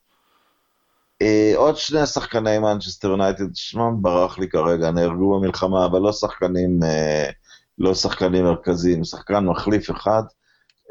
אה, 1.23 1.53
עוד 1.57 1.77
שני 1.77 2.07
שחקני 2.07 2.59
מנצ'סטר 2.59 3.09
יונייטד, 3.09 3.55
שמם 3.55 4.03
ברח 4.03 4.39
לי 4.39 4.49
כרגע, 4.49 4.91
נהרגו 4.91 5.41
במלחמה, 5.41 5.87
אבל 5.87 6.01
לא 6.01 6.13
שחקנים, 6.13 6.83
אה, 6.83 7.31
לא 7.79 7.95
שחקנים 7.95 8.45
מרכזיים, 8.45 9.05
שחקן 9.05 9.45
מחליף 9.45 9.91
אחד, 9.91 10.23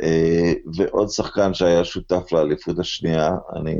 אה, 0.01 0.53
ועוד 0.75 1.09
שחקן 1.09 1.53
שהיה 1.53 1.83
שותף 1.83 2.31
לאליפות 2.31 2.79
השנייה, 2.79 3.31
אני 3.55 3.75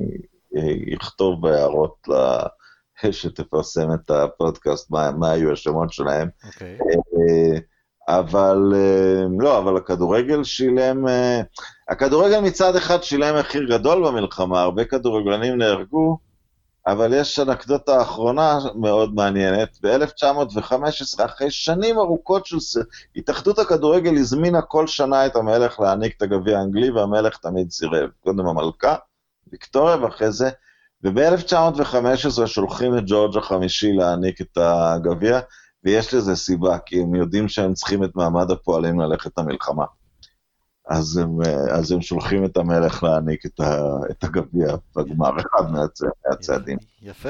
אכתוב 1.02 1.42
בהערות 1.42 2.08
שתפרסם 3.12 3.94
את 3.94 4.12
הפודקאסט, 4.12 4.92
מה, 4.92 5.12
מה 5.12 5.32
היו 5.32 5.52
השמות 5.52 5.94
שלהם. 5.94 6.30
Okay. 6.44 6.82
אבל 8.10 8.58
לא, 9.40 9.58
אבל 9.58 9.78
הכדורגל 9.78 10.44
שילם, 10.44 11.06
הכדורגל 11.90 12.40
מצד 12.40 12.76
אחד 12.76 13.04
שילם 13.04 13.40
מחיר 13.40 13.64
גדול 13.70 14.08
במלחמה, 14.08 14.62
הרבה 14.62 14.86
כדורגלנים 14.86 15.58
נהרגו, 15.58 16.18
אבל 16.88 17.14
יש 17.14 17.40
אנקדוטה 17.40 18.02
אחרונה 18.02 18.60
מאוד 18.76 19.16
מעניינת. 19.16 19.78
ב-1915, 19.84 21.26
אחרי 21.26 21.52
שנים 21.52 21.98
ארוכות 21.98 22.46
של... 22.46 22.58
התאחדות 23.16 23.60
הכדורגל 23.60 24.18
הזמינה 24.18 24.62
כל 24.62 24.88
שנה 24.88 25.26
את 25.26 25.36
המלך 25.36 25.80
להעניק 25.80 26.18
את 26.18 26.22
הגביע 26.22 26.60
האנגלי, 26.60 26.92
והמלך 26.92 27.38
תמיד 27.38 27.72
סירב. 27.72 28.10
קודם 28.24 28.48
המלכה, 28.48 28.96
ויקטוריה, 29.52 29.96
ואחרי 29.96 30.32
זה... 30.32 30.50
וב-1915 31.04 32.46
שולחים 32.46 32.98
את 32.98 33.04
ג'ורג' 33.06 33.38
החמישי 33.38 33.94
להעניק 33.94 34.42
את 34.42 34.58
הגביע, 34.58 35.40
ויש 35.84 36.14
לזה 36.14 36.36
סיבה, 36.36 36.78
כי 36.86 37.02
הם 37.02 37.16
יודעים 37.16 37.48
שהם 37.48 37.74
צריכים 37.74 38.04
את 38.04 38.16
מעמד 38.16 38.52
הפועלים 38.52 39.00
ללכת 39.00 39.38
למלחמה. 39.38 39.86
אז 40.90 41.18
הם, 41.18 41.38
אז 41.72 41.92
הם 41.92 42.02
שולחים 42.02 42.46
את 42.46 42.58
המלך 42.58 43.04
להעניק 43.04 43.46
את, 43.46 43.60
את 44.12 44.24
הגביע 44.24 44.76
בגמר, 44.96 45.30
אחד 45.40 45.70
מהצ, 45.72 46.02
מהצעדים. 46.28 46.78
יפה. 47.02 47.30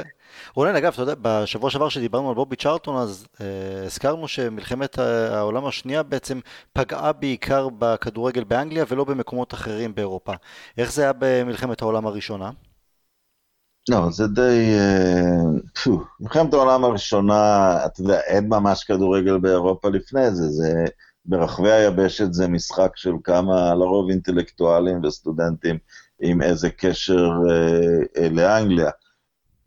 רונן, 0.56 0.76
אגב, 0.76 0.93
אתה 0.93 1.02
יודע, 1.02 1.14
בשבוע 1.22 1.70
שעבר 1.70 1.89
שדיברנו 1.89 2.30
על 2.30 2.36
בובי 2.36 2.56
צ'ארטון, 2.56 2.97
אז 2.97 3.28
אה, 3.41 3.86
הזכרנו 3.86 4.28
שמלחמת 4.28 5.00
העולם 5.00 5.66
השנייה 5.66 6.04
בעצם 6.04 6.39
פגעה 6.74 7.14
בעיקר 7.14 7.68
בכדורגל 7.80 8.43
באנגליה 8.43 8.86
ולא 8.89 9.04
במקומות 9.04 9.54
אחרים 9.54 9.95
באירופה. 9.95 10.34
איך 10.78 10.91
זה 10.91 11.02
היה 11.02 11.14
במלחמת 11.20 11.82
העולם 11.82 12.08
הראשונה? 12.08 12.52
לא, 13.90 14.12
זה 14.12 14.28
די... 14.28 14.76
אה, 14.80 15.94
מלחמת 16.20 16.54
העולם 16.54 16.84
הראשונה, 16.84 17.72
אתה 17.86 18.02
יודע, 18.02 18.20
אין 18.20 18.48
ממש 18.48 18.84
כדורגל 18.84 19.38
באירופה 19.38 19.90
לפני 19.90 20.32
זה, 20.32 20.50
זה... 20.50 20.86
ברחבי 21.26 21.72
היבשת 21.72 22.34
זה 22.34 22.48
משחק 22.48 22.92
של 22.96 23.14
כמה, 23.24 23.76
לרוב 23.76 24.10
אינטלקטואלים 24.10 25.04
וסטודנטים 25.04 25.78
עם 26.22 26.42
איזה 26.42 26.70
קשר 26.70 27.30
אה, 27.50 28.24
אה, 28.24 28.30
לאנגליה. 28.30 28.90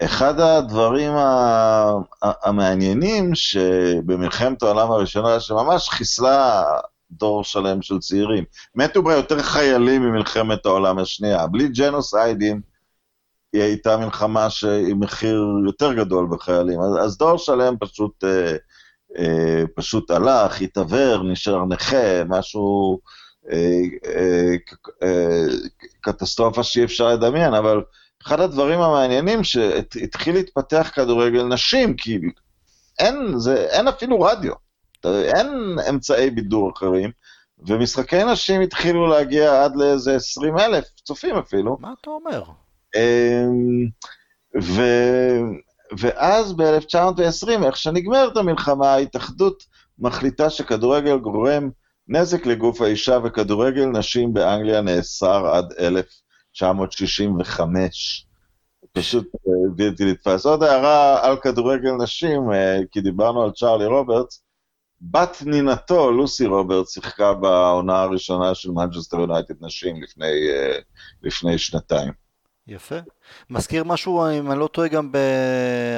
אחד 0.02 0.40
הדברים 0.40 1.12
המעניינים 2.22 3.34
שבמלחמת 3.34 4.62
העולם 4.62 4.90
הראשונה, 4.90 5.40
שממש 5.40 5.88
חיסלה 5.88 6.64
דור 7.10 7.44
שלם 7.44 7.82
של 7.82 7.98
צעירים, 7.98 8.44
מתו 8.74 9.02
בה 9.02 9.14
יותר 9.14 9.42
חיילים 9.42 10.02
ממלחמת 10.02 10.66
העולם 10.66 10.98
השנייה. 10.98 11.46
בלי 11.46 11.68
ג'נוסיידים, 11.68 12.60
היא 13.52 13.62
הייתה 13.62 13.96
מלחמה 13.96 14.48
עם 14.88 15.00
מחיר 15.00 15.44
יותר 15.66 15.92
גדול 15.92 16.26
בחיילים. 16.30 16.80
אז, 16.80 17.04
אז 17.04 17.18
דור 17.18 17.38
שלם 17.38 17.74
פשוט... 17.80 18.24
אה, 18.24 18.56
אה, 19.18 19.62
פשוט 19.74 20.10
הלך, 20.10 20.60
התעוור, 20.60 21.22
נשאר 21.22 21.64
נכה, 21.64 22.24
משהו, 22.24 22.98
אה, 23.50 23.80
אה, 25.02 25.46
קטסטרופה 26.00 26.62
שאי 26.62 26.84
אפשר 26.84 27.08
לדמיין, 27.08 27.54
אבל 27.54 27.82
אחד 28.26 28.40
הדברים 28.40 28.80
המעניינים 28.80 29.44
שהתחיל 29.44 30.34
להתפתח 30.34 30.90
כדורגל 30.94 31.42
נשים, 31.42 31.96
כי 31.96 32.18
אין, 32.98 33.38
זה, 33.38 33.66
אין 33.70 33.88
אפילו 33.88 34.20
רדיו, 34.20 34.52
אין 35.04 35.76
אמצעי 35.88 36.30
בידור 36.30 36.72
אחרים, 36.76 37.10
ומשחקי 37.66 38.24
נשים 38.24 38.60
התחילו 38.60 39.06
להגיע 39.06 39.64
עד 39.64 39.76
לאיזה 39.76 40.16
20 40.16 40.58
אלף 40.58 40.84
צופים 41.04 41.36
אפילו. 41.36 41.76
מה 41.80 41.92
אתה 42.00 42.10
אומר? 42.10 42.42
ו... 44.62 44.82
ואז 45.98 46.52
ב-1920, 46.52 47.64
איך 47.64 47.76
שנגמרת 47.76 48.36
המלחמה, 48.36 48.92
ההתאחדות 48.92 49.64
מחליטה 49.98 50.50
שכדורגל 50.50 51.18
גורם 51.18 51.70
נזק 52.08 52.46
לגוף 52.46 52.80
האישה 52.80 53.18
וכדורגל 53.24 53.86
נשים 53.86 54.32
באנגליה 54.32 54.80
נאסר 54.80 55.46
עד 55.46 55.72
1965. 55.78 58.26
פשוט 58.92 59.26
אה, 59.34 59.52
בלתי 59.76 60.04
נתפס. 60.04 60.46
עוד 60.46 60.62
הערה 60.62 61.26
על 61.26 61.36
כדורגל 61.36 61.92
נשים, 61.92 62.52
אה, 62.52 62.78
כי 62.90 63.00
דיברנו 63.00 63.42
על 63.42 63.50
צ'ארלי 63.50 63.86
רוברטס, 63.86 64.42
בת 65.00 65.36
נינתו, 65.46 66.12
לוסי 66.12 66.46
רוברטס, 66.46 66.94
שיחקה 66.94 67.34
בעונה 67.34 68.02
הראשונה 68.02 68.54
של 68.54 68.70
מנצ'סטר 68.70 69.20
יונייטד 69.20 69.54
נשים 69.60 70.02
לפני, 70.02 70.50
אה, 70.50 70.78
לפני 71.22 71.58
שנתיים. 71.58 72.21
יפה. 72.66 72.96
מזכיר 73.50 73.84
משהו, 73.84 74.26
אם 74.38 74.50
אני 74.50 74.60
לא 74.60 74.66
טועה, 74.66 74.88
גם 74.88 75.12
ב... 75.12 75.16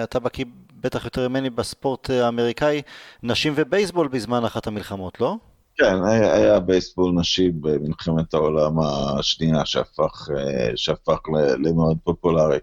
אתה 0.05 0.19
בקיא 0.19 0.45
בטח 0.81 1.05
יותר 1.05 1.29
ממני 1.29 1.51
בספורט 1.51 2.11
האמריקאי, 2.11 2.83
נשים 3.23 3.53
ובייסבול 3.57 4.09
בזמן 4.09 4.45
אחת 4.45 4.67
המלחמות, 4.67 5.21
לא? 5.21 5.37
כן, 5.77 6.05
היה, 6.05 6.35
היה 6.35 6.61
בייסבול 6.61 7.13
נשי 7.15 7.51
במלחמת 7.61 8.35
העולם 8.35 8.81
השנייה 8.81 9.67
שהפך, 9.67 10.29
שהפך 10.77 11.19
למאוד 11.59 11.99
פופולרי. 12.05 12.59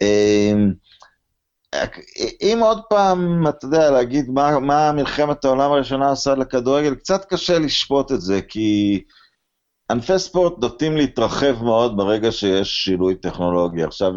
אמ, 0.00 0.72
אם 2.42 2.58
עוד 2.62 2.80
פעם, 2.90 3.48
אתה 3.48 3.66
יודע, 3.66 3.90
להגיד 3.90 4.30
מה, 4.30 4.58
מה 4.58 4.92
מלחמת 4.92 5.44
העולם 5.44 5.72
הראשונה 5.72 6.08
עושה 6.08 6.34
לכדורגל, 6.34 6.94
קצת 6.94 7.24
קשה 7.24 7.58
לשפוט 7.58 8.12
את 8.12 8.20
זה, 8.20 8.40
כי... 8.48 9.00
ענפי 9.90 10.18
ספורט 10.18 10.58
נוטים 10.58 10.96
להתרחב 10.96 11.62
מאוד 11.62 11.96
ברגע 11.96 12.32
שיש 12.32 12.84
שינוי 12.84 13.14
טכנולוגי. 13.14 13.82
עכשיו, 13.82 14.12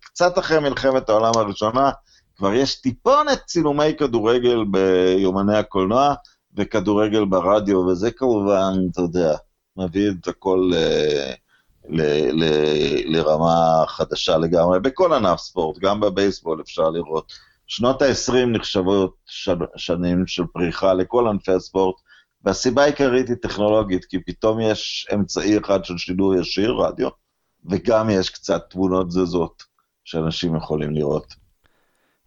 קצת 0.00 0.38
אחרי 0.38 0.58
מלחמת 0.58 1.08
העולם 1.08 1.32
הראשונה, 1.36 1.90
כבר 2.36 2.52
יש 2.54 2.80
טיפונת 2.80 3.42
צילומי 3.46 3.94
כדורגל 3.98 4.64
ביומני 4.70 5.56
הקולנוע 5.56 6.14
וכדורגל 6.56 7.24
ברדיו, 7.24 7.78
וזה 7.78 8.10
כמובן, 8.10 8.72
אתה 8.92 9.00
יודע, 9.00 9.36
מביא 9.76 10.10
את 10.20 10.28
הכל, 10.28 10.70
אה, 10.74 11.32
ל- 11.88 12.42
ל- 12.44 13.16
לרמה 13.16 13.84
חדשה 13.86 14.38
לגמרי, 14.38 14.80
בכל 14.80 15.12
ענף 15.12 15.38
ספורט, 15.40 15.78
גם 15.78 16.00
בבייסבול 16.00 16.60
אפשר 16.60 16.90
לראות. 16.90 17.32
שנות 17.66 18.02
ה-20 18.02 18.46
נחשבות 18.46 19.14
שנים 19.76 20.26
של 20.26 20.44
פריחה 20.52 20.94
לכל 20.94 21.28
ענפי 21.28 21.52
הספורט, 21.52 21.96
והסיבה 22.44 22.82
העיקרית 22.82 23.28
היא 23.28 23.36
טכנולוגית, 23.36 24.04
כי 24.04 24.18
פתאום 24.26 24.60
יש 24.60 25.08
אמצעי 25.14 25.58
אחד 25.58 25.84
של 25.84 25.98
שידור 25.98 26.34
ישיר, 26.34 26.72
רדיו, 26.72 27.08
וגם 27.70 28.10
יש 28.10 28.30
קצת 28.30 28.66
תמונות 28.70 29.10
זזות 29.10 29.62
שאנשים 30.04 30.56
יכולים 30.56 30.90
לראות. 30.94 31.34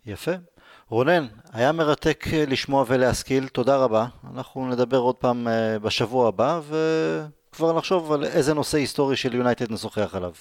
יפה. 0.05 0.31
רונן, 0.89 1.25
היה 1.53 1.71
מרתק 1.71 2.25
אה, 2.33 2.43
לשמוע 2.47 2.85
ולהשכיל, 2.87 3.47
תודה 3.47 3.77
רבה. 3.77 4.05
אנחנו 4.33 4.69
נדבר 4.69 4.97
עוד 4.97 5.15
פעם 5.15 5.47
אה, 5.47 5.79
בשבוע 5.79 6.27
הבא, 6.27 6.59
וכבר 6.67 7.77
נחשוב 7.77 8.11
על 8.11 8.23
איזה 8.23 8.53
נושא 8.53 8.77
היסטורי 8.77 9.15
של 9.15 9.35
יונייטד 9.35 9.71
נשוחח 9.71 10.15
עליו. 10.15 10.31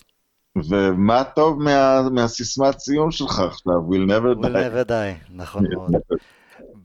ומה 0.68 1.24
טוב 1.24 1.62
מה, 1.62 2.02
מהסיסמת 2.10 2.78
סיום 2.78 3.10
שלך 3.10 3.38
עכשיו, 3.40 3.74
We'll 3.90 4.10
never 4.10 4.40
We'll 4.40 4.44
die. 4.44 4.48
never 4.48 4.88
die, 4.88 5.30
נכון 5.30 5.64
מאוד. 5.74 5.90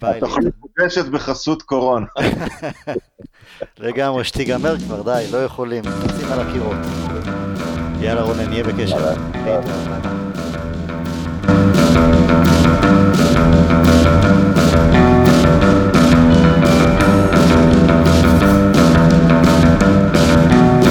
ביי. 0.02 0.18
התוכנית 0.18 0.54
מוגשת 0.60 1.06
בחסות 1.06 1.62
קורונה. 1.62 2.06
לגמרי, 3.80 4.24
שתיגמר 4.24 4.78
כבר, 4.78 5.02
די, 5.02 5.26
לא 5.32 5.38
יכולים, 5.38 5.84
נוצאים 5.86 6.32
על 6.32 6.40
הקירות. 6.40 6.78
יאללה 8.02 8.22
רונן, 8.22 8.50
נהיה 8.50 8.64
בקשר. 8.64 9.14